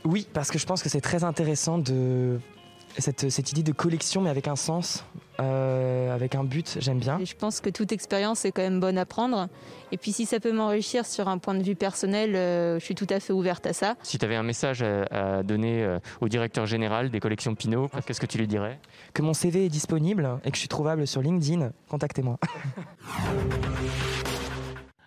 Oui, 0.04 0.26
parce 0.32 0.50
que 0.50 0.58
je 0.58 0.66
pense 0.66 0.82
que 0.82 0.88
c'est 0.88 1.00
très 1.00 1.24
intéressant 1.24 1.78
de 1.78 2.38
cette, 2.98 3.30
cette, 3.30 3.52
idée 3.52 3.62
de 3.62 3.72
collection, 3.72 4.20
mais 4.20 4.30
avec 4.30 4.48
un 4.48 4.56
sens, 4.56 5.04
euh, 5.40 6.14
avec 6.14 6.34
un 6.34 6.42
but, 6.42 6.78
j'aime 6.80 6.98
bien. 6.98 7.18
Et 7.20 7.26
je 7.26 7.36
pense 7.36 7.60
que 7.60 7.70
toute 7.70 7.92
expérience 7.92 8.44
est 8.44 8.52
quand 8.52 8.62
même 8.62 8.80
bonne 8.80 8.98
à 8.98 9.06
prendre. 9.06 9.48
Et 9.92 9.96
puis 9.96 10.12
si 10.12 10.26
ça 10.26 10.40
peut 10.40 10.52
m'enrichir 10.52 11.06
sur 11.06 11.28
un 11.28 11.38
point 11.38 11.54
de 11.54 11.62
vue 11.62 11.76
personnel, 11.76 12.34
euh, 12.34 12.78
je 12.78 12.84
suis 12.84 12.94
tout 12.94 13.06
à 13.10 13.20
fait 13.20 13.32
ouverte 13.32 13.66
à 13.66 13.72
ça. 13.72 13.94
Si 14.02 14.18
tu 14.18 14.24
avais 14.24 14.36
un 14.36 14.42
message 14.42 14.82
à, 14.82 15.42
donner 15.42 15.84
euh, 15.84 15.98
au 16.20 16.28
directeur 16.28 16.66
général 16.66 17.10
des 17.10 17.20
collections 17.20 17.54
Pinot, 17.54 17.88
qu'est-ce 18.04 18.20
que 18.20 18.26
tu 18.26 18.38
lui 18.38 18.48
dirais? 18.48 18.78
Que 19.14 19.22
mon 19.22 19.32
CV 19.32 19.66
est 19.66 19.70
disponible 19.70 20.28
et 20.44 20.50
que 20.50 20.56
je 20.56 20.60
suis 20.60 20.68
trouvable 20.68 21.06
sur 21.06 21.22
LinkedIn, 21.22 21.70
contactez-moi. 21.88 22.38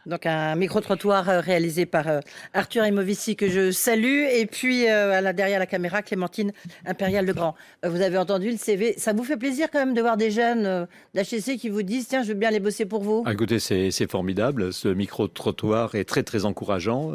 Donc 0.05 0.25
un 0.25 0.55
micro-trottoir 0.55 1.29
euh, 1.29 1.39
réalisé 1.39 1.85
par 1.85 2.07
euh, 2.07 2.19
Arthur 2.53 2.85
Imovici 2.85 3.35
que 3.35 3.49
je 3.49 3.71
salue. 3.71 4.25
Et 4.31 4.45
puis 4.45 4.89
euh, 4.89 5.33
derrière 5.33 5.59
la 5.59 5.65
caméra, 5.65 6.01
Clémentine 6.01 6.51
Impérial 6.85 7.25
Legrand. 7.25 7.55
Vous 7.83 8.01
avez 8.01 8.17
entendu 8.17 8.49
le 8.51 8.57
CV. 8.57 8.95
Ça 8.97 9.13
vous 9.13 9.23
fait 9.23 9.37
plaisir 9.37 9.69
quand 9.71 9.79
même 9.79 9.93
de 9.93 10.01
voir 10.01 10.17
des 10.17 10.31
jeunes 10.31 10.87
d'HEC 11.13 11.57
qui 11.57 11.69
vous 11.69 11.83
disent 11.83 12.07
tiens, 12.07 12.23
je 12.23 12.29
veux 12.29 12.33
bien 12.33 12.51
les 12.51 12.59
bosser 12.59 12.85
pour 12.85 13.01
vous? 13.01 13.23
Ah, 13.25 13.33
Écoutez, 13.33 13.59
c'est 13.59 14.11
formidable. 14.11 14.73
Ce 14.73 14.87
micro-trottoir 14.87 15.95
est 15.95 16.05
très 16.05 16.23
très 16.23 16.45
encourageant. 16.45 17.11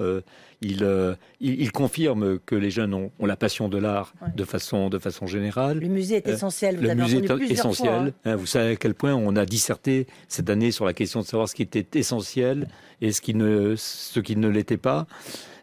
Euh, 0.81 1.14
il, 1.40 1.61
il, 1.61 1.72
confirme 1.72 2.38
que 2.38 2.55
les 2.55 2.70
jeunes 2.70 2.94
ont, 2.94 3.11
la 3.20 3.37
passion 3.37 3.68
de 3.68 3.79
l'art 3.79 4.14
de, 4.35 4.44
façon, 4.44 4.88
de 4.88 4.98
façon 4.98 5.26
générale. 5.26 5.81
Le 5.81 5.88
musée 5.88 6.16
est 6.16 6.29
euh, 6.29 6.35
essentiel. 6.35 6.76
Vous 6.76 6.83
le 6.83 6.90
avez 6.90 7.02
musée 7.02 7.18
est 7.18 7.50
essentiel. 7.50 8.12
Hein. 8.24 8.33
Hein, 8.33 8.37
vous 8.37 8.46
savez 8.46 8.72
à 8.72 8.76
quel 8.76 8.94
point 8.94 9.14
on 9.14 9.37
a 9.37 9.44
disserté 9.44 10.07
cette 10.29 10.50
année 10.50 10.70
sur 10.70 10.85
la 10.85 10.92
question 10.92 11.20
de 11.20 11.26
savoir 11.26 11.48
ce 11.48 11.55
qui 11.55 11.62
était 11.62 11.87
essentiel 11.98 12.68
et 13.00 13.12
ce 13.12 13.20
qui 13.20 13.35
ne, 13.35 13.74
ce 13.76 14.20
qui 14.20 14.37
ne 14.37 14.48
l'était 14.48 14.76
pas. 14.76 15.07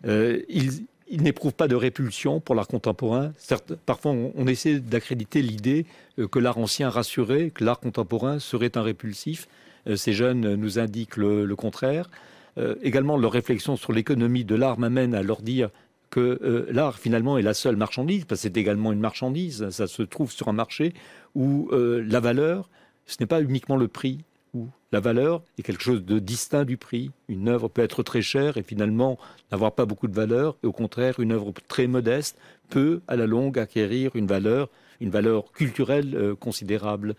Euh, 0.05 0.41
il, 0.49 0.85
il 1.09 1.21
n'éprouve 1.21 1.53
pas 1.53 1.67
de 1.67 1.75
répulsion 1.75 2.39
pour 2.39 2.55
l'art 2.55 2.67
contemporain. 2.67 3.33
Certes, 3.37 3.73
parfois, 3.85 4.11
on, 4.11 4.47
essaie 4.47 4.79
d'accréditer 4.79 5.41
l'idée 5.41 5.85
que 6.31 6.39
l'art 6.39 6.57
ancien 6.57 6.89
rassurait, 6.89 7.51
que 7.51 7.63
l'art 7.63 7.79
contemporain 7.79 8.39
serait 8.39 8.77
un 8.77 8.81
répulsif. 8.81 9.47
ces 9.95 10.13
jeunes 10.13 10.55
nous 10.55 10.79
indiquent 10.79 11.17
le 11.17 11.55
contraire. 11.55 12.09
Euh, 12.57 12.75
également, 12.81 13.17
leur 13.17 13.31
réflexion 13.31 13.75
sur 13.75 13.93
l'économie 13.93 14.45
de 14.45 14.55
l'art 14.55 14.79
m'amène 14.79 15.15
à 15.15 15.23
leur 15.23 15.41
dire 15.41 15.69
que 16.09 16.39
euh, 16.43 16.67
l'art 16.71 16.99
finalement 16.99 17.37
est 17.37 17.41
la 17.41 17.53
seule 17.53 17.75
marchandise, 17.75 18.25
parce 18.25 18.41
que 18.41 18.43
c'est 18.43 18.57
également 18.57 18.91
une 18.91 18.99
marchandise, 18.99 19.69
ça 19.69 19.87
se 19.87 20.03
trouve 20.03 20.31
sur 20.31 20.47
un 20.47 20.53
marché 20.53 20.93
où 21.33 21.69
euh, 21.71 22.05
la 22.07 22.19
valeur, 22.19 22.69
ce 23.07 23.17
n'est 23.19 23.25
pas 23.25 23.41
uniquement 23.41 23.77
le 23.77 23.87
prix, 23.87 24.19
où 24.53 24.67
la 24.91 24.99
valeur 24.99 25.41
est 25.57 25.63
quelque 25.63 25.81
chose 25.81 26.05
de 26.05 26.19
distinct 26.19 26.65
du 26.65 26.77
prix. 26.77 27.09
Une 27.27 27.49
œuvre 27.49 27.67
peut 27.67 27.81
être 27.81 28.03
très 28.03 28.21
chère 28.21 28.57
et 28.57 28.63
finalement 28.63 29.17
n'avoir 29.51 29.71
pas 29.71 29.85
beaucoup 29.85 30.07
de 30.07 30.13
valeur, 30.13 30.55
et 30.63 30.67
au 30.67 30.71
contraire, 30.71 31.19
une 31.19 31.31
œuvre 31.31 31.51
très 31.67 31.87
modeste 31.87 32.37
peut 32.69 33.01
à 33.07 33.15
la 33.15 33.25
longue 33.25 33.57
acquérir 33.57 34.11
une 34.15 34.27
valeur, 34.27 34.69
une 35.01 35.09
valeur 35.09 35.51
culturelle 35.51 36.35
considérable. 36.39 37.15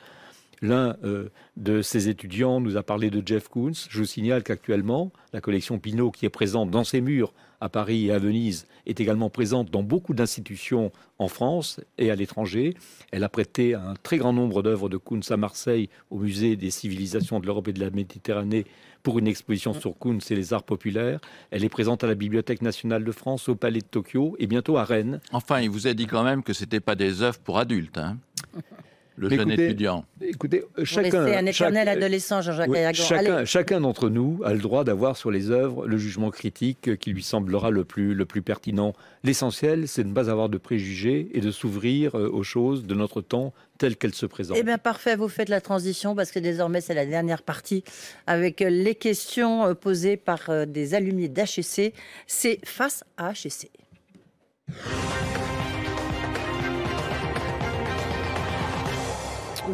L'un 0.62 0.96
euh, 1.04 1.28
de 1.56 1.82
ces 1.82 2.08
étudiants 2.08 2.60
nous 2.60 2.76
a 2.76 2.82
parlé 2.82 3.10
de 3.10 3.22
Jeff 3.24 3.48
Koons. 3.48 3.72
Je 3.88 3.98
vous 3.98 4.04
signale 4.04 4.42
qu'actuellement, 4.42 5.12
la 5.32 5.40
collection 5.40 5.78
Pinault, 5.78 6.10
qui 6.10 6.26
est 6.26 6.30
présente 6.30 6.70
dans 6.70 6.84
ses 6.84 7.00
murs 7.00 7.32
à 7.60 7.68
Paris 7.68 8.06
et 8.06 8.12
à 8.12 8.18
Venise, 8.18 8.66
est 8.86 9.00
également 9.00 9.30
présente 9.30 9.70
dans 9.70 9.82
beaucoup 9.82 10.14
d'institutions 10.14 10.92
en 11.18 11.28
France 11.28 11.80
et 11.98 12.10
à 12.10 12.14
l'étranger. 12.14 12.74
Elle 13.10 13.24
a 13.24 13.28
prêté 13.28 13.74
un 13.74 13.94
très 14.02 14.18
grand 14.18 14.32
nombre 14.32 14.62
d'œuvres 14.62 14.88
de 14.88 14.96
Koons 14.96 15.20
à 15.30 15.36
Marseille, 15.36 15.88
au 16.10 16.18
musée 16.18 16.56
des 16.56 16.70
civilisations 16.70 17.40
de 17.40 17.46
l'Europe 17.46 17.68
et 17.68 17.72
de 17.72 17.80
la 17.80 17.90
Méditerranée, 17.90 18.66
pour 19.02 19.18
une 19.18 19.28
exposition 19.28 19.74
sur 19.74 19.96
Koons 19.98 20.18
et 20.30 20.34
les 20.34 20.52
arts 20.52 20.62
populaires. 20.62 21.20
Elle 21.50 21.64
est 21.64 21.68
présente 21.68 22.02
à 22.04 22.06
la 22.06 22.14
Bibliothèque 22.14 22.62
nationale 22.62 23.04
de 23.04 23.12
France, 23.12 23.48
au 23.48 23.54
Palais 23.54 23.80
de 23.80 23.86
Tokyo 23.86 24.34
et 24.38 24.46
bientôt 24.46 24.76
à 24.76 24.84
Rennes. 24.84 25.20
Enfin, 25.32 25.60
il 25.60 25.70
vous 25.70 25.86
a 25.86 25.94
dit 25.94 26.06
quand 26.06 26.24
même 26.24 26.42
que 26.42 26.52
ce 26.52 26.62
n'était 26.62 26.80
pas 26.80 26.94
des 26.94 27.22
œuvres 27.22 27.38
pour 27.38 27.58
adultes. 27.58 27.98
Hein 27.98 28.18
le 29.16 29.30
jeune 29.30 29.50
étudiant. 29.50 30.04
Écoutez, 30.20 30.64
chacun, 30.82 31.24
un 31.24 31.46
éternel 31.46 31.88
adolescent, 31.88 32.42
Jean-Jacques 32.42 32.94
Chacun, 32.94 33.44
chacun 33.44 33.80
d'entre 33.80 34.08
nous 34.08 34.40
a 34.44 34.52
le 34.52 34.60
droit 34.60 34.84
d'avoir 34.84 35.16
sur 35.16 35.30
les 35.30 35.50
œuvres 35.50 35.86
le 35.86 35.96
jugement 35.98 36.30
critique 36.30 36.96
qui 36.98 37.12
lui 37.12 37.22
semblera 37.22 37.70
le 37.70 37.84
plus, 37.84 38.14
le 38.14 38.24
plus 38.24 38.42
pertinent. 38.42 38.92
L'essentiel, 39.22 39.88
c'est 39.88 40.02
de 40.02 40.08
ne 40.08 40.14
pas 40.14 40.30
avoir 40.30 40.48
de 40.48 40.58
préjugés 40.58 41.30
et 41.32 41.40
de 41.40 41.50
s'ouvrir 41.50 42.16
euh, 42.16 42.28
aux 42.28 42.42
choses 42.42 42.84
de 42.86 42.94
notre 42.94 43.20
temps 43.20 43.52
telles 43.78 43.96
qu'elles 43.96 44.14
se 44.14 44.26
présentent. 44.26 44.56
Eh 44.58 44.62
bien, 44.62 44.78
parfait, 44.78 45.16
vous 45.16 45.28
faites 45.28 45.48
la 45.48 45.60
transition 45.60 46.14
parce 46.14 46.30
que 46.30 46.38
désormais, 46.38 46.80
c'est 46.80 46.94
la 46.94 47.06
dernière 47.06 47.42
partie 47.42 47.84
avec 48.26 48.62
euh, 48.62 48.68
les 48.68 48.94
questions 48.94 49.66
euh, 49.66 49.74
posées 49.74 50.16
par 50.16 50.66
des 50.66 50.94
alumni 50.94 51.28
d'HEC. 51.28 51.94
C'est 52.26 52.58
face 52.64 53.04
à 53.16 53.32
HEC. 53.32 53.70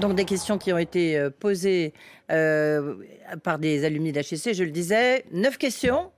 Donc 0.01 0.15
des 0.15 0.25
questions 0.25 0.57
qui 0.57 0.73
ont 0.73 0.79
été 0.79 1.19
euh, 1.19 1.29
posées 1.29 1.93
euh, 2.31 2.95
par 3.43 3.59
des 3.59 3.85
alumni 3.85 4.13
d'HEC, 4.13 4.55
je 4.55 4.65
le 4.65 4.71
disais. 4.71 5.25
Neuf 5.31 5.59
questions. 5.59 6.11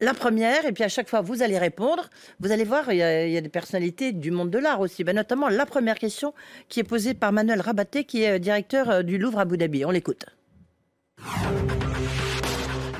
La 0.00 0.14
première, 0.14 0.64
et 0.64 0.72
puis 0.72 0.84
à 0.84 0.88
chaque 0.88 1.08
fois, 1.08 1.22
vous 1.22 1.42
allez 1.42 1.58
répondre. 1.58 2.08
Vous 2.38 2.52
allez 2.52 2.64
voir, 2.64 2.92
il 2.92 2.98
y 2.98 3.02
a, 3.02 3.40
des 3.40 3.48
personnalités 3.48 4.12
du 4.12 4.30
monde 4.30 4.50
de 4.50 4.58
l'art 4.58 4.80
aussi. 4.80 5.02
Ben, 5.02 5.16
notamment 5.16 5.48
la 5.48 5.66
première 5.66 5.98
question 5.98 6.34
qui 6.68 6.80
est 6.80 6.84
posée 6.84 7.14
par 7.14 7.32
Manuel 7.32 7.60
Rabaté, 7.60 8.04
qui 8.04 8.22
est 8.22 8.36
euh, 8.36 8.38
directeur 8.38 9.02
du 9.02 9.16
Louvre 9.16 9.38
à 9.38 9.42
Abu 9.42 9.56
Dhabi. 9.56 9.84
On 9.86 9.90
l'écoute. 9.90 10.26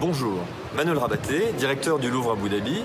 Bonjour, 0.00 0.38
Manuel 0.74 0.98
Rabaté, 0.98 1.52
directeur 1.58 1.98
du 1.98 2.10
Louvre 2.10 2.30
à 2.30 2.32
Abu 2.32 2.48
Dhabi. 2.48 2.82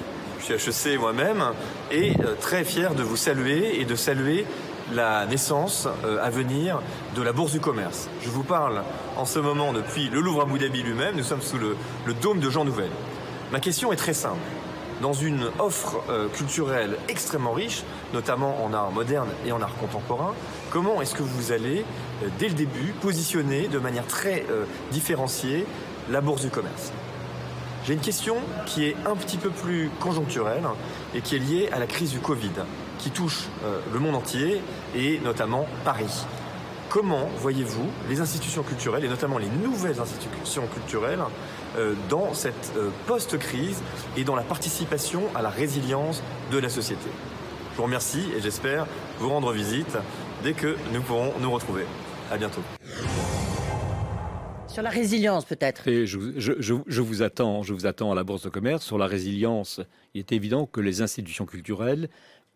Je 0.47 0.57
suis 0.57 0.91
HEC 0.91 0.99
moi-même 0.99 1.41
et 1.89 2.13
très 2.41 2.65
fier 2.65 2.95
de 2.95 3.01
vous 3.01 3.15
saluer 3.15 3.79
et 3.79 3.85
de 3.85 3.95
saluer 3.95 4.45
la 4.93 5.25
naissance 5.25 5.87
à 6.21 6.29
venir 6.29 6.81
de 7.15 7.21
la 7.21 7.33
Bourse 7.33 7.51
du 7.51 7.59
Commerce. 7.59 8.09
Je 8.21 8.29
vous 8.29 8.43
parle 8.43 8.83
en 9.17 9.25
ce 9.25 9.39
moment 9.39 9.73
depuis 9.73 10.09
le 10.09 10.21
Louvre 10.21 10.41
Abu 10.43 10.59
Dhabi 10.59 10.83
lui-même. 10.83 11.15
Nous 11.15 11.23
sommes 11.23 11.41
sous 11.41 11.57
le, 11.57 11.75
dôme 12.21 12.39
de 12.39 12.49
Jean 12.49 12.65
Nouvel. 12.65 12.89
Ma 13.51 13.59
question 13.59 13.91
est 13.91 13.97
très 13.97 14.13
simple 14.13 14.39
dans 15.01 15.13
une 15.13 15.49
offre 15.59 16.01
euh, 16.09 16.29
culturelle 16.29 16.97
extrêmement 17.09 17.51
riche, 17.51 17.83
notamment 18.13 18.63
en 18.63 18.73
art 18.73 18.91
moderne 18.91 19.27
et 19.45 19.51
en 19.51 19.61
art 19.61 19.75
contemporain, 19.75 20.33
comment 20.69 21.01
est-ce 21.01 21.15
que 21.15 21.23
vous 21.23 21.51
allez, 21.51 21.83
euh, 22.23 22.27
dès 22.39 22.47
le 22.47 22.53
début, 22.53 22.93
positionner 23.01 23.67
de 23.67 23.79
manière 23.79 24.07
très 24.07 24.45
euh, 24.49 24.63
différenciée 24.91 25.65
la 26.09 26.21
bourse 26.21 26.41
du 26.41 26.49
commerce? 26.49 26.93
J'ai 27.85 27.93
une 27.93 27.99
question 27.99 28.37
qui 28.65 28.85
est 28.85 28.95
un 29.05 29.15
petit 29.15 29.37
peu 29.37 29.49
plus 29.49 29.89
conjoncturelle 29.99 30.63
et 31.13 31.19
qui 31.19 31.35
est 31.35 31.39
liée 31.39 31.69
à 31.73 31.79
la 31.79 31.87
crise 31.87 32.11
du 32.11 32.19
Covid, 32.19 32.51
qui 33.03 33.11
touche 33.11 33.49
le 33.93 33.99
monde 33.99 34.15
entier 34.15 34.61
et 34.95 35.19
notamment 35.19 35.65
Paris. 35.83 36.25
Comment 36.93 37.27
voyez-vous 37.37 37.89
les 38.07 38.21
institutions 38.21 38.61
culturelles, 38.61 39.03
et 39.03 39.09
notamment 39.09 39.39
les 39.39 39.49
nouvelles 39.49 39.99
institutions 39.99 40.67
culturelles, 40.67 41.23
euh, 41.75 41.95
dans 42.07 42.35
cette 42.35 42.71
euh, 42.77 42.91
post-crise 43.07 43.81
et 44.15 44.23
dans 44.23 44.35
la 44.35 44.43
participation 44.43 45.23
à 45.33 45.41
la 45.41 45.49
résilience 45.49 46.21
de 46.51 46.59
la 46.59 46.69
société? 46.69 47.09
Je 47.71 47.77
vous 47.77 47.83
remercie 47.83 48.23
et 48.37 48.41
j'espère 48.41 48.85
vous 49.17 49.29
rendre 49.29 49.51
visite 49.51 49.97
dès 50.43 50.53
que 50.53 50.75
nous 50.93 51.01
pourrons 51.01 51.33
nous 51.41 51.49
retrouver. 51.49 51.85
À 52.31 52.37
bientôt. 52.37 52.61
Sur 54.67 54.83
la 54.83 54.91
résilience, 54.91 55.45
peut-être. 55.45 55.81
Je, 55.87 57.01
vous 57.01 57.21
attends, 57.23 57.63
je 57.63 57.73
vous 57.73 57.87
attends 57.87 58.11
à 58.11 58.15
la 58.15 58.23
Bourse 58.23 58.43
de 58.43 58.49
commerce. 58.49 58.85
Sur 58.85 58.99
la 58.99 59.07
résilience, 59.07 59.81
il 60.13 60.19
est 60.19 60.31
évident 60.31 60.67
que 60.67 60.79
les 60.79 61.01
institutions 61.01 61.47
culturelles 61.47 62.07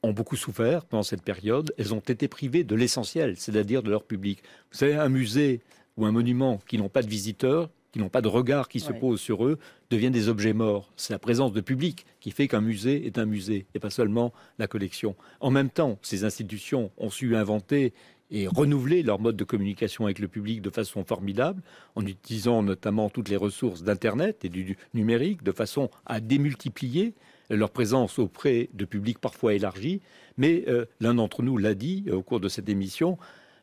ont 0.04 0.14
beaucoup 0.14 0.36
souffert 0.36 0.86
pendant 0.86 1.04
cette 1.04 1.24
période. 1.24 1.74
Elles 1.78 1.94
ont 1.94 2.00
été 2.00 2.28
privées 2.28 2.64
de 2.64 2.76
l'essentiel, 2.76 3.36
c'est-à-dire 3.38 3.84
de 3.84 3.90
leur 3.90 4.04
public. 4.04 4.42
Vous 4.72 4.78
savez, 4.78 4.96
un 4.96 5.10
musée 5.10 5.62
ou 5.98 6.06
un 6.06 6.12
monument 6.12 6.60
qui 6.68 6.78
n'ont 6.78 6.90
pas 6.90 7.02
de 7.02 7.10
visiteurs, 7.10 7.70
qui 7.92 8.00
n'ont 8.00 8.10
pas 8.10 8.22
de 8.22 8.28
regard 8.28 8.68
qui 8.70 8.80
se 8.80 8.92
pose 8.92 9.20
sur 9.20 9.46
eux, 9.46 9.58
deviennent 9.90 10.14
des 10.14 10.30
objets 10.30 10.54
morts. 10.54 10.92
C'est 10.98 11.14
la 11.14 11.20
présence 11.20 11.54
de 11.54 11.62
public 11.62 12.06
qui 12.20 12.32
fait 12.32 12.48
qu'un 12.48 12.62
musée 12.62 13.08
est 13.08 13.18
un 13.18 13.26
musée, 13.26 13.66
et 13.74 13.80
pas 13.80 13.90
seulement 13.90 14.34
la 14.60 14.68
collection. 14.68 15.16
En 15.40 15.50
même 15.50 15.70
temps, 15.70 15.98
ces 16.02 16.24
institutions 16.24 16.92
ont 16.98 17.10
su 17.10 17.36
inventer 17.36 17.94
et 18.30 18.46
renouveler 18.48 19.04
leur 19.04 19.20
mode 19.20 19.38
de 19.38 19.44
communication 19.46 20.06
avec 20.06 20.20
le 20.20 20.28
public 20.28 20.62
de 20.62 20.70
façon 20.70 21.06
formidable, 21.06 21.62
en 21.96 22.06
utilisant 22.06 22.62
notamment 22.62 23.10
toutes 23.10 23.30
les 23.30 23.38
ressources 23.38 23.84
d'Internet 23.84 24.44
et 24.44 24.50
du 24.50 24.78
numérique, 24.94 25.44
de 25.44 25.52
façon 25.52 25.90
à 26.06 26.20
démultiplier 26.20 27.14
leur 27.50 27.72
présence 27.72 28.20
auprès 28.20 28.70
de 28.74 28.86
publics 28.86 29.20
parfois 29.20 29.54
élargis. 29.54 30.02
Mais 30.38 30.66
euh, 30.68 30.86
l'un 31.00 31.16
d'entre 31.16 31.44
nous 31.44 31.58
l'a 31.58 31.74
dit 31.74 32.06
au 32.12 32.22
cours 32.22 32.40
de 32.40 32.50
cette 32.50 32.70
émission, 32.70 33.18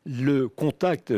le 0.05 0.49
contact, 0.49 1.13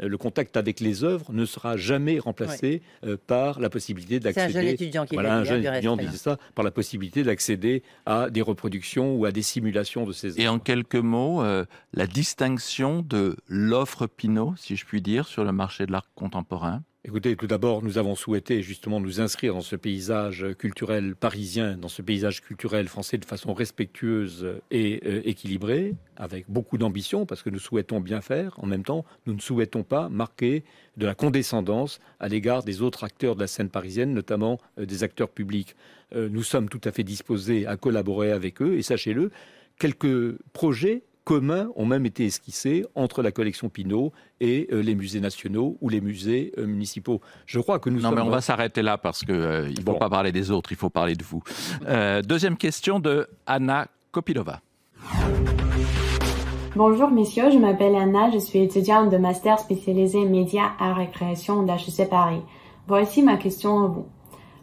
le 0.00 0.18
contact 0.18 0.56
avec 0.56 0.80
les 0.80 1.02
œuvres 1.02 1.32
ne 1.32 1.44
sera 1.44 1.76
jamais 1.76 2.18
remplacé 2.18 2.82
euh, 3.04 3.16
par 3.26 3.60
la 3.60 3.68
possibilité 3.68 4.20
d'accéder. 4.20 4.52
C'est 4.52 4.58
un 4.58 4.62
jeune 4.62 4.70
étudiant 4.70 5.06
qui 5.06 5.14
voilà, 5.14 5.36
un 5.36 5.44
jeune 5.44 5.64
étudiant 5.64 5.96
disait 5.96 6.16
ça, 6.16 6.38
par 6.54 6.64
la 6.64 6.70
possibilité 6.70 7.22
d'accéder 7.22 7.82
à 8.06 8.30
des 8.30 8.42
reproductions 8.42 9.14
ou 9.16 9.24
à 9.24 9.32
des 9.32 9.42
simulations 9.42 10.06
de 10.06 10.12
ces 10.12 10.28
œuvres. 10.28 10.40
Et 10.40 10.48
en 10.48 10.58
quelques 10.58 10.94
mots, 10.94 11.42
euh, 11.42 11.64
la 11.94 12.06
distinction 12.06 13.02
de 13.02 13.36
l'offre 13.48 14.06
Pinot, 14.06 14.54
si 14.56 14.76
je 14.76 14.84
puis 14.84 15.02
dire, 15.02 15.26
sur 15.26 15.44
le 15.44 15.52
marché 15.52 15.86
de 15.86 15.92
l'art 15.92 16.08
contemporain 16.14 16.82
Écoutez, 17.08 17.36
tout 17.36 17.46
d'abord, 17.46 17.82
nous 17.82 17.96
avons 17.96 18.14
souhaité 18.14 18.60
justement 18.60 19.00
nous 19.00 19.22
inscrire 19.22 19.54
dans 19.54 19.62
ce 19.62 19.76
paysage 19.76 20.44
culturel 20.58 21.16
parisien, 21.16 21.78
dans 21.78 21.88
ce 21.88 22.02
paysage 22.02 22.42
culturel 22.42 22.86
français 22.86 23.16
de 23.16 23.24
façon 23.24 23.54
respectueuse 23.54 24.60
et 24.70 25.00
euh, 25.06 25.22
équilibrée, 25.24 25.94
avec 26.18 26.44
beaucoup 26.50 26.76
d'ambition, 26.76 27.24
parce 27.24 27.42
que 27.42 27.48
nous 27.48 27.60
souhaitons 27.60 28.00
bien 28.00 28.20
faire. 28.20 28.56
En 28.58 28.66
même 28.66 28.84
temps, 28.84 29.06
nous 29.24 29.32
ne 29.32 29.40
souhaitons 29.40 29.84
pas 29.84 30.10
marquer 30.10 30.64
de 30.98 31.06
la 31.06 31.14
condescendance 31.14 31.98
à 32.20 32.28
l'égard 32.28 32.62
des 32.62 32.82
autres 32.82 33.04
acteurs 33.04 33.36
de 33.36 33.40
la 33.40 33.46
scène 33.46 33.70
parisienne, 33.70 34.12
notamment 34.12 34.60
euh, 34.78 34.84
des 34.84 35.02
acteurs 35.02 35.30
publics. 35.30 35.76
Euh, 36.14 36.28
nous 36.30 36.42
sommes 36.42 36.68
tout 36.68 36.82
à 36.84 36.92
fait 36.92 37.04
disposés 37.04 37.66
à 37.66 37.78
collaborer 37.78 38.32
avec 38.32 38.60
eux, 38.60 38.76
et 38.76 38.82
sachez-le, 38.82 39.30
quelques 39.78 40.36
projets 40.52 41.04
communs 41.28 41.68
ont 41.76 41.84
même 41.84 42.06
été 42.06 42.24
esquissés 42.24 42.86
entre 42.94 43.20
la 43.20 43.32
collection 43.32 43.68
Pinault 43.68 44.12
et 44.40 44.66
euh, 44.72 44.80
les 44.80 44.94
musées 44.94 45.20
nationaux 45.20 45.76
ou 45.82 45.90
les 45.90 46.00
musées 46.00 46.52
euh, 46.56 46.66
municipaux. 46.66 47.20
Je 47.44 47.60
crois 47.60 47.78
que 47.78 47.90
nous 47.90 48.00
non, 48.00 48.12
mais 48.12 48.22
on 48.22 48.30
va 48.30 48.40
s'arrêter 48.40 48.80
là 48.80 48.96
parce 48.96 49.26
qu'il 49.26 49.34
euh, 49.34 49.68
il 49.68 49.78
ne 49.78 49.84
faut 49.84 49.98
pas 49.98 50.08
parler 50.08 50.32
des 50.32 50.50
autres, 50.50 50.72
il 50.72 50.78
faut 50.78 50.88
parler 50.88 51.14
de 51.16 51.22
vous. 51.22 51.42
deuxième 52.24 52.56
question 52.56 52.98
de 52.98 53.28
Anna 53.44 53.88
Kopilova. 54.10 54.62
Bonjour 56.74 57.10
messieurs, 57.10 57.50
je 57.50 57.58
m'appelle 57.58 57.94
Anna, 57.94 58.30
je 58.30 58.38
suis 58.38 58.60
étudiante 58.60 59.10
de 59.10 59.18
master 59.18 59.58
spécialisé 59.58 60.24
médias, 60.24 60.70
art 60.80 60.98
et 60.98 61.10
création 61.10 61.62
d'HEC 61.62 62.08
Paris. 62.08 62.40
Voici 62.86 63.22
ma 63.22 63.36
question 63.36 63.84
à 63.84 63.88
vous. 63.88 64.06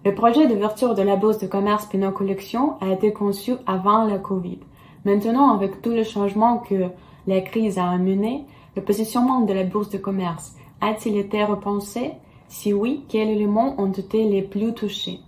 Le 0.04 0.16
projet 0.16 0.48
d'ouverture 0.48 0.96
de 0.96 1.04
la 1.04 1.16
bourse 1.16 1.38
de 1.38 1.46
commerce 1.46 1.86
Pinot 1.86 2.12
Collection 2.12 2.80
a 2.82 2.92
été 2.92 3.14
conçu 3.14 3.54
avant 3.68 4.06
la 4.06 4.18
Covid. 4.18 4.58
Maintenant, 5.06 5.54
avec 5.54 5.84
tous 5.84 5.92
les 5.92 6.04
changements 6.04 6.58
que 6.58 6.90
la 7.28 7.42
crise 7.42 7.78
a 7.78 7.88
amenés, 7.88 8.44
le 8.76 8.82
positionnement 8.82 9.42
de 9.42 9.54
la 9.54 9.64
bourse 9.64 9.92
de 9.92 10.00
commerce 10.00 10.56
a-t-il 10.82 11.16
été 11.18 11.44
repensé? 11.44 12.14
Si 12.48 12.74
oui, 12.74 13.06
quels 13.08 13.30
éléments 13.30 13.80
ont 13.80 13.92
été 13.92 14.28
les 14.28 14.42
plus 14.42 14.74
touchés? 14.74 15.20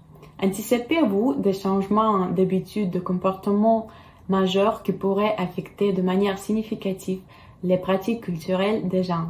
Anticipez-vous 0.42 1.36
des 1.36 1.54
changements 1.54 2.26
d'habitude 2.26 2.90
de 2.90 3.00
comportement 3.00 3.88
majeurs 4.30 4.82
qui 4.82 4.94
pourraient 4.94 5.36
affecter 5.38 5.94
de 5.94 6.02
manière 6.02 6.40
significative 6.40 7.20
les 7.64 7.78
pratiques 7.78 8.22
culturelles 8.22 8.88
des 8.88 9.04
gens 9.04 9.28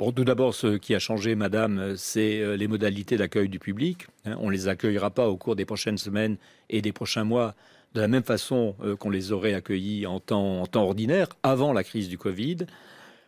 Bon, 0.00 0.10
tout 0.12 0.24
d'abord, 0.24 0.54
ce 0.54 0.76
qui 0.76 0.94
a 0.94 0.98
changé, 0.98 1.34
madame, 1.36 1.94
c'est 1.96 2.40
euh, 2.40 2.56
les 2.56 2.68
modalités 2.68 3.16
d'accueil 3.16 3.48
du 3.48 3.58
public. 3.58 4.06
Hein. 4.24 4.36
On 4.40 4.46
ne 4.46 4.52
les 4.52 4.68
accueillera 4.68 5.10
pas 5.10 5.28
au 5.28 5.36
cours 5.36 5.56
des 5.56 5.64
prochaines 5.64 5.98
semaines 5.98 6.36
et 6.70 6.82
des 6.82 6.92
prochains 6.92 7.24
mois 7.24 7.54
de 7.94 8.00
la 8.00 8.08
même 8.08 8.22
façon 8.22 8.74
euh, 8.82 8.96
qu'on 8.96 9.10
les 9.10 9.32
aurait 9.32 9.54
accueillis 9.54 10.06
en 10.06 10.20
temps, 10.20 10.64
ordinaire, 10.74 11.28
avant 11.42 11.72
la 11.72 11.84
crise 11.84 12.08
du 12.08 12.18
Covid. 12.18 12.58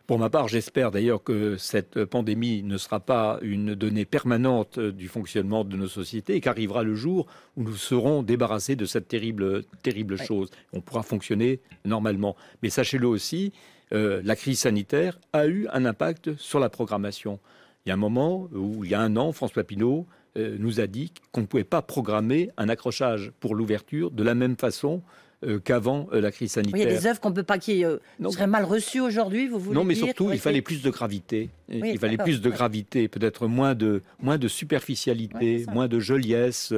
Pour 0.07 0.19
ma 0.19 0.29
part, 0.29 0.47
j'espère 0.47 0.91
d'ailleurs 0.91 1.23
que 1.23 1.55
cette 1.57 2.03
pandémie 2.05 2.63
ne 2.63 2.77
sera 2.77 2.99
pas 2.99 3.39
une 3.41 3.75
donnée 3.75 4.03
permanente 4.03 4.77
du 4.77 5.07
fonctionnement 5.07 5.63
de 5.63 5.77
nos 5.77 5.87
sociétés 5.87 6.35
et 6.35 6.41
qu'arrivera 6.41 6.83
le 6.83 6.95
jour 6.95 7.27
où 7.55 7.63
nous 7.63 7.75
serons 7.75 8.21
débarrassés 8.21 8.75
de 8.75 8.85
cette 8.85 9.07
terrible, 9.07 9.63
terrible 9.83 10.17
chose. 10.17 10.49
On 10.73 10.81
pourra 10.81 11.03
fonctionner 11.03 11.61
normalement. 11.85 12.35
Mais 12.61 12.69
sachez-le 12.69 13.07
aussi, 13.07 13.53
euh, 13.93 14.21
la 14.23 14.35
crise 14.35 14.59
sanitaire 14.59 15.19
a 15.33 15.47
eu 15.47 15.67
un 15.71 15.85
impact 15.85 16.35
sur 16.37 16.59
la 16.59 16.69
programmation. 16.69 17.39
Il 17.85 17.89
y 17.89 17.91
a 17.91 17.95
un 17.95 17.97
moment 17.97 18.49
où, 18.53 18.83
il 18.83 18.91
y 18.91 18.95
a 18.95 19.01
un 19.01 19.15
an, 19.17 19.31
François 19.31 19.63
Pinault 19.63 20.07
euh, 20.37 20.55
nous 20.57 20.79
a 20.79 20.87
dit 20.87 21.11
qu'on 21.33 21.41
ne 21.41 21.45
pouvait 21.45 21.65
pas 21.65 21.81
programmer 21.81 22.51
un 22.55 22.69
accrochage 22.69 23.33
pour 23.41 23.53
l'ouverture 23.53 24.11
de 24.11 24.23
la 24.23 24.33
même 24.33 24.55
façon 24.55 25.01
euh, 25.43 25.59
qu'avant 25.59 26.07
euh, 26.13 26.21
la 26.21 26.31
crise 26.31 26.53
sanitaire. 26.53 26.79
il 26.79 26.89
y 26.89 26.95
a 26.95 26.97
des 26.97 27.05
œuvres 27.05 27.19
qu'on 27.19 27.33
peut 27.33 27.43
pas 27.43 27.57
qui 27.57 27.83
seraient 28.29 28.47
mal 28.47 28.63
reçues 28.63 29.01
aujourd'hui, 29.01 29.49
vous 29.49 29.59
voulez 29.59 29.75
Non, 29.75 29.83
mais 29.83 29.95
surtout, 29.95 30.31
il 30.31 30.39
fallait 30.39 30.61
plus 30.61 30.81
de 30.81 30.89
gravité. 30.89 31.49
il 31.67 31.99
fallait 31.99 32.15
plus 32.15 32.39
de 32.39 32.49
gravité, 32.49 33.09
peut-être 33.09 33.47
moins 33.47 33.75
de 33.75 34.01
moins 34.21 34.37
de 34.37 34.47
superficialité, 34.47 35.65
moins 35.73 35.89
de 35.89 35.99
joliesse, 35.99 36.73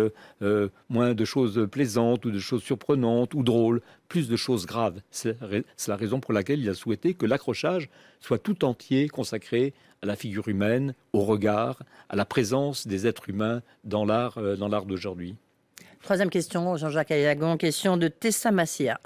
moins 0.90 1.14
de 1.14 1.26
choses 1.26 1.68
plaisantes 1.70 2.26
ou 2.26 2.32
de 2.32 2.40
choses 2.40 2.64
surprenantes 2.64 3.36
ou 3.36 3.44
drôles, 3.44 3.82
plus 4.08 4.28
de 4.30 4.36
choses 4.36 4.66
graves. 4.66 5.00
C'est 5.12 5.38
la 5.88 5.96
raison 5.96 6.20
pour 6.20 6.34
laquelle 6.34 6.60
il 6.60 6.70
a 6.70 6.74
souhaité 6.74 7.14
que 7.14 7.28
l'accrochage 7.28 7.90
soit 8.20 8.40
tout 8.40 8.66
entier 8.66 9.10
consacré 9.10 9.74
à 10.04 10.06
la 10.06 10.18
figure 10.18 10.50
humaine, 10.50 10.94
au 11.14 11.22
regard, 11.22 11.82
à 12.10 12.18
la 12.18 12.26
présence 12.26 12.88
des 12.88 13.08
êtres 13.08 13.30
humains 13.30 13.62
dans 13.86 14.04
l'art, 14.04 14.38
euh, 14.38 14.58
dans 14.58 14.68
l'art 14.68 14.86
d'aujourd'hui. 14.86 15.36
Troisième 16.04 16.30
question, 16.30 16.76
Jean-Jacques 16.76 17.12
Ayagon, 17.12 17.56
question 17.56 17.96
de 17.96 18.10
Tessa 18.10 18.52
Massia. 18.52 19.00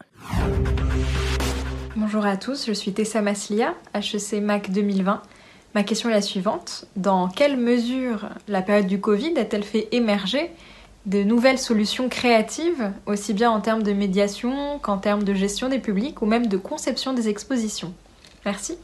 Bonjour 1.95 2.25
à 2.25 2.35
tous, 2.35 2.65
je 2.65 2.71
suis 2.71 2.93
Tessa 2.93 3.21
Maslia, 3.21 3.75
HEC 3.93 4.41
MAC 4.41 4.71
2020. 4.71 5.21
Ma 5.75 5.83
question 5.83 6.09
est 6.09 6.13
la 6.13 6.21
suivante. 6.23 6.85
Dans 6.95 7.27
quelle 7.27 7.57
mesure 7.57 8.29
la 8.47 8.63
période 8.63 8.87
du 8.87 8.99
Covid 8.99 9.37
a-t-elle 9.37 9.63
fait 9.63 9.89
émerger 9.91 10.49
de 11.05 11.21
nouvelles 11.21 11.59
solutions 11.59 12.09
créatives, 12.09 12.91
aussi 13.05 13.35
bien 13.35 13.51
en 13.51 13.61
termes 13.61 13.83
de 13.83 13.93
médiation 13.93 14.79
qu'en 14.79 14.97
termes 14.97 15.23
de 15.23 15.35
gestion 15.35 15.69
des 15.69 15.79
publics 15.79 16.23
ou 16.23 16.25
même 16.25 16.47
de 16.47 16.57
conception 16.57 17.13
des 17.13 17.29
expositions? 17.29 17.93
Merci. 18.45 18.79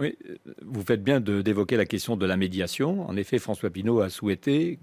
Oui, 0.00 0.16
vous 0.62 0.82
faites 0.82 1.04
bien 1.04 1.20
d'évoquer 1.20 1.76
la 1.76 1.84
question 1.84 2.16
de 2.16 2.24
la 2.24 2.38
médiation. 2.38 3.08
En 3.08 3.16
effet, 3.16 3.38
François 3.38 3.68
Pinault 3.68 4.00
a 4.00 4.08
souhaité 4.08 4.78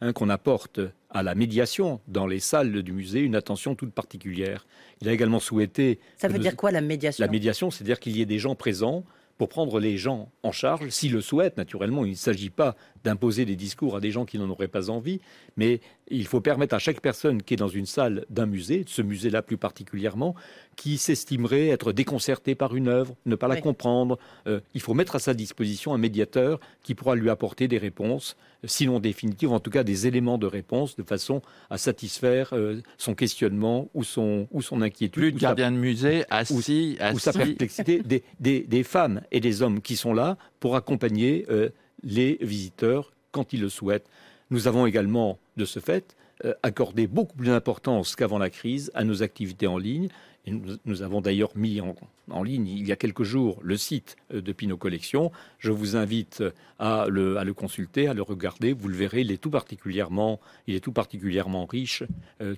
hein, 0.00 0.14
qu'on 0.14 0.30
apporte 0.30 0.80
à 1.10 1.22
la 1.22 1.34
médiation 1.34 2.00
dans 2.08 2.26
les 2.26 2.40
salles 2.40 2.82
du 2.82 2.92
musée 2.92 3.20
une 3.20 3.34
attention 3.34 3.74
toute 3.74 3.92
particulière. 3.92 4.66
Il 5.02 5.08
a 5.08 5.12
également 5.12 5.40
souhaité... 5.40 6.00
Ça 6.16 6.28
veut 6.28 6.38
dire 6.38 6.56
quoi 6.56 6.70
la 6.70 6.80
médiation? 6.80 7.22
La 7.22 7.30
médiation, 7.30 7.70
c'est-à-dire 7.70 8.00
qu'il 8.00 8.16
y 8.16 8.22
ait 8.22 8.26
des 8.26 8.38
gens 8.38 8.54
présents 8.54 9.04
pour 9.36 9.48
prendre 9.48 9.78
les 9.78 9.98
gens 9.98 10.30
en 10.42 10.52
charge, 10.52 10.88
s'ils 10.88 11.12
le 11.12 11.20
souhaitent, 11.20 11.56
naturellement. 11.56 12.04
Il 12.04 12.12
ne 12.12 12.16
s'agit 12.16 12.50
pas 12.50 12.76
d'imposer 13.04 13.44
des 13.44 13.56
discours 13.56 13.96
à 13.96 14.00
des 14.00 14.10
gens 14.10 14.24
qui 14.24 14.38
n'en 14.38 14.48
auraient 14.50 14.68
pas 14.68 14.90
envie, 14.90 15.20
mais 15.56 15.80
il 16.08 16.26
faut 16.26 16.40
permettre 16.40 16.74
à 16.74 16.78
chaque 16.78 17.00
personne 17.00 17.42
qui 17.42 17.54
est 17.54 17.56
dans 17.56 17.68
une 17.68 17.86
salle 17.86 18.24
d'un 18.30 18.46
musée, 18.46 18.84
de 18.84 18.88
ce 18.88 19.02
musée-là 19.02 19.42
plus 19.42 19.56
particulièrement, 19.56 20.34
qui 20.76 20.98
s'estimerait 20.98 21.68
être 21.68 21.92
déconcerté 21.92 22.54
par 22.54 22.76
une 22.76 22.88
œuvre, 22.88 23.14
ne 23.26 23.34
pas 23.34 23.48
la 23.48 23.60
comprendre, 23.60 24.18
euh, 24.46 24.60
il 24.74 24.80
faut 24.80 24.94
mettre 24.94 25.16
à 25.16 25.18
sa 25.18 25.34
disposition 25.34 25.94
un 25.94 25.98
médiateur 25.98 26.60
qui 26.82 26.94
pourra 26.94 27.14
lui 27.14 27.30
apporter 27.30 27.68
des 27.68 27.78
réponses, 27.78 28.36
sinon 28.64 29.00
définitives, 29.00 29.50
en 29.50 29.60
tout 29.60 29.70
cas 29.70 29.84
des 29.84 30.06
éléments 30.06 30.38
de 30.38 30.46
réponse, 30.46 30.96
de 30.96 31.02
façon 31.02 31.42
à 31.70 31.78
satisfaire 31.78 32.50
euh, 32.52 32.80
son 32.98 33.14
questionnement 33.14 33.88
ou 33.94 34.04
son, 34.04 34.48
ou 34.50 34.62
son 34.62 34.82
inquiétude. 34.82 35.22
Plus 35.22 35.32
de 35.32 35.38
gardien 35.38 35.72
de 35.72 35.76
musée 35.76 36.24
assis, 36.30 36.98
ou, 37.12 37.18
sa 37.18 37.32
perplexité, 37.32 38.02
des, 38.40 38.82
femmes 38.82 39.22
et 39.30 39.40
des 39.40 39.62
hommes 39.62 39.80
qui 39.80 39.96
sont 39.96 40.12
là 40.12 40.36
pour 40.60 40.76
accompagner 40.76 41.46
euh, 41.50 41.70
les 42.02 42.38
visiteurs 42.40 43.12
quand 43.30 43.52
ils 43.52 43.60
le 43.60 43.68
souhaitent. 43.68 44.08
Nous 44.50 44.68
avons 44.68 44.86
également, 44.86 45.38
de 45.56 45.64
ce 45.64 45.80
fait, 45.80 46.16
euh, 46.44 46.54
accordé 46.62 47.06
beaucoup 47.06 47.36
plus 47.36 47.48
d'importance 47.48 48.16
qu'avant 48.16 48.38
la 48.38 48.50
crise 48.50 48.90
à 48.94 49.04
nos 49.04 49.22
activités 49.22 49.66
en 49.66 49.78
ligne. 49.78 50.08
Et 50.44 50.52
nous, 50.84 51.02
avons 51.02 51.20
d'ailleurs 51.20 51.52
mis 51.54 51.80
en, 51.80 52.42
ligne 52.42 52.66
il 52.66 52.86
y 52.86 52.90
a 52.90 52.96
quelques 52.96 53.22
jours 53.22 53.60
le 53.62 53.76
site 53.76 54.16
euh, 54.34 54.42
de 54.42 54.52
Pinot 54.52 54.76
Collection. 54.76 55.30
Je 55.58 55.70
vous 55.70 55.94
invite 55.94 56.42
à 56.80 57.06
le, 57.08 57.36
à 57.36 57.44
le, 57.44 57.54
consulter, 57.54 58.08
à 58.08 58.14
le 58.14 58.22
regarder. 58.22 58.72
Vous 58.72 58.88
le 58.88 58.96
verrez, 58.96 59.20
il 59.20 59.30
est 59.30 59.36
tout 59.36 59.50
particulièrement, 59.50 60.40
il 60.66 60.74
est 60.74 60.80
tout 60.80 60.92
particulièrement 60.92 61.64
riche, 61.64 62.02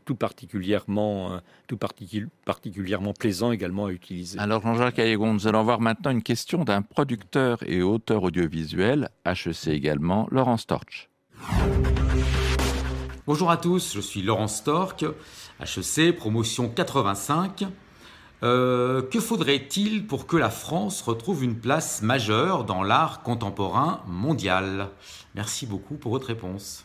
tout, 0.06 0.14
particulièrement, 0.14 1.40
tout 1.66 1.76
particulièrement 1.76 3.12
plaisant 3.12 3.52
également 3.52 3.86
à 3.86 3.92
utiliser. 3.92 4.38
Alors 4.38 4.62
Jean-Jacques 4.62 4.98
Ayagon, 4.98 5.34
nous 5.34 5.46
allons 5.46 5.62
voir 5.62 5.80
maintenant 5.80 6.10
une 6.10 6.22
question 6.22 6.64
d'un 6.64 6.80
producteur 6.80 7.58
et 7.66 7.82
auteur 7.82 8.22
audiovisuel, 8.22 9.10
HEC 9.26 9.68
également, 9.68 10.26
Laurent 10.30 10.56
Storch. 10.56 11.10
Bonjour 13.26 13.50
à 13.50 13.56
tous, 13.56 13.94
je 13.94 14.02
suis 14.02 14.20
Laurent 14.20 14.48
Stork, 14.48 15.06
HEC, 15.64 16.14
promotion 16.14 16.68
85. 16.68 17.66
Euh, 18.42 19.02
que 19.02 19.20
faudrait-il 19.20 20.06
pour 20.06 20.26
que 20.26 20.36
la 20.36 20.50
France 20.50 21.00
retrouve 21.02 21.42
une 21.44 21.56
place 21.56 22.02
majeure 22.02 22.64
dans 22.64 22.82
l'art 22.82 23.22
contemporain 23.22 24.02
mondial? 24.06 24.88
Merci 25.34 25.66
beaucoup 25.66 25.94
pour 25.94 26.12
votre 26.12 26.26
réponse. 26.26 26.84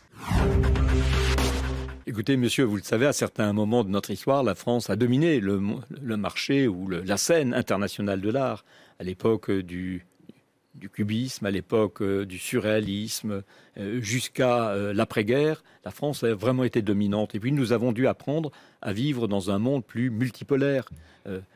Écoutez, 2.07 2.38
monsieur, 2.38 2.63
vous 2.63 2.77
le 2.77 2.82
savez, 2.82 3.05
à 3.05 3.13
certains 3.13 3.53
moments 3.53 3.84
de 3.84 3.89
notre 3.89 4.09
histoire, 4.09 4.41
la 4.43 4.55
France 4.55 4.89
a 4.89 4.95
dominé 4.95 5.39
le, 5.39 5.59
marché 6.17 6.67
ou 6.67 6.89
la 6.89 7.17
scène 7.17 7.53
internationale 7.53 8.21
de 8.21 8.30
l'art. 8.30 8.63
À 8.99 9.03
l'époque 9.03 9.51
du, 9.51 10.05
du 10.80 10.89
cubisme, 10.89 11.45
à 11.45 11.51
l'époque 11.51 12.01
euh, 12.01 12.25
du 12.25 12.39
surréalisme, 12.39 13.43
euh, 13.77 14.01
jusqu'à 14.01 14.69
euh, 14.69 14.93
l'après-guerre, 14.93 15.63
la 15.86 15.91
France 15.91 16.23
a 16.23 16.34
vraiment 16.34 16.63
été 16.63 16.82
dominante. 16.82 17.36
Et 17.36 17.39
puis 17.39 17.51
nous 17.51 17.73
avons 17.73 17.91
dû 17.91 18.07
apprendre 18.07 18.51
à 18.82 18.93
vivre 18.93 19.27
dans 19.27 19.51
un 19.51 19.59
monde 19.59 19.84
plus 19.86 20.09
multipolaire. 20.09 20.89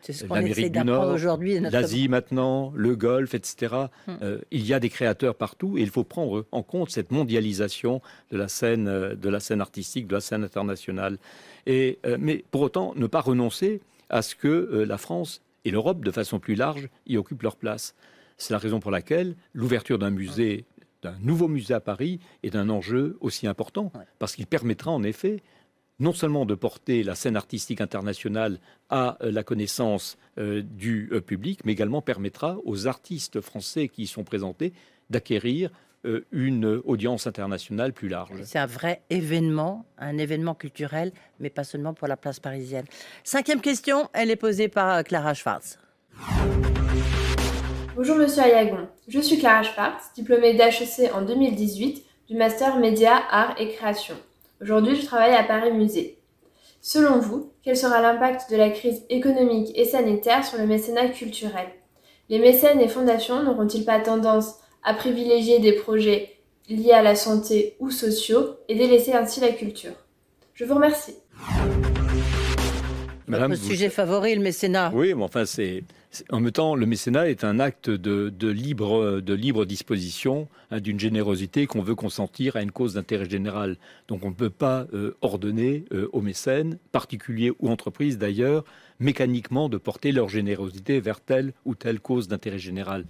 C'est 0.02 0.14
ce 0.14 0.26
qu'on 0.26 0.36
essaie 0.36 0.70
d'apprendre 0.70 1.14
aujourd'hui. 1.14 1.60
L'Asie 1.60 2.08
maintenant, 2.08 2.72
le 2.76 2.96
Golfe, 2.96 3.34
etc. 3.34 3.74
Hmm. 4.06 4.18
il 4.52 4.68
y 4.68 4.72
a 4.72 4.80
des 4.80 4.90
créateurs 4.90 5.34
partout 5.34 5.80
et 5.80 5.82
il 5.82 5.90
faut 5.90 6.04
prendre 6.04 6.46
en 6.52 6.62
compte 6.62 6.92
cette 6.92 7.12
mondialisation 7.12 8.00
de 8.30 8.38
la 8.38 8.50
scène, 8.50 8.86
de 8.86 9.30
la 9.30 9.40
scène 9.40 9.62
artistique, 9.62 10.06
de 10.06 10.14
la 10.14 10.22
scène 10.22 10.44
internationale. 10.44 11.18
Et, 11.66 11.98
mais 12.20 12.44
pour 12.52 12.62
autant, 12.62 12.94
ne 12.96 13.08
pas 13.08 13.22
renoncer 13.22 13.82
à 14.12 14.22
ce 14.22 14.36
que 14.36 14.86
la 14.88 15.00
France 15.00 15.42
et 15.66 15.72
l'Europe, 15.72 16.04
de 16.04 16.12
façon 16.12 16.40
plus 16.40 16.56
large, 16.56 16.90
y 17.08 17.18
occupent 17.18 17.42
leur 17.42 17.56
place. 17.56 17.96
C'est 18.44 18.54
la 18.54 18.60
raison 18.60 18.82
pour 18.82 18.92
laquelle 18.92 19.38
l'ouverture 19.54 19.98
d'un 19.98 20.10
musée, 20.10 20.66
d'un 21.02 21.16
nouveau 21.22 21.48
musée 21.48 21.74
à 21.74 21.80
Paris, 21.80 22.20
est 22.44 22.58
un 22.58 22.68
enjeu 22.68 23.18
aussi 23.22 23.48
important, 23.48 23.90
parce 24.20 24.36
qu'il 24.36 24.48
permettra 24.48 24.92
en 24.92 25.02
effet 25.02 25.42
non 26.00 26.12
seulement 26.12 26.46
de 26.46 26.54
porter 26.54 27.04
la 27.04 27.16
scène 27.16 27.38
artistique 27.38 27.80
internationale 27.80 28.60
à 28.90 29.18
euh, 29.22 29.32
la 29.32 29.44
connaissance 29.44 30.18
euh, 30.40 30.62
du 30.62 31.08
euh, 31.14 31.22
public, 31.22 31.62
mais 31.64 31.72
également 31.72 32.02
permettra 32.02 32.58
aux 32.66 32.86
artistes 32.86 33.40
français 33.40 33.88
qui 33.88 34.04
y 34.04 34.08
sont 34.08 34.26
présentés 34.26 34.74
d'acquérir 35.10 35.70
une 36.34 36.82
audience 36.84 37.28
internationale 37.28 37.94
plus 37.94 38.10
large. 38.10 38.34
C'est 38.44 38.60
un 38.60 38.66
vrai 38.66 39.04
événement, 39.10 39.86
un 39.98 40.18
événement 40.18 40.54
culturel, 40.54 41.14
mais 41.40 41.50
pas 41.50 41.64
seulement 41.64 41.94
pour 41.94 42.10
la 42.10 42.18
place 42.18 42.42
parisienne. 42.42 42.84
Cinquième 43.24 43.62
question, 43.62 44.10
elle 44.12 44.30
est 44.30 44.36
posée 44.36 44.68
par 44.68 45.02
Clara 45.06 45.34
Schwartz. 45.34 45.80
Bonjour 47.96 48.16
Monsieur 48.16 48.42
Ayagon, 48.42 48.88
je 49.08 49.20
suis 49.20 49.38
Clara 49.38 49.62
Schwartz, 49.62 50.14
diplômée 50.16 50.56
d'HEC 50.56 51.14
en 51.14 51.22
2018 51.22 52.04
du 52.28 52.36
Master 52.36 52.78
Média, 52.78 53.22
Arts 53.30 53.54
et 53.60 53.70
Création. 53.70 54.16
Aujourd'hui, 54.60 54.96
je 54.96 55.06
travaille 55.06 55.36
à 55.36 55.44
Paris 55.44 55.72
Musée. 55.72 56.18
Selon 56.82 57.20
vous, 57.20 57.52
quel 57.64 57.78
sera 57.78 58.02
l'impact 58.02 58.50
de 58.50 58.58
la 58.58 58.72
crise 58.72 59.04
économique 59.12 59.72
et 59.76 59.86
sanitaire 59.86 60.44
sur 60.44 60.58
le 60.58 60.66
mécénat 60.66 61.10
culturel? 61.10 61.68
Les 62.30 62.40
mécènes 62.40 62.82
et 62.82 62.88
fondations 62.88 63.44
n'auront-ils 63.44 63.86
pas 63.86 64.00
tendance 64.00 64.56
à 64.84 64.96
privilégier 64.96 65.60
des 65.60 65.74
projets 65.74 66.38
liés 66.70 66.94
à 66.94 67.04
la 67.04 67.14
santé 67.14 67.76
ou 67.80 67.92
sociaux 67.92 68.56
et 68.70 68.76
délaisser 68.76 69.14
ainsi 69.14 69.40
la 69.40 69.52
culture? 69.52 69.94
Je 70.56 70.66
vous 70.66 70.74
remercie. 70.74 71.14
Votre 73.28 73.56
sujet 73.56 73.90
favori, 73.90 74.34
le 74.34 74.42
mécénat. 74.42 74.92
Oui, 74.96 75.14
mais 75.14 75.24
enfin, 75.24 75.46
c'est 75.46 75.84
en 76.32 76.40
même 76.40 76.52
temps, 76.52 76.76
le 76.76 76.86
mécénat 76.86 77.30
est 77.30 77.44
un 77.44 77.60
acte 77.60 77.90
de, 77.90 78.48
libre, 78.48 79.66
disposition, 79.66 80.48
hein, 80.72 80.80
d'une 80.80 81.00
générosité 81.00 81.66
qu'on 81.66 81.82
veut 81.82 81.96
consentir 81.96 82.56
à 82.56 82.62
une 82.62 82.72
cause 82.72 82.96
d'intérêt 82.96 83.30
général. 83.30 83.78
Donc 84.08 84.24
on 84.24 84.30
ne 84.30 84.36
peut 84.36 84.50
pas 84.50 84.86
euh, 84.94 85.16
ordonner 85.22 85.86
euh, 85.92 86.10
aux 86.14 86.22
mécènes, 86.22 86.78
particuliers 86.92 87.52
ou 87.60 87.70
entreprises 87.70 88.18
d'ailleurs, 88.18 88.64
mécaniquement 89.00 89.70
de 89.70 89.78
porter 89.78 90.12
leur 90.12 90.30
générosité 90.30 91.00
vers 91.00 91.20
telle 91.20 91.54
ou 91.66 91.76
telle 91.76 92.00
cause 92.00 92.28
d'intérêt 92.28 92.60
général. 92.60 93.06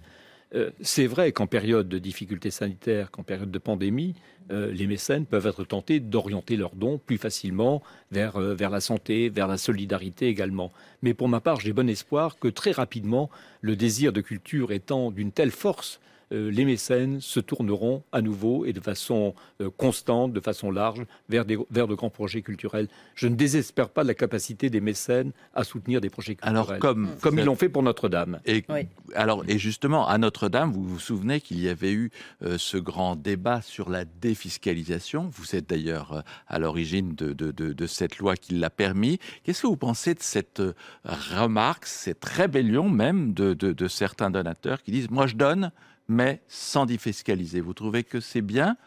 Euh, 0.56 0.70
c'est 0.82 1.08
vrai 1.08 1.32
qu'en 1.32 1.48
période 1.48 1.90
de 1.90 1.98
difficultés 1.98 2.52
sanitaires, 2.52 3.10
qu'en 3.10 3.24
période 3.24 3.50
de 3.50 3.58
pandémie, 3.58 4.14
euh, 4.52 4.72
les 4.72 4.88
mécènes 4.88 5.26
peuvent 5.26 5.48
être 5.48 5.64
tentés 5.64 6.00
d'orienter 6.00 6.58
leurs 6.58 6.76
dons 6.76 7.00
plus 7.00 7.18
facilement 7.18 7.82
vers, 8.12 8.36
euh, 8.36 8.54
vers 8.54 8.70
la 8.70 8.82
santé, 8.82 9.30
vers 9.30 9.48
la 9.48 9.58
solidarité 9.58 10.28
également. 10.28 10.72
Mais 11.02 11.14
pour 11.14 11.28
ma 11.28 11.40
part, 11.40 11.60
j'ai 11.60 11.74
bon 11.74 11.90
espoir 11.90 12.38
que 12.38 12.48
très 12.48 12.72
rapidement, 12.72 13.30
le 13.62 13.76
désir 13.76 14.14
de 14.14 14.22
culture 14.22 14.72
étant 14.72 15.12
d'une 15.12 15.32
telle 15.32 15.52
force 15.52 16.00
les 16.34 16.66
mécènes 16.66 17.22
se 17.22 17.40
tourneront 17.40 18.04
à 18.12 18.22
nouveau 18.22 18.66
et 18.66 18.74
de 18.74 18.80
façon 18.80 19.36
euh, 19.62 19.70
constante, 19.70 20.34
de 20.34 20.40
façon 20.40 20.72
large, 20.72 21.06
vers, 21.30 21.46
vers 21.70 21.88
de 21.88 21.96
grands 21.96 22.10
projets 22.10 22.42
culturels. 22.42 22.88
Je 23.16 23.28
ne 23.28 23.36
désespère 23.36 23.90
pas 23.90 24.04
de 24.04 24.08
la 24.08 24.14
capacité 24.14 24.70
des 24.70 24.82
mécènes 24.82 25.32
à 25.54 25.64
soutenir 25.64 26.02
des 26.02 26.10
projets 26.10 26.36
culturels. 26.36 26.56
Alors, 26.56 26.80
comme, 26.80 27.10
comme 27.22 27.40
ils 27.40 27.46
l'ont 27.46 27.56
fait 27.56 27.70
pour 27.70 27.84
Notre-Dame. 27.84 28.40
Et, 28.46 28.66
alors, 29.16 29.44
et 29.48 29.58
justement, 29.58 30.08
à 30.08 30.18
Notre-Dame, 30.18 30.72
vous 30.72 30.84
vous 30.84 31.00
souvenez 31.00 31.40
qu'il 31.40 31.60
y 31.60 31.70
avait 31.70 31.92
eu 31.92 32.12
euh, 32.42 32.58
ce 32.58 32.78
grand 32.78 33.16
débat 33.16 33.62
sur 33.62 33.90
la 33.90 34.06
défiscalisation. 34.06 35.30
Vous 35.32 35.56
êtes 35.56 35.70
d'ailleurs 35.70 36.24
à 36.48 36.60
l'origine 36.60 37.16
de, 37.16 37.34
de, 37.34 37.52
de, 37.52 37.88
cette 37.88 38.18
loi 38.18 38.36
qui 38.36 38.56
l'a 38.56 38.70
permis. 38.70 39.20
Qu'est-ce 39.44 39.62
que 39.64 39.68
vous 39.68 39.78
pensez 39.78 40.14
de 40.14 40.22
cette 40.22 40.62
remarque, 41.04 41.86
cette 41.86 42.26
rébellion 42.26 42.90
même 42.90 43.34
de, 43.34 43.54
de 43.54 43.88
certains 43.88 44.32
donateurs 44.32 44.82
qui 44.82 44.92
disent 44.92 45.10
Moi, 45.10 45.28
je 45.28 45.36
donne 45.36 45.72
mais 46.14 46.42
sans 46.48 46.86
défiscaliser. 46.86 47.60
Vous 47.60 47.74
trouvez 47.74 48.04
que 48.04 48.20
c'est 48.20 48.42
bien 48.42 48.78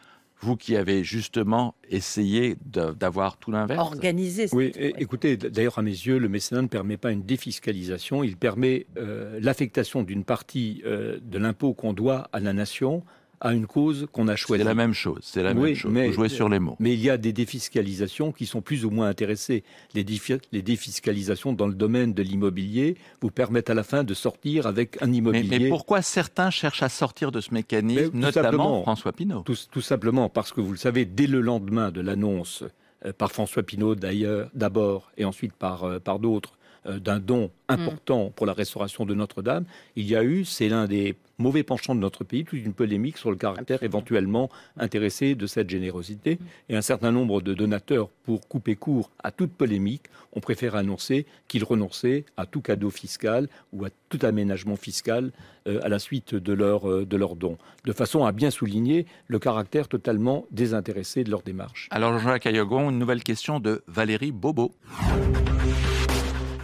vous 0.40 0.56
qui 0.56 0.76
avez 0.76 1.02
justement 1.02 1.74
essayé 1.88 2.56
d'avoir 2.66 3.38
tout 3.38 3.50
l'inverse? 3.50 3.80
Organisé. 3.80 4.46
Oui, 4.52 4.70
écoutez, 4.76 5.36
d'ailleurs, 5.36 5.78
à 5.78 5.82
mes 5.82 5.90
yeux, 5.90 6.18
le 6.18 6.28
mécénat 6.28 6.62
ne 6.62 6.66
permet 6.66 6.98
pas 6.98 7.10
une 7.10 7.22
défiscalisation, 7.22 8.22
il 8.22 8.36
permet 8.36 8.86
euh, 8.98 9.38
l'affectation 9.40 10.02
d'une 10.02 10.24
partie 10.24 10.82
euh, 10.84 11.18
de 11.22 11.38
l'impôt 11.38 11.72
qu'on 11.72 11.94
doit 11.94 12.28
à 12.32 12.40
la 12.40 12.52
nation 12.52 13.02
à 13.40 13.52
une 13.52 13.66
cause 13.66 14.06
qu'on 14.12 14.28
a 14.28 14.36
choisie. 14.36 14.62
C'est 14.62 14.68
la 14.68 14.74
même 14.74 14.92
chose, 14.92 15.18
c'est 15.22 15.42
la 15.42 15.54
même 15.54 15.74
chose. 15.74 15.90
Mais, 15.92 16.08
Vous 16.10 16.28
sur 16.28 16.48
les 16.48 16.58
mots. 16.58 16.76
Mais 16.78 16.94
il 16.94 17.00
y 17.00 17.10
a 17.10 17.16
des 17.16 17.32
défiscalisations 17.32 18.32
qui 18.32 18.46
sont 18.46 18.60
plus 18.60 18.84
ou 18.84 18.90
moins 18.90 19.08
intéressées. 19.08 19.62
Les, 19.94 20.04
les 20.52 20.62
défiscalisations 20.62 21.52
dans 21.52 21.66
le 21.66 21.74
domaine 21.74 22.12
de 22.14 22.22
l'immobilier 22.22 22.96
vous 23.20 23.30
permettent 23.30 23.70
à 23.70 23.74
la 23.74 23.82
fin 23.82 24.04
de 24.04 24.14
sortir 24.14 24.66
avec 24.66 25.00
un 25.02 25.12
immobilier. 25.12 25.58
Mais, 25.58 25.68
pourquoi 25.68 26.02
certains 26.02 26.50
cherchent 26.50 26.82
à 26.82 26.88
sortir 26.88 27.32
de 27.32 27.40
ce 27.40 27.52
mécanisme, 27.52 28.10
notamment 28.14 28.82
François 28.82 29.12
Pinault 29.12 29.40
tout, 29.40 29.56
tout, 29.70 29.80
simplement 29.80 30.28
parce 30.28 30.52
que 30.52 30.60
vous 30.60 30.72
le 30.72 30.78
savez, 30.78 31.04
dès 31.04 31.26
le 31.26 31.40
lendemain 31.40 31.90
de 31.90 32.00
l'annonce, 32.00 32.64
euh, 33.04 33.12
par 33.12 33.30
François 33.30 33.62
Pinault 33.62 33.94
d'ailleurs, 33.94 34.48
d'abord, 34.54 35.10
et 35.16 35.24
ensuite 35.24 35.52
par, 35.52 35.84
euh, 35.84 35.98
par 35.98 36.18
d'autres, 36.18 36.55
d'un 36.86 37.18
don 37.18 37.50
important 37.68 38.30
pour 38.34 38.46
la 38.46 38.52
restauration 38.52 39.04
de 39.04 39.14
Notre-Dame, 39.14 39.64
il 39.96 40.06
y 40.06 40.16
a 40.16 40.22
eu, 40.22 40.44
c'est 40.44 40.68
l'un 40.68 40.86
des 40.86 41.16
mauvais 41.38 41.62
penchant 41.62 41.94
de 41.94 42.00
notre 42.00 42.24
pays, 42.24 42.44
toute 42.44 42.64
une 42.64 42.72
polémique 42.72 43.18
sur 43.18 43.30
le 43.30 43.36
caractère 43.36 43.82
éventuellement 43.82 44.50
intéressé 44.78 45.34
de 45.34 45.46
cette 45.46 45.70
générosité. 45.70 46.38
Et 46.68 46.76
un 46.76 46.82
certain 46.82 47.12
nombre 47.12 47.40
de 47.40 47.54
donateurs, 47.54 48.08
pour 48.24 48.48
couper 48.48 48.76
court 48.76 49.10
à 49.22 49.30
toute 49.30 49.52
polémique, 49.52 50.04
ont 50.32 50.40
préféré 50.40 50.78
annoncer 50.78 51.26
qu'ils 51.48 51.64
renonçaient 51.64 52.24
à 52.36 52.46
tout 52.46 52.60
cadeau 52.60 52.90
fiscal 52.90 53.48
ou 53.72 53.84
à 53.84 53.88
tout 54.08 54.18
aménagement 54.22 54.76
fiscal 54.76 55.32
euh, 55.66 55.80
à 55.82 55.88
la 55.88 55.98
suite 55.98 56.34
de 56.34 56.52
leur, 56.52 56.88
euh, 56.88 57.04
de 57.04 57.16
leur 57.16 57.36
don, 57.36 57.58
de 57.84 57.92
façon 57.92 58.24
à 58.24 58.32
bien 58.32 58.50
souligner 58.50 59.06
le 59.26 59.38
caractère 59.38 59.88
totalement 59.88 60.46
désintéressé 60.50 61.24
de 61.24 61.30
leur 61.30 61.42
démarche. 61.42 61.88
Alors 61.90 62.18
Jean-Jacques 62.18 62.46
Ayagon, 62.46 62.90
une 62.90 62.98
nouvelle 62.98 63.22
question 63.22 63.60
de 63.60 63.82
Valérie 63.86 64.32
Bobo. 64.32 64.72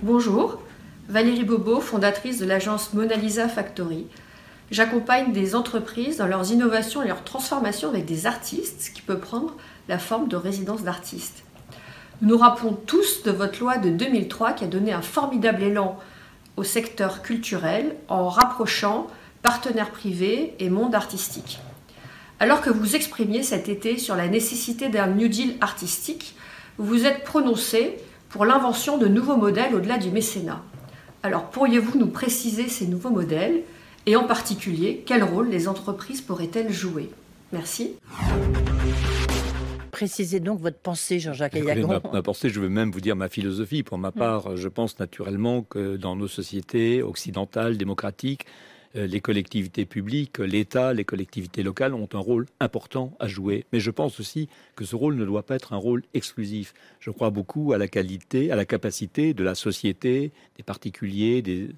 Bonjour, 0.05 0.59
Valérie 1.09 1.45
Bobo, 1.45 1.79
fondatrice 1.81 2.41
de 2.41 2.45
l'agence 2.45 2.93
Mona 2.93 3.15
Lisa 3.15 3.47
Factory. 3.49 4.09
J'accompagne 4.73 5.31
des 5.33 5.55
entreprises 5.55 6.17
dans 6.17 6.27
leurs 6.27 6.51
innovations 6.51 7.05
et 7.05 7.07
leurs 7.07 7.23
transformations 7.23 7.91
avec 7.91 8.05
des 8.05 8.27
artistes, 8.27 8.91
qui 8.97 9.01
peut 9.01 9.19
prendre 9.19 9.57
la 9.89 10.01
forme 10.01 10.27
de 10.27 10.35
résidence 10.35 10.83
d'artistes. 10.83 11.45
Nous 12.21 12.31
nous 12.31 12.37
rappelons 12.37 12.73
tous 12.73 13.23
de 13.23 13.31
votre 13.31 13.61
loi 13.61 13.79
de 13.79 13.91
2003 13.91 14.55
qui 14.55 14.65
a 14.65 14.67
donné 14.67 14.93
un 14.93 15.03
formidable 15.03 15.63
élan 15.63 15.97
au 16.57 16.65
secteur 16.65 17.23
culturel 17.23 17.95
en 18.09 18.29
rapprochant 18.29 19.07
partenaires 19.43 19.93
privés 19.93 20.57
et 20.59 20.69
monde 20.69 20.97
artistique. 20.97 21.61
Alors 22.41 22.61
que 22.61 22.71
vous 22.71 22.97
exprimiez 22.97 23.45
cet 23.45 23.69
été 23.69 23.99
sur 23.99 24.17
la 24.17 24.27
nécessité 24.27 24.89
d'un 24.89 25.07
New 25.07 25.29
Deal 25.29 25.55
artistique, 25.61 26.35
vous 26.77 26.87
vous 26.87 27.07
êtes 27.07 27.23
prononcé 27.23 27.99
pour 28.33 28.47
l'invention 28.47 28.97
de 28.97 29.07
nouveaux 29.07 29.37
modèles 29.37 29.75
au-delà 29.75 29.99
du 29.99 30.11
mécénat. 30.11 30.63
Alors 31.23 31.51
pourriez-vous 31.51 31.99
nous 31.99 32.09
préciser 32.09 32.67
ces 32.69 32.87
nouveaux 32.87 33.11
modèles 33.11 33.63
et 34.07 34.17
en 34.17 34.25
particulier, 34.25 35.05
quel 35.07 35.23
rôle 35.23 35.51
les 35.51 35.69
entreprises 35.69 36.23
pourraient-elles 36.23 36.73
jouer? 36.73 37.11
Merci. 37.53 37.95
Précisez 39.93 40.41
donc 40.41 40.59
votre 40.59 40.79
pensée, 40.79 41.21
Jean-Jacques 41.21 41.55
Ayagon. 41.55 41.87
Ma, 41.87 42.01
ma, 42.11 42.23
pensée, 42.23 42.49
je 42.49 42.59
veux 42.59 42.71
même 42.71 42.91
vous 42.91 43.03
dire 43.03 43.15
ma 43.15 43.29
philosophie. 43.29 43.83
Pour 43.83 43.99
ma 43.99 44.09
mm. 44.09 44.13
part, 44.13 44.57
je 44.57 44.69
pense 44.69 44.99
naturellement 44.99 45.63
que 45.63 45.97
dans 45.97 46.17
nos 46.17 46.27
sociétés 46.27 47.03
occidentales, 47.03 47.77
démocratiques, 47.77 48.47
les 48.95 49.21
collectivités 49.21 49.87
publiques, 49.87 50.39
l'État, 50.39 50.93
les 50.93 51.05
collectivités 51.05 51.63
locales 51.63 51.95
ont 51.95 52.09
un 52.13 52.19
rôle 52.19 52.47
important 52.61 53.17
à 53.19 53.29
jouer. 53.29 53.65
Mais 53.73 53.81
je 53.81 53.91
pense 53.91 54.21
aussi 54.21 54.49
que 54.77 54.85
ce 54.85 54.97
rôle 54.97 55.17
ne 55.17 55.25
doit 55.25 55.45
pas 55.45 55.57
être 55.57 55.73
un 55.73 55.79
rôle 55.79 56.03
exclusif. 56.15 56.75
Je 57.01 57.11
crois 57.11 57.31
beaucoup 57.31 57.73
à 57.73 57.79
la 57.79 57.89
qualité, 57.89 58.51
à 58.51 58.57
la 58.57 58.65
capacité 58.65 59.35
de 59.35 59.45
la 59.45 59.55
société, 59.55 60.33
des 60.57 60.63
particuliers, 60.63 61.43
des 61.43 61.69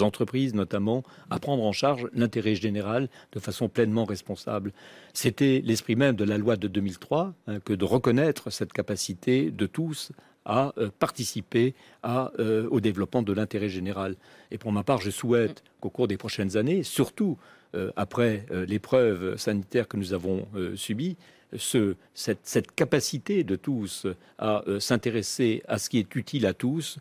entreprises 0.00 0.54
notamment, 0.54 1.04
à 1.30 1.38
prendre 1.38 1.62
en 1.62 1.72
charge 1.72 2.08
l'intérêt 2.12 2.54
général 2.54 3.08
de 3.32 3.38
façon 3.38 3.68
pleinement 3.68 4.04
responsable. 4.04 4.72
C'était 5.12 5.62
l'esprit 5.64 5.96
même 5.96 6.16
de 6.16 6.24
la 6.24 6.38
loi 6.38 6.56
de 6.56 6.68
2003 6.68 7.34
hein, 7.46 7.60
que 7.60 7.72
de 7.72 7.84
reconnaître 7.84 8.50
cette 8.50 8.72
capacité 8.72 9.50
de 9.50 9.66
tous 9.66 10.12
à 10.46 10.72
euh, 10.78 10.88
participer 10.98 11.74
euh, 12.04 12.68
au 12.70 12.80
développement 12.80 13.22
de 13.22 13.32
l'intérêt 13.32 13.68
général. 13.68 14.14
Et 14.50 14.58
pour 14.58 14.72
ma 14.72 14.82
part, 14.82 15.00
je 15.00 15.10
souhaite 15.10 15.62
qu'au 15.80 15.90
cours 15.90 16.08
des 16.08 16.16
prochaines 16.16 16.56
années, 16.56 16.82
surtout 16.82 17.36
euh, 17.74 17.90
après 17.96 18.46
l'épreuve 18.68 19.36
sanitaire 19.36 19.88
que 19.88 19.96
nous 19.96 20.14
avons 20.14 20.46
subie, 20.76 21.16
ce, 21.56 21.94
cette, 22.14 22.40
cette, 22.42 22.72
capacité 22.74 23.44
de 23.44 23.56
tous 23.56 24.06
à 24.38 24.64
s'intéresser 24.78 25.62
à 25.68 25.78
ce 25.78 25.90
qui 25.90 25.98
est 25.98 26.14
utile 26.16 26.46
à 26.46 26.54
tous 26.54 26.98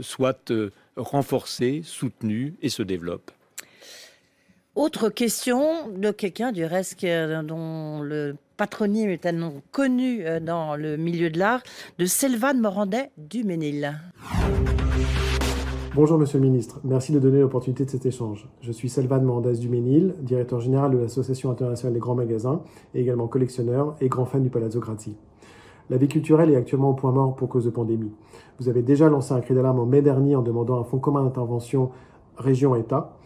soit 0.00 0.52
renforcée, 0.96 1.82
soutenue 1.84 2.54
et 2.62 2.68
se 2.68 2.82
développe. 2.82 3.30
Autre 4.80 5.10
question 5.10 5.90
de 5.94 6.10
quelqu'un 6.10 6.52
du 6.52 6.64
reste 6.64 7.04
dont 7.44 8.00
le 8.00 8.36
patronyme 8.56 9.10
est 9.10 9.20
tellement 9.20 9.52
connu 9.72 10.24
euh, 10.24 10.40
dans 10.40 10.74
le 10.74 10.96
milieu 10.96 11.28
de 11.28 11.38
l'art, 11.38 11.60
de 11.98 12.06
Selvan 12.06 12.54
Morandet 12.54 13.10
du 13.18 13.44
Ménil. 13.44 14.00
Bonjour 15.94 16.18
Monsieur 16.18 16.38
le 16.38 16.46
Ministre, 16.46 16.80
merci 16.82 17.12
de 17.12 17.18
donner 17.18 17.40
l'opportunité 17.40 17.84
de 17.84 17.90
cet 17.90 18.06
échange. 18.06 18.48
Je 18.62 18.72
suis 18.72 18.88
Selvan 18.88 19.20
Morandet 19.20 19.58
du 19.58 19.68
Ménil, 19.68 20.14
directeur 20.22 20.60
général 20.60 20.92
de 20.92 20.96
l'Association 20.96 21.50
internationale 21.50 21.92
des 21.92 22.00
grands 22.00 22.14
magasins 22.14 22.62
et 22.94 23.02
également 23.02 23.28
collectionneur 23.28 23.96
et 24.00 24.08
grand 24.08 24.24
fan 24.24 24.42
du 24.42 24.48
Palazzo 24.48 24.80
Grassi. 24.80 25.14
La 25.90 25.98
vie 25.98 26.08
culturelle 26.08 26.50
est 26.50 26.56
actuellement 26.56 26.88
au 26.88 26.94
point 26.94 27.12
mort 27.12 27.36
pour 27.36 27.50
cause 27.50 27.66
de 27.66 27.70
pandémie. 27.70 28.12
Vous 28.58 28.70
avez 28.70 28.80
déjà 28.80 29.10
lancé 29.10 29.34
un 29.34 29.42
cri 29.42 29.54
d'alarme 29.54 29.80
en 29.80 29.84
mai 29.84 30.00
dernier 30.00 30.36
en 30.36 30.42
demandant 30.42 30.80
un 30.80 30.84
fonds 30.84 31.00
commun 31.00 31.22
d'intervention 31.22 31.90
région-État, 32.38 33.18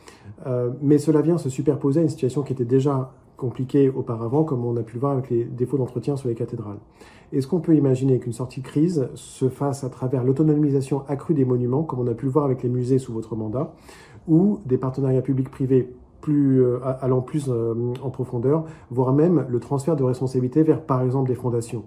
euh, 0.47 0.71
mais 0.83 0.99
cela 0.99 1.21
vient 1.21 1.39
se 1.39 1.49
superposer 1.49 2.01
à 2.01 2.03
une 2.03 2.09
situation 2.09 2.43
qui 2.43 2.53
était 2.53 2.65
déjà 2.65 3.13
compliquée 3.37 3.91
auparavant, 3.91 4.45
comme 4.45 4.65
on 4.65 4.77
a 4.77 4.83
pu 4.83 4.95
le 4.95 5.01
voir 5.01 5.13
avec 5.13 5.31
les 5.31 5.45
défauts 5.45 5.77
d'entretien 5.77 6.17
sur 6.17 6.29
les 6.29 6.35
cathédrales. 6.35 6.79
Est-ce 7.33 7.47
qu'on 7.47 7.61
peut 7.61 7.75
imaginer 7.75 8.19
qu'une 8.21 8.33
sortie 8.33 8.61
de 8.61 8.67
crise 8.67 9.09
se 9.15 9.49
fasse 9.49 9.83
à 9.83 9.89
travers 9.89 10.23
l'autonomisation 10.23 11.03
accrue 11.09 11.35
des 11.35 11.45
monuments, 11.45 11.83
comme 11.83 12.01
on 12.01 12.07
a 12.07 12.15
pu 12.15 12.27
le 12.27 12.31
voir 12.31 12.45
avec 12.45 12.63
les 12.63 12.69
musées 12.69 12.99
sous 12.99 13.13
votre 13.13 13.35
mandat, 13.35 13.75
ou 14.29 14.61
des 14.67 14.79
partenariats 14.79 15.23
publics-privés 15.23 15.95
euh, 16.29 16.81
allant 17.01 17.21
plus 17.21 17.47
euh, 17.49 17.75
en 18.03 18.11
profondeur, 18.11 18.65
voire 18.91 19.13
même 19.13 19.45
le 19.49 19.61
transfert 19.61 19.97
de 19.97 20.05
responsabilité 20.05 20.63
vers, 20.63 20.81
par 20.81 21.03
exemple, 21.03 21.29
des 21.29 21.35
fondations? 21.35 21.85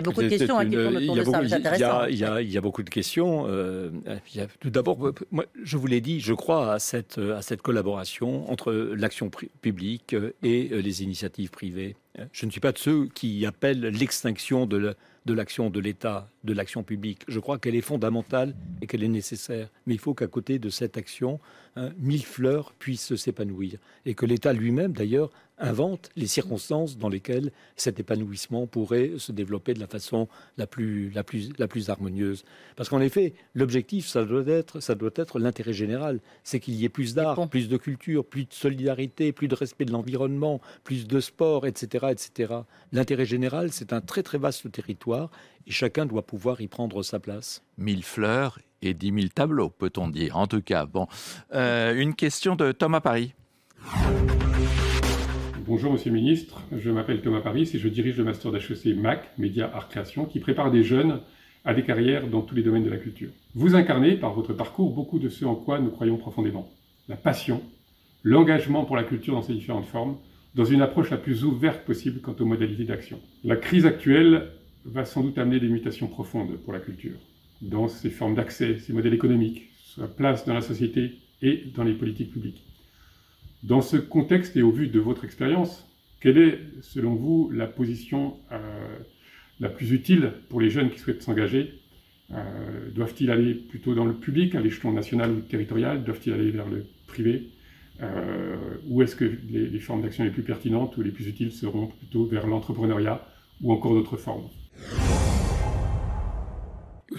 Y 0.00 0.06
a 0.06 0.10
beaucoup 0.10 0.22
de 0.22 0.28
questions 0.28 0.58
qui 0.58 0.70
tournent 0.70 0.96
autour 0.96 1.16
de 1.16 1.24
ça, 1.24 1.48
c'est 1.48 1.54
intéressant. 1.54 2.04
Il 2.06 2.18
y, 2.18 2.56
a, 2.56 2.60
beaucoup 2.60 2.82
de 2.82 2.90
questions. 2.90 3.46
tout 4.60 4.70
d'abord, 4.70 5.12
moi, 5.30 5.44
je 5.62 5.76
vous 5.76 5.86
l'ai 5.86 6.00
dit, 6.00 6.20
je 6.20 6.34
crois 6.34 6.74
à 6.74 6.78
cette, 6.78 7.18
à 7.18 7.42
cette 7.42 7.62
collaboration 7.62 8.50
entre 8.50 8.72
l'action 8.72 9.30
publique 9.62 10.16
et 10.42 10.68
euh, 10.72 10.80
les 10.80 11.02
initiatives 11.02 11.50
privées. 11.50 11.96
Je 12.32 12.46
ne 12.46 12.50
suis 12.50 12.60
pas 12.60 12.72
de 12.72 12.78
ceux 12.78 13.06
qui 13.14 13.46
appellent 13.46 13.80
l'extinction 13.80 14.66
de 14.66 14.94
l'action 15.28 15.70
de 15.70 15.80
l'État, 15.80 16.28
de 16.44 16.52
l'action 16.52 16.82
publique. 16.82 17.22
Je 17.28 17.38
crois 17.38 17.58
qu'elle 17.58 17.74
est 17.74 17.80
fondamentale 17.80 18.54
et 18.82 18.86
qu'elle 18.86 19.04
est 19.04 19.08
nécessaire. 19.08 19.68
Mais 19.86 19.94
il 19.94 20.00
faut 20.00 20.14
qu'à 20.14 20.26
côté 20.26 20.58
de 20.58 20.70
cette 20.70 20.96
action, 20.96 21.40
hein, 21.76 21.90
mille 21.98 22.24
fleurs 22.24 22.72
puissent 22.78 23.14
s'épanouir. 23.14 23.78
Et 24.06 24.14
que 24.14 24.26
l'État 24.26 24.52
lui-même, 24.52 24.92
d'ailleurs, 24.92 25.30
invente 25.60 26.10
les 26.16 26.26
circonstances 26.26 26.96
dans 26.98 27.08
lesquelles 27.08 27.52
cet 27.76 28.00
épanouissement 28.00 28.66
pourrait 28.66 29.12
se 29.18 29.32
développer 29.32 29.74
de 29.74 29.80
la 29.80 29.86
façon 29.86 30.28
la 30.56 30.66
plus, 30.66 31.10
la 31.10 31.22
plus, 31.22 31.50
la 31.58 31.68
plus 31.68 31.90
harmonieuse. 31.90 32.44
Parce 32.76 32.88
qu'en 32.88 33.00
effet, 33.00 33.34
l'objectif, 33.54 34.06
ça 34.06 34.24
doit 34.24 34.46
être, 34.46 34.80
ça 34.80 34.94
doit 34.94 35.10
être 35.14 35.38
l'intérêt 35.38 35.72
général. 35.72 36.20
C'est 36.42 36.60
qu'il 36.60 36.74
y 36.74 36.84
ait 36.84 36.88
plus 36.88 37.14
d'art, 37.14 37.48
plus 37.48 37.68
de 37.68 37.76
culture, 37.76 38.24
plus 38.24 38.44
de 38.44 38.52
solidarité, 38.52 39.32
plus 39.32 39.48
de 39.48 39.54
respect 39.54 39.84
de 39.84 39.92
l'environnement, 39.92 40.60
plus 40.84 41.06
de 41.06 41.20
sport, 41.20 41.66
etc., 41.66 42.06
etc. 42.10 42.54
L'intérêt 42.92 43.26
général, 43.26 43.72
c'est 43.72 43.92
un 43.92 44.00
très 44.00 44.22
très 44.22 44.38
vaste 44.38 44.70
territoire 44.72 45.30
et 45.66 45.70
chacun 45.70 46.06
doit 46.06 46.26
pouvoir 46.26 46.60
y 46.60 46.68
prendre 46.68 47.02
sa 47.02 47.20
place. 47.20 47.62
Mille 47.76 48.04
fleurs 48.04 48.58
et 48.82 48.94
dix 48.94 49.12
mille 49.12 49.30
tableaux, 49.30 49.70
peut-on 49.70 50.08
dire. 50.08 50.36
En 50.36 50.46
tout 50.46 50.62
cas, 50.62 50.86
bon. 50.86 51.06
Euh, 51.52 51.94
une 51.94 52.14
question 52.14 52.56
de 52.56 52.72
Thomas 52.72 53.00
Paris. 53.00 53.34
Bonjour 55.70 55.92
Monsieur 55.92 56.10
le 56.10 56.16
Ministre, 56.16 56.62
je 56.76 56.90
m'appelle 56.90 57.20
Thomas 57.20 57.42
Paris 57.42 57.70
et 57.72 57.78
je 57.78 57.86
dirige 57.86 58.16
le 58.16 58.24
master 58.24 58.50
d'HEC 58.50 58.86
MAC, 58.96 59.38
Média 59.38 59.70
Art 59.72 59.88
Création, 59.88 60.24
qui 60.24 60.40
prépare 60.40 60.72
des 60.72 60.82
jeunes 60.82 61.20
à 61.64 61.74
des 61.74 61.84
carrières 61.84 62.26
dans 62.26 62.40
tous 62.40 62.56
les 62.56 62.64
domaines 62.64 62.82
de 62.82 62.90
la 62.90 62.96
culture. 62.96 63.30
Vous 63.54 63.76
incarnez, 63.76 64.16
par 64.16 64.34
votre 64.34 64.52
parcours, 64.52 64.92
beaucoup 64.92 65.20
de 65.20 65.28
ce 65.28 65.44
en 65.44 65.54
quoi 65.54 65.78
nous 65.78 65.90
croyons 65.90 66.16
profondément. 66.16 66.68
La 67.08 67.14
passion, 67.14 67.62
l'engagement 68.24 68.84
pour 68.84 68.96
la 68.96 69.04
culture 69.04 69.34
dans 69.34 69.42
ses 69.42 69.54
différentes 69.54 69.86
formes, 69.86 70.16
dans 70.56 70.64
une 70.64 70.82
approche 70.82 71.10
la 71.10 71.18
plus 71.18 71.44
ouverte 71.44 71.84
possible 71.84 72.20
quant 72.20 72.34
aux 72.40 72.46
modalités 72.46 72.82
d'action. 72.82 73.20
La 73.44 73.54
crise 73.54 73.86
actuelle 73.86 74.48
va 74.84 75.04
sans 75.04 75.22
doute 75.22 75.38
amener 75.38 75.60
des 75.60 75.68
mutations 75.68 76.08
profondes 76.08 76.56
pour 76.64 76.72
la 76.72 76.80
culture, 76.80 77.14
dans 77.62 77.86
ses 77.86 78.10
formes 78.10 78.34
d'accès, 78.34 78.80
ses 78.80 78.92
modèles 78.92 79.14
économiques, 79.14 79.70
sa 79.94 80.08
place 80.08 80.44
dans 80.44 80.54
la 80.54 80.62
société 80.62 81.12
et 81.42 81.62
dans 81.76 81.84
les 81.84 81.94
politiques 81.94 82.32
publiques. 82.32 82.64
Dans 83.62 83.82
ce 83.82 83.98
contexte 83.98 84.56
et 84.56 84.62
au 84.62 84.70
vu 84.70 84.88
de 84.88 84.98
votre 84.98 85.24
expérience, 85.24 85.86
quelle 86.20 86.38
est, 86.38 86.60
selon 86.80 87.14
vous, 87.14 87.50
la 87.50 87.66
position 87.66 88.36
euh, 88.52 88.96
la 89.58 89.68
plus 89.68 89.92
utile 89.92 90.32
pour 90.48 90.60
les 90.60 90.70
jeunes 90.70 90.90
qui 90.90 90.98
souhaitent 90.98 91.22
s'engager? 91.22 91.74
Euh, 92.32 92.90
Doivent-ils 92.94 93.30
aller 93.30 93.54
plutôt 93.54 93.94
dans 93.94 94.06
le 94.06 94.14
public, 94.14 94.54
à 94.54 94.60
l'échelon 94.60 94.92
national 94.92 95.30
ou 95.30 95.40
territorial? 95.40 96.04
Doivent-ils 96.04 96.32
aller 96.32 96.50
vers 96.50 96.68
le 96.68 96.86
privé? 97.06 97.50
Euh, 98.02 98.56
Ou 98.88 99.02
est-ce 99.02 99.14
que 99.14 99.30
les, 99.50 99.66
les 99.66 99.78
formes 99.78 100.00
d'action 100.00 100.24
les 100.24 100.30
plus 100.30 100.42
pertinentes 100.42 100.96
ou 100.96 101.02
les 101.02 101.10
plus 101.10 101.28
utiles 101.28 101.52
seront 101.52 101.88
plutôt 101.88 102.24
vers 102.24 102.46
l'entrepreneuriat 102.46 103.26
ou 103.60 103.72
encore 103.72 103.92
d'autres 103.92 104.16
formes? 104.16 104.48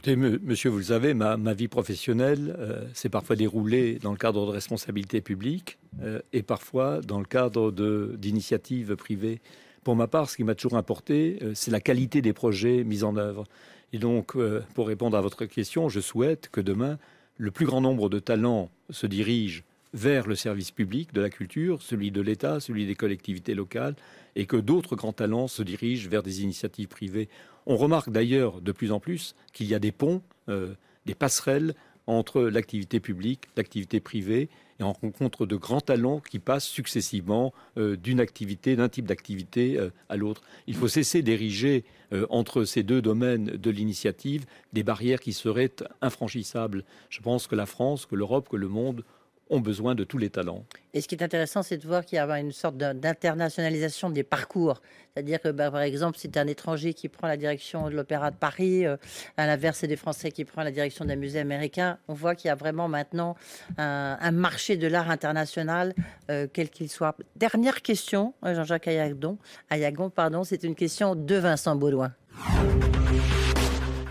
Monsieur, 0.07 0.71
vous 0.71 0.79
le 0.79 0.83
savez, 0.83 1.13
ma, 1.13 1.35
vie 1.53 1.67
professionnelle 1.67 2.55
euh, 2.57 2.87
s'est 2.93 3.09
parfois 3.09 3.35
déroulée 3.35 3.99
dans 3.99 4.11
le 4.11 4.17
cadre 4.17 4.47
de 4.47 4.51
responsabilités 4.51 5.21
publiques 5.21 5.77
euh, 6.01 6.19
et 6.33 6.41
parfois 6.41 7.01
dans 7.01 7.19
le 7.19 7.25
cadre 7.25 7.71
d'initiatives 8.17 8.95
privées. 8.95 9.41
Pour 9.83 9.95
ma 9.95 10.07
part, 10.07 10.29
ce 10.29 10.37
qui 10.37 10.43
m'a 10.43 10.55
toujours 10.55 10.77
importé, 10.77 11.39
c'est 11.53 11.71
la 11.71 11.79
qualité 11.79 12.21
des 12.21 12.33
projets 12.33 12.83
mis 12.83 13.03
en 13.03 13.15
œuvre. 13.15 13.45
Et 13.93 13.99
donc, 13.99 14.35
pour 14.75 14.87
répondre 14.87 15.17
à 15.17 15.21
votre 15.21 15.45
question, 15.45 15.89
je 15.89 15.99
souhaite 15.99 16.49
que 16.51 16.61
demain, 16.61 16.97
le 17.37 17.51
plus 17.51 17.65
grand 17.65 17.81
nombre 17.81 18.07
de 18.09 18.19
talents 18.19 18.69
se 18.91 19.07
dirigent 19.07 19.63
vers 19.93 20.27
le 20.27 20.35
service 20.35 20.71
public 20.71 21.13
de 21.13 21.21
la 21.21 21.29
culture, 21.29 21.81
celui 21.81 22.11
de 22.11 22.21
l'État, 22.21 22.59
celui 22.59 22.85
des 22.85 22.95
collectivités 22.95 23.53
locales, 23.53 23.95
et 24.35 24.45
que 24.45 24.55
d'autres 24.55 24.95
grands 24.95 25.13
talents 25.13 25.47
se 25.47 25.63
dirigent 25.63 26.09
vers 26.09 26.23
des 26.23 26.43
initiatives 26.43 26.87
privées. 26.87 27.27
On 27.65 27.77
remarque 27.77 28.09
d'ailleurs 28.09 28.61
de 28.61 28.71
plus 28.71 28.91
en 28.91 28.99
plus 28.99 29.35
qu'il 29.53 29.67
y 29.67 29.75
a 29.75 29.79
des 29.79 29.91
ponts, 29.91 30.21
des 30.47 31.15
passerelles 31.15 31.75
entre 32.07 32.41
l'activité 32.41 32.99
publique, 32.99 33.45
l'activité 33.55 33.99
privée, 33.99 34.49
et 34.79 34.83
on 34.83 34.93
rencontre 34.93 35.45
de 35.45 35.55
grands 35.55 35.81
talents 35.81 36.19
qui 36.19 36.39
passent 36.39 36.65
successivement 36.65 37.53
euh, 37.77 37.95
d'une 37.95 38.19
activité, 38.19 38.75
d'un 38.75 38.89
type 38.89 39.05
d'activité 39.05 39.77
euh, 39.77 39.91
à 40.09 40.17
l'autre. 40.17 40.41
Il 40.65 40.75
faut 40.75 40.87
cesser 40.87 41.21
d'ériger 41.21 41.85
euh, 42.13 42.25
entre 42.29 42.63
ces 42.63 42.81
deux 42.81 43.01
domaines 43.01 43.45
de 43.45 43.69
l'initiative 43.69 44.45
des 44.73 44.83
barrières 44.83 45.19
qui 45.19 45.33
seraient 45.33 45.71
infranchissables. 46.01 46.83
Je 47.09 47.21
pense 47.21 47.45
que 47.45 47.55
la 47.55 47.67
France, 47.67 48.07
que 48.07 48.15
l'Europe, 48.15 48.49
que 48.49 48.57
le 48.57 48.67
monde 48.67 49.03
ont 49.51 49.59
besoin 49.59 49.93
de 49.95 50.03
tous 50.03 50.17
les 50.17 50.29
talents. 50.29 50.63
Et 50.93 51.01
ce 51.01 51.07
qui 51.07 51.15
est 51.15 51.23
intéressant, 51.23 51.61
c'est 51.61 51.77
de 51.77 51.85
voir 51.85 52.05
qu'il 52.05 52.15
y 52.15 52.19
a 52.19 52.39
une 52.39 52.53
sorte 52.53 52.77
d'internationalisation 52.77 54.09
des 54.09 54.23
parcours. 54.23 54.81
C'est-à-dire 55.13 55.41
que, 55.41 55.49
bah, 55.49 55.69
par 55.69 55.81
exemple, 55.81 56.17
c'est 56.19 56.37
un 56.37 56.47
étranger 56.47 56.93
qui 56.93 57.09
prend 57.09 57.27
la 57.27 57.35
direction 57.35 57.89
de 57.89 57.95
l'Opéra 57.95 58.31
de 58.31 58.37
Paris, 58.37 58.85
euh, 58.85 58.95
à 59.35 59.45
l'inverse, 59.45 59.79
c'est 59.79 59.87
des 59.87 59.97
Français 59.97 60.31
qui 60.31 60.45
prennent 60.45 60.63
la 60.63 60.71
direction 60.71 61.03
d'un 61.03 61.17
musée 61.17 61.39
américain, 61.39 61.97
on 62.07 62.13
voit 62.13 62.33
qu'il 62.33 62.47
y 62.47 62.51
a 62.51 62.55
vraiment 62.55 62.87
maintenant 62.87 63.35
un, 63.77 64.31
marché 64.31 64.77
de 64.77 64.87
l'art 64.87 65.11
international, 65.11 65.93
euh, 66.29 66.47
quel 66.51 66.69
qu'il 66.69 66.89
soit. 66.89 67.17
Dernière 67.35 67.81
question, 67.81 68.33
euh, 68.45 68.55
Jean-Jacques 68.55 68.87
Ayagon, 68.87 69.37
Ayagon 69.69 70.09
pardon, 70.09 70.45
c'est 70.45 70.63
une 70.63 70.75
question 70.75 71.15
de 71.15 71.35
Vincent 71.35 71.75
Baudouin. 71.75 72.13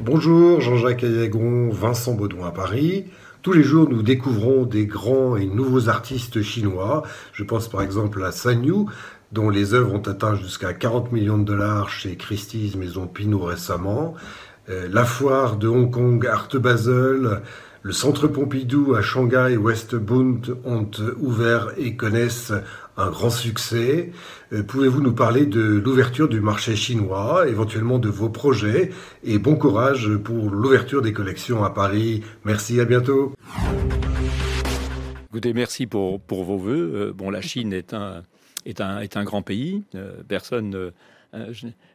Bonjour, 0.01 0.61
Jean-Jacques 0.61 1.05
Ayagon, 1.05 1.70
Vincent 1.70 2.14
Baudouin 2.14 2.49
à 2.49 2.53
Paris. 2.53 3.07
Tous 3.43 3.55
les 3.55 3.62
jours, 3.62 3.88
nous 3.88 4.03
découvrons 4.03 4.66
des 4.66 4.84
grands 4.84 5.34
et 5.34 5.47
nouveaux 5.47 5.88
artistes 5.88 6.43
chinois. 6.43 7.05
Je 7.32 7.43
pense 7.43 7.70
par 7.70 7.80
exemple 7.80 8.22
à 8.22 8.32
San 8.32 8.62
Yu, 8.62 8.84
dont 9.32 9.49
les 9.49 9.72
œuvres 9.72 9.95
ont 9.95 10.03
atteint 10.03 10.34
jusqu'à 10.34 10.74
40 10.74 11.11
millions 11.11 11.38
de 11.38 11.45
dollars 11.45 11.88
chez 11.88 12.16
Christie's 12.16 12.76
Maison 12.76 13.07
Pinot 13.07 13.41
récemment. 13.41 14.14
Euh, 14.68 14.88
la 14.91 15.07
foire 15.07 15.57
de 15.57 15.68
Hong 15.68 15.91
Kong 15.91 16.26
Art 16.26 16.51
Basel, 16.53 17.41
le 17.83 17.93
centre 17.93 18.28
Pompidou 18.28 18.95
à 18.95 19.01
Shanghai 19.01 19.57
West 19.57 19.95
Bund 19.95 20.55
ont 20.66 20.91
ouvert 21.18 21.68
et 21.78 21.97
connaissent 21.97 22.53
un 22.99 23.11
grand 23.11 23.31
succès. 23.31 24.12
Euh, 24.53 24.62
pouvez-vous 24.62 25.01
nous 25.01 25.14
parler 25.14 25.47
de 25.47 25.62
l'ouverture 25.62 26.28
du 26.28 26.41
marché 26.43 26.76
chinois, 26.76 27.49
éventuellement 27.49 27.99
de 27.99 28.11
vos 28.11 28.28
projets 28.28 28.91
et 29.24 29.39
bon 29.39 29.57
courage 29.57 30.14
pour 30.18 30.51
l'ouverture 30.51 31.01
des 31.01 31.14
collections 31.14 31.64
à 31.64 31.70
Paris. 31.70 32.22
Merci, 32.45 32.81
à 32.81 32.85
bientôt. 32.85 33.33
Écoutez, 35.31 35.55
merci 35.55 35.87
pour, 35.87 36.20
pour 36.20 36.45
vos 36.45 36.59
voeux. 36.59 36.93
Euh, 36.95 37.12
bon, 37.14 37.31
la 37.31 37.41
Chine 37.41 37.72
est 37.72 37.95
un, 37.95 38.24
est 38.66 38.83
un, 38.83 39.01
est 39.01 39.16
un 39.16 39.24
grand 39.24 39.41
pays. 39.41 39.85
Euh, 39.95 40.22
personne. 40.28 40.93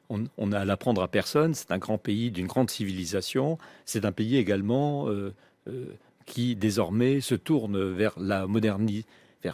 on, 0.09 0.51
a 0.51 0.59
à 0.59 0.65
l'apprendre 0.65 1.03
à 1.03 1.07
personne. 1.07 1.53
C'est 1.53 1.71
un 1.71 1.77
grand 1.77 1.99
pays 1.99 2.31
d'une 2.31 2.47
grande 2.47 2.71
civilisation. 2.71 3.59
C'est 3.85 4.03
un 4.03 4.11
pays 4.11 4.37
également 4.37 5.07
qui 6.25 6.55
désormais 6.55 7.21
se 7.21 7.35
tourne 7.35 7.93
vers 7.93 8.19
la 8.19 8.47
modernité 8.47 9.05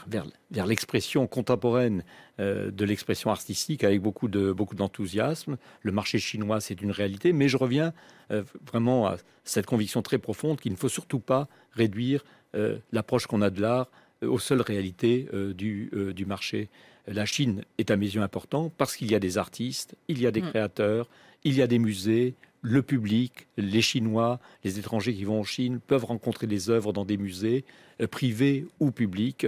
vers, 0.07 0.65
l'expression 0.65 1.27
contemporaine 1.27 2.03
euh, 2.39 2.71
de 2.71 2.85
l'expression 2.85 3.29
artistique 3.29 3.83
avec 3.83 4.01
beaucoup 4.01 4.27
de 4.27 4.51
beaucoup 4.51 4.75
d'enthousiasme. 4.75 5.57
Le 5.81 5.91
marché 5.91 6.19
chinois, 6.19 6.61
c'est 6.61 6.81
une 6.81 6.91
réalité, 6.91 7.33
mais 7.33 7.47
je 7.47 7.57
reviens 7.57 7.93
euh, 8.31 8.43
vraiment 8.71 9.07
à 9.07 9.17
cette 9.43 9.65
conviction 9.65 10.01
très 10.01 10.17
profonde 10.17 10.59
qu'il 10.59 10.71
ne 10.71 10.77
faut 10.77 10.89
surtout 10.89 11.19
pas 11.19 11.47
réduire 11.73 12.23
euh, 12.55 12.77
l'approche 12.91 13.27
qu'on 13.27 13.41
a 13.41 13.49
de 13.49 13.61
l'art 13.61 13.89
aux 14.21 14.39
seules 14.39 14.61
réalités 14.61 15.27
du, 15.55 15.89
du 16.13 16.27
marché. 16.27 16.69
La 17.07 17.25
Chine 17.25 17.63
est 17.79 17.89
à 17.89 17.97
mes 17.97 18.05
yeux 18.05 18.21
important 18.21 18.71
parce 18.77 18.95
qu'il 18.95 19.09
y 19.09 19.15
a 19.15 19.19
des 19.19 19.39
artistes, 19.39 19.95
il 20.09 20.21
y 20.21 20.27
a 20.27 20.31
des 20.31 20.43
mm. 20.43 20.49
créateurs, 20.49 21.09
il 21.43 21.55
y 21.55 21.63
a 21.63 21.65
des 21.65 21.79
musées, 21.79 22.35
le 22.61 22.81
public, 22.81 23.47
les 23.57 23.81
Chinois, 23.81 24.39
les 24.63 24.79
étrangers 24.79 25.13
qui 25.13 25.23
vont 25.23 25.39
en 25.39 25.43
Chine 25.43 25.79
peuvent 25.79 26.05
rencontrer 26.05 26.47
des 26.47 26.69
œuvres 26.69 26.93
dans 26.93 27.05
des 27.05 27.17
musées, 27.17 27.65
privés 28.09 28.67
ou 28.79 28.91
publics. 28.91 29.47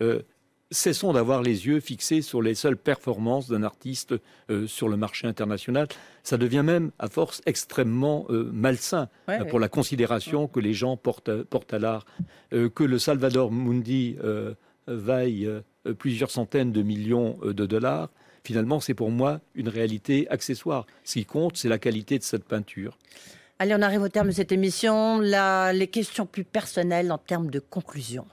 Euh, 0.00 0.22
cessons 0.70 1.12
d'avoir 1.12 1.42
les 1.42 1.66
yeux 1.66 1.78
fixés 1.78 2.22
sur 2.22 2.42
les 2.42 2.54
seules 2.54 2.76
performances 2.76 3.48
d'un 3.48 3.62
artiste 3.62 4.14
euh, 4.50 4.66
sur 4.66 4.88
le 4.88 4.96
marché 4.96 5.26
international. 5.26 5.88
Ça 6.22 6.36
devient 6.36 6.62
même, 6.64 6.90
à 6.98 7.08
force, 7.08 7.42
extrêmement 7.46 8.26
euh, 8.30 8.50
malsain 8.52 9.08
pour 9.50 9.60
la 9.60 9.68
considération 9.68 10.48
que 10.48 10.58
les 10.58 10.74
gens 10.74 10.96
portent, 10.96 11.28
à 11.28 11.78
l'art. 11.78 12.06
que 12.50 12.84
le 12.84 12.98
Salvador 12.98 13.52
Mundi 13.52 14.16
vaille 14.86 15.50
plusieurs 15.98 16.30
centaines 16.30 16.72
de 16.72 16.82
millions 16.82 17.38
de 17.42 17.66
dollars, 17.66 18.10
finalement, 18.44 18.78
c'est 18.78 18.94
pour 18.94 19.10
moi 19.10 19.40
une 19.54 19.68
réalité 19.68 20.28
accessoire. 20.30 20.86
Ce 21.02 21.14
qui 21.14 21.24
compte, 21.24 21.56
c'est 21.56 21.68
la 21.68 21.78
qualité 21.78 22.18
de 22.18 22.22
cette 22.22 22.44
peinture. 22.44 22.98
Allez, 23.58 23.74
on 23.74 23.82
arrive 23.82 24.02
au 24.02 24.08
terme 24.08 24.28
de 24.28 24.32
cette 24.32 24.52
émission. 24.52 25.20
les 25.20 25.88
questions 25.90 26.26
plus 26.26 26.44
personnelles 26.44 27.10
en 27.10 27.18
termes 27.18 27.50
de 27.50 27.58
conclusion. 27.58 28.26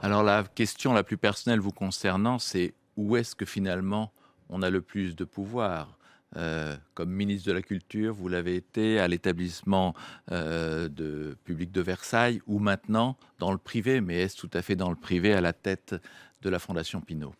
Alors 0.00 0.22
la 0.22 0.44
question 0.44 0.94
la 0.94 1.02
plus 1.02 1.18
personnelle 1.18 1.60
vous 1.60 1.72
concernant, 1.72 2.38
c'est 2.38 2.72
où 2.96 3.16
est-ce 3.16 3.34
que 3.34 3.44
finalement 3.44 4.12
on 4.48 4.62
a 4.62 4.70
le 4.70 4.80
plus 4.80 5.14
de 5.14 5.24
pouvoir? 5.24 5.97
Euh, 6.36 6.76
comme 6.94 7.10
ministre 7.10 7.48
de 7.48 7.52
la 7.52 7.62
Culture, 7.62 8.14
vous 8.14 8.28
l'avez 8.28 8.56
été 8.56 8.98
à 8.98 9.08
l'établissement 9.08 9.94
euh, 10.30 10.88
de 10.88 11.36
public 11.44 11.72
de 11.72 11.80
Versailles 11.80 12.40
ou 12.46 12.58
maintenant 12.58 13.16
dans 13.38 13.50
le 13.50 13.58
privé, 13.58 14.00
mais 14.00 14.22
est-ce 14.22 14.36
tout 14.36 14.50
à 14.52 14.60
fait 14.60 14.76
dans 14.76 14.90
le 14.90 14.96
privé 14.96 15.32
à 15.32 15.40
la 15.40 15.52
tête 15.52 15.94
de 16.42 16.50
la 16.50 16.58
Fondation 16.58 17.00
Pinault? 17.00 17.34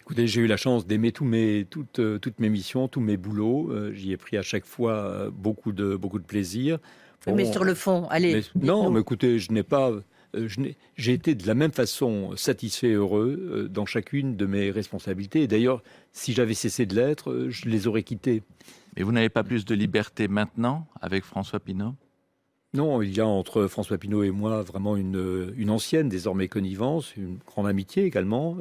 Écoutez, 0.00 0.26
j'ai 0.26 0.42
eu 0.42 0.46
la 0.46 0.58
chance 0.58 0.86
d'aimer 0.86 1.12
mes, 1.22 1.66
toutes, 1.68 1.98
euh, 1.98 2.18
toutes, 2.18 2.38
mes 2.38 2.50
missions, 2.50 2.88
tous 2.88 3.00
mes 3.00 3.16
boulots. 3.16 3.72
J'y 3.92 4.12
ai 4.12 4.16
pris 4.16 4.36
à 4.36 4.42
chaque 4.42 4.66
fois 4.66 5.30
beaucoup 5.30 5.72
de, 5.72 5.96
beaucoup 5.96 6.18
de 6.18 6.24
plaisir. 6.24 6.78
mais 7.26 7.50
sur 7.50 7.64
le 7.64 7.74
fond, 7.74 8.06
allez. 8.10 8.44
non, 8.54 8.90
mais 8.90 9.00
écoutez, 9.00 9.38
je 9.38 9.50
n'ai 9.50 9.62
pas 9.62 9.90
euh, 9.90 10.02
j'ai 10.34 11.12
été 11.12 11.34
de 11.34 11.46
la 11.46 11.54
même 11.54 11.72
façon 11.72 12.36
satisfait 12.36 12.88
et 12.88 12.94
heureux 12.94 13.38
euh, 13.38 13.68
dans 13.68 13.86
chacune 13.86 14.36
de 14.36 14.46
mes 14.46 14.70
responsabilités. 14.70 15.42
Et 15.42 15.46
d'ailleurs, 15.46 15.82
si 16.12 16.32
j'avais 16.32 16.54
cessé 16.54 16.86
de 16.86 16.94
l'être, 16.94 17.30
euh, 17.30 17.50
je 17.50 17.68
les 17.68 17.86
aurais 17.86 18.02
quittées. 18.02 18.42
Mais 18.96 19.02
vous 19.02 19.12
n'avez 19.12 19.28
pas 19.28 19.44
plus 19.44 19.64
de 19.64 19.74
liberté 19.74 20.28
maintenant 20.28 20.86
avec 21.00 21.24
François 21.24 21.60
Pinault? 21.60 21.94
Non, 22.74 23.00
il 23.00 23.16
y 23.16 23.20
a 23.20 23.26
entre 23.26 23.68
François 23.68 23.96
Pinault 23.96 24.22
et 24.22 24.30
moi 24.30 24.62
vraiment 24.62 24.96
une, 24.96 25.54
une 25.56 25.70
ancienne, 25.70 26.08
désormais 26.08 26.48
connivence, 26.48 27.16
une 27.16 27.38
grande 27.46 27.66
amitié 27.66 28.04
également 28.04 28.58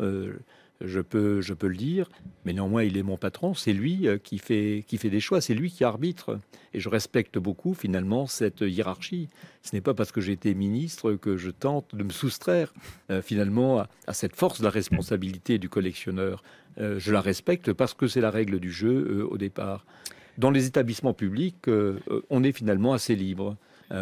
je 0.81 0.99
peux, 0.99 1.41
je 1.41 1.53
peux 1.53 1.67
le 1.67 1.75
dire, 1.75 2.09
mais 2.43 2.53
néanmoins 2.53 2.83
il 2.83 2.97
est 2.97 3.03
mon 3.03 3.17
patron, 3.17 3.53
c'est 3.53 3.73
lui 3.73 4.07
euh, 4.07 4.17
qui 4.17 4.39
fait, 4.39 4.83
qui 4.87 4.97
fait 4.97 5.09
des 5.09 5.19
choix, 5.19 5.41
c'est 5.41 5.53
lui 5.53 5.71
qui 5.71 5.83
arbitre, 5.83 6.39
et 6.73 6.79
je 6.79 6.89
respecte 6.89 7.37
beaucoup 7.37 7.73
finalement 7.73 8.27
cette 8.27 8.61
hiérarchie. 8.61 9.29
Ce 9.61 9.75
n'est 9.75 9.81
pas 9.81 9.93
parce 9.93 10.11
que 10.11 10.21
j'ai 10.21 10.33
été 10.33 10.53
ministre 10.53 11.13
que 11.13 11.37
je 11.37 11.49
tente 11.49 11.95
de 11.95 12.03
me 12.03 12.11
soustraire 12.11 12.73
euh, 13.09 13.21
finalement 13.21 13.85
à, 14.07 14.13
cette 14.13 14.35
force 14.35 14.59
de 14.59 14.65
la 14.65 14.69
responsabilité 14.69 15.57
du 15.57 15.69
collectionneur. 15.69 16.43
Euh, 16.77 16.99
je 16.99 17.11
la 17.11 17.21
respecte 17.21 17.71
parce 17.71 17.93
que 17.93 18.07
c'est 18.07 18.21
la 18.21 18.31
règle 18.31 18.59
du 18.59 18.71
jeu 18.71 19.25
au 19.29 19.37
départ. 19.37 19.85
Dans 20.37 20.51
les 20.51 20.67
établissements 20.67 21.13
publics, 21.13 21.69
on 22.29 22.43
est 22.43 22.51
finalement 22.51 22.91
assez 22.91 23.15
libre, 23.15 23.55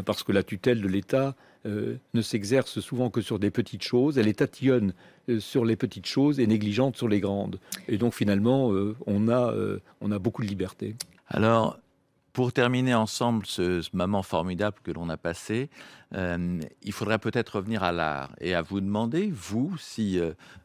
parce 0.04 0.24
que 0.24 0.32
la 0.32 0.42
tutelle 0.42 0.82
de 0.82 0.88
l'État 0.88 1.36
ne 1.66 2.22
s'exerce 2.24 2.80
souvent 2.80 3.12
que 3.12 3.22
sur 3.22 3.38
des 3.38 3.52
petites 3.52 3.84
choses. 3.84 4.18
Elle 4.18 4.28
est 4.28 4.40
tatillonne 4.40 4.94
sur 5.40 5.66
les 5.66 5.76
petites 5.76 6.06
choses 6.06 6.40
et 6.40 6.48
négligente 6.48 6.98
sur 6.98 7.08
les 7.08 7.20
grandes. 7.20 7.60
Et 7.88 7.98
donc 7.98 8.14
finalement, 8.14 8.72
euh, 8.74 8.96
on, 9.08 9.30
a, 9.30 9.54
on 10.02 10.12
a 10.12 10.20
beaucoup 10.20 10.44
de 10.44 10.48
liberté. 10.48 10.96
Alors, 11.28 11.80
pour 12.34 12.52
terminer 12.52 12.94
ensemble 12.94 13.46
ce, 13.46 13.84
moment 13.96 14.24
formidable 14.24 14.78
que 14.84 14.92
l'on 14.92 15.10
a 15.10 15.18
passé, 15.18 15.70
il 16.14 16.92
faudrait 16.92 17.20
peut-être 17.20 17.58
revenir 17.58 17.84
à 17.84 17.92
l'art 17.92 18.36
et 18.40 18.54
à 18.54 18.62
vous 18.62 18.82
demander, 18.82 19.32
vous, 19.32 19.76
si 19.78 20.20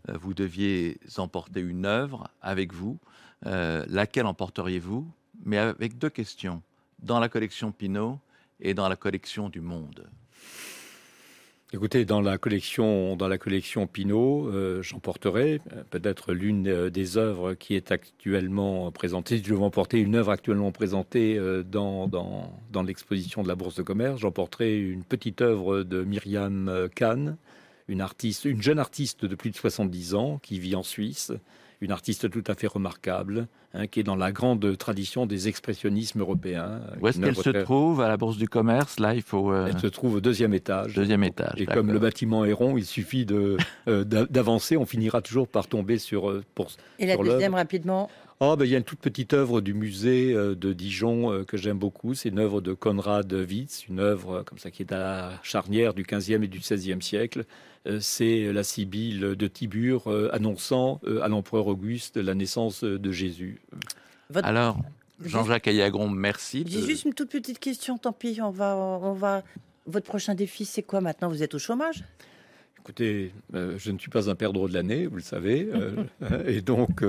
vous 0.09 0.35
deviez 0.35 0.99
emporter 1.19 1.61
une 1.61 1.85
œuvre 1.85 2.29
avec 2.41 2.73
vous, 2.73 2.99
laquelle 3.45 4.27
emporteriez-vous 4.27 5.07
Mais 5.45 5.59
avec 5.59 5.99
deux 5.99 6.11
questions, 6.11 6.63
dans 7.01 7.21
la 7.21 7.29
collection 7.29 7.73
Pinault 7.73 8.19
et 8.61 8.75
dans 8.75 8.89
la 8.89 8.97
collection 8.97 9.49
du 9.49 9.61
Monde. 9.61 10.09
Écoutez, 11.75 12.07
dans 12.07 12.23
la 12.23 12.39
collection, 12.39 13.15
dans 13.15 13.29
la 13.29 13.37
collection 13.37 13.87
Pinault, 13.87 14.49
euh, 14.49 14.81
j'emporterai 14.81 15.61
euh, 15.75 15.83
peut-être 15.91 16.33
l'une 16.33 16.67
euh, 16.67 16.89
des 16.89 17.19
œuvres 17.19 17.53
qui 17.53 17.75
est 17.75 17.93
actuellement 17.93 18.91
présentée. 18.91 19.43
Je 19.45 19.53
vais 19.53 19.63
emporter 19.63 20.01
une 20.01 20.15
œuvre 20.15 20.31
actuellement 20.31 20.73
présentée 20.73 21.39
dans, 21.71 22.09
dans, 22.09 22.59
dans 22.73 22.83
l'exposition 22.83 23.43
de 23.43 23.49
la 23.49 23.55
Bourse 23.55 23.75
de 23.75 23.83
commerce. 23.83 24.19
J'emporterai 24.21 24.79
une 24.79 25.05
petite 25.05 25.43
œuvre 25.43 25.83
de 25.83 26.05
Myriam 26.05 26.89
Kahn, 26.95 27.37
une 27.89 28.01
artiste, 28.01 28.45
une 28.45 28.63
jeune 28.63 28.79
artiste 28.79 29.25
de 29.25 29.35
plus 29.35 29.51
de 29.51 29.57
70 29.57 30.15
ans 30.15 30.39
qui 30.43 30.61
vit 30.61 30.77
en 30.77 30.83
Suisse, 30.83 31.33
une 31.81 31.93
artiste 31.93 32.29
tout 32.31 32.45
à 32.47 32.55
fait 32.55 32.67
remarquable, 32.67 33.47
hein, 33.73 33.87
qui 33.87 34.01
est 34.01 34.03
dans 34.03 34.17
la 34.17 34.33
grande 34.33 34.77
tradition 34.77 35.27
des 35.27 35.49
expressionnismes 35.49 36.21
européens. 36.21 36.81
Où 37.01 37.09
est-ce 37.09 37.21
qu'elle 37.21 37.37
se 37.37 37.51
trouve? 37.51 38.01
À 38.01 38.09
la 38.09 38.17
Bourse 38.17 38.37
du 38.37 38.49
Commerce 38.49 38.99
Là, 38.99 39.15
il 39.15 39.23
faut. 39.23 39.53
Euh, 39.53 39.69
Elle 39.73 39.79
se 39.79 39.87
trouve 39.87 40.17
au 40.17 40.21
deuxième 40.21 40.55
étage. 40.55 40.95
Deuxième 40.95 41.23
étage. 41.23 41.61
Et 41.61 41.67
comme 41.67 41.93
le 41.93 41.99
bâtiment 41.99 42.45
est 42.45 42.53
rond, 42.53 42.77
il 42.77 42.85
suffit 42.85 43.25
de, 43.25 43.57
euh, 43.87 44.05
d'avancer. 44.05 44.77
On 44.77 44.87
finira 44.87 45.23
toujours 45.23 45.49
par 45.49 45.69
tomber 45.69 45.99
sur. 45.99 46.31
Euh, 46.31 46.45
pour, 46.55 46.69
Et 46.99 47.07
la 47.07 47.17
deuxième, 47.17 47.55
rapidement 47.55 48.11
Oh, 48.41 48.55
ben, 48.57 48.65
il 48.65 48.71
y 48.71 48.75
a 48.75 48.79
une 48.79 48.85
toute 48.85 49.01
petite 49.01 49.35
œuvre 49.35 49.61
du 49.61 49.75
musée 49.75 50.33
de 50.33 50.73
Dijon 50.73 51.45
que 51.45 51.57
j'aime 51.57 51.79
beaucoup. 51.79 52.15
C'est 52.15 52.29
une 52.29 52.39
œuvre 52.39 52.61
de 52.61 52.73
Konrad 52.73 53.33
Witz, 53.33 53.89
une 53.89 53.99
œuvre 53.99 54.45
comme 54.45 54.59
ça 54.59 54.71
qui 54.71 54.83
est 54.83 54.93
à 54.93 54.99
la 54.99 55.41
charnière 55.43 55.93
du 55.93 56.05
15e 56.05 56.45
et 56.45 56.49
du 56.49 56.61
16e 56.61 57.01
siècle. 57.01 57.47
Euh, 57.87 57.99
c'est 58.01 58.53
la 58.53 58.65
Sibylle 58.65 59.35
de 59.37 59.47
Tibur 59.47 60.09
euh, 60.09 60.29
annonçant 60.33 61.01
euh, 61.05 61.23
à 61.23 61.29
l'empereur 61.29 61.67
Auguste 61.67 62.17
la 62.17 62.35
naissance 62.35 62.85
de 62.85 63.13
Jésus. 63.13 63.61
Alors, 64.35 64.79
Jean-Jacques 65.25 65.69
Ayagon, 65.69 66.09
merci. 66.09 66.65
J'ai 66.67 66.83
juste 66.83 67.05
une 67.05 67.15
toute 67.15 67.31
petite 67.31 67.59
question, 67.59 67.99
tant 67.99 68.13
pis, 68.13 68.41
on 68.43 68.51
va, 68.51 68.77
on 68.77 69.13
va... 69.13 69.43
Votre 69.87 70.07
prochain 70.07 70.35
défi, 70.35 70.67
c'est 70.67 70.83
quoi 70.83 71.01
maintenant? 71.01 71.29
Vous 71.29 71.43
êtes 71.43 71.55
au 71.55 71.59
chômage? 71.59 72.05
Écoutez, 72.89 73.33
je 73.53 73.91
ne 73.91 73.99
suis 73.99 74.09
pas 74.09 74.31
un 74.31 74.35
perdreau 74.35 74.67
de 74.67 74.73
l'année, 74.73 75.07
vous 75.07 75.17
le 75.17 75.23
savez, 75.23 75.69
et 76.47 76.63
donc 76.63 77.05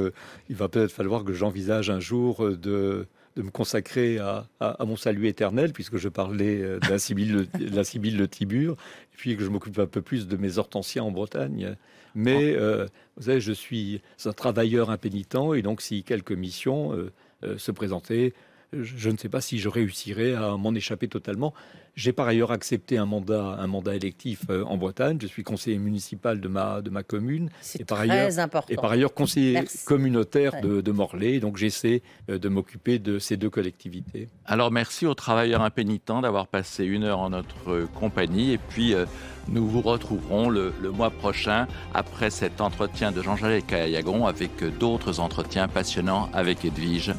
il 0.49 0.55
va 0.55 0.67
peut-être 0.67 0.91
falloir 0.91 1.23
que 1.23 1.31
j'envisage 1.31 1.89
un 1.89 2.01
jour 2.01 2.49
de 2.49 3.07
de 3.39 3.43
me 3.43 3.51
consacrer 3.51 4.17
à, 4.19 4.47
mon 4.85 4.97
salut 4.97 5.27
éternel, 5.27 5.71
puisque 5.71 5.97
je 5.97 6.09
parlais 6.09 6.61
euh, 6.61 6.79
de 6.79 6.89
la 6.89 6.99
Sibylle, 6.99 7.47
la 7.57 7.85
Sibylle 7.85 8.17
de 8.17 8.25
Tibur, 8.25 8.73
et 8.73 9.17
puis 9.17 9.37
que 9.37 9.43
je 9.43 9.49
m'occupe 9.49 9.79
un 9.79 9.87
peu 9.87 10.01
plus 10.01 10.27
de 10.27 10.35
mes 10.35 10.57
hortensias 10.57 11.03
en 11.03 11.11
Bretagne. 11.11 11.75
Mais 12.15 12.53
euh, 12.55 12.85
vous 13.15 13.23
savez, 13.23 13.39
je 13.39 13.53
suis 13.53 14.01
un 14.25 14.33
travailleur 14.33 14.89
impénitent, 14.89 15.55
et 15.55 15.61
donc 15.61 15.81
si 15.81 16.03
quelques 16.03 16.33
missions 16.33 16.91
euh, 16.91 17.57
se 17.57 17.71
présentaient, 17.71 18.33
je 18.73 19.09
ne 19.09 19.17
sais 19.17 19.29
pas 19.29 19.41
si 19.41 19.59
je 19.59 19.67
réussirai 19.67 20.35
à 20.35 20.55
m'en 20.57 20.73
échapper 20.73 21.07
totalement. 21.07 21.53
J'ai 21.95 22.13
par 22.13 22.27
ailleurs 22.27 22.51
accepté 22.51 22.97
un 22.97 23.05
mandat, 23.05 23.57
un 23.59 23.67
mandat 23.67 23.95
électif 23.95 24.43
euh, 24.49 24.63
en 24.63 24.77
Bretagne. 24.77 25.17
Je 25.21 25.27
suis 25.27 25.43
conseiller 25.43 25.77
municipal 25.79 26.39
de 26.39 26.47
ma, 26.47 26.81
de 26.81 26.89
ma 26.89 27.03
commune. 27.03 27.49
C'est 27.61 27.85
très 27.85 28.09
ailleurs, 28.09 28.39
important. 28.39 28.71
Et 28.71 28.75
par 28.75 28.91
ailleurs 28.91 29.13
conseiller 29.13 29.61
communautaire 29.85 30.61
de, 30.61 30.81
de, 30.81 30.91
Morlaix. 30.91 31.39
Donc 31.39 31.57
j'essaie 31.57 32.01
euh, 32.29 32.37
de 32.37 32.47
m'occuper 32.47 32.99
de 32.99 33.19
ces 33.19 33.37
deux 33.37 33.49
collectivités. 33.49 34.29
Alors 34.45 34.71
merci 34.71 35.05
aux 35.05 35.15
travailleurs 35.15 35.61
impénitents 35.61 36.21
d'avoir 36.21 36.47
passé 36.47 36.85
une 36.85 37.03
heure 37.03 37.19
en 37.19 37.31
notre 37.31 37.87
compagnie. 37.95 38.53
Et 38.53 38.59
puis 38.59 38.93
euh, 38.93 39.05
nous 39.47 39.67
vous 39.67 39.81
retrouverons 39.81 40.49
le, 40.49 40.71
le, 40.81 40.91
mois 40.91 41.09
prochain 41.09 41.67
après 41.93 42.29
cet 42.29 42.61
entretien 42.61 43.11
de 43.11 43.21
Jean-Jacques 43.21 43.73
Ayagon 43.73 44.27
avec 44.27 44.63
d'autres 44.77 45.19
entretiens 45.19 45.67
passionnants 45.67 46.29
avec 46.33 46.63
Edwige. 46.63 47.13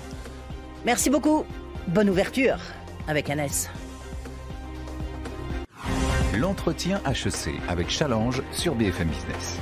Merci 0.85 1.11
beaucoup. 1.11 1.45
Bonne 1.89 2.09
ouverture 2.09 2.57
avec 3.07 3.29
Annès. 3.29 3.69
L'entretien 6.39 7.01
HEC 7.07 7.55
avec 7.69 7.91
Challenge 7.91 8.43
sur 8.53 8.75
BFM 8.75 9.09
Business. 9.09 9.59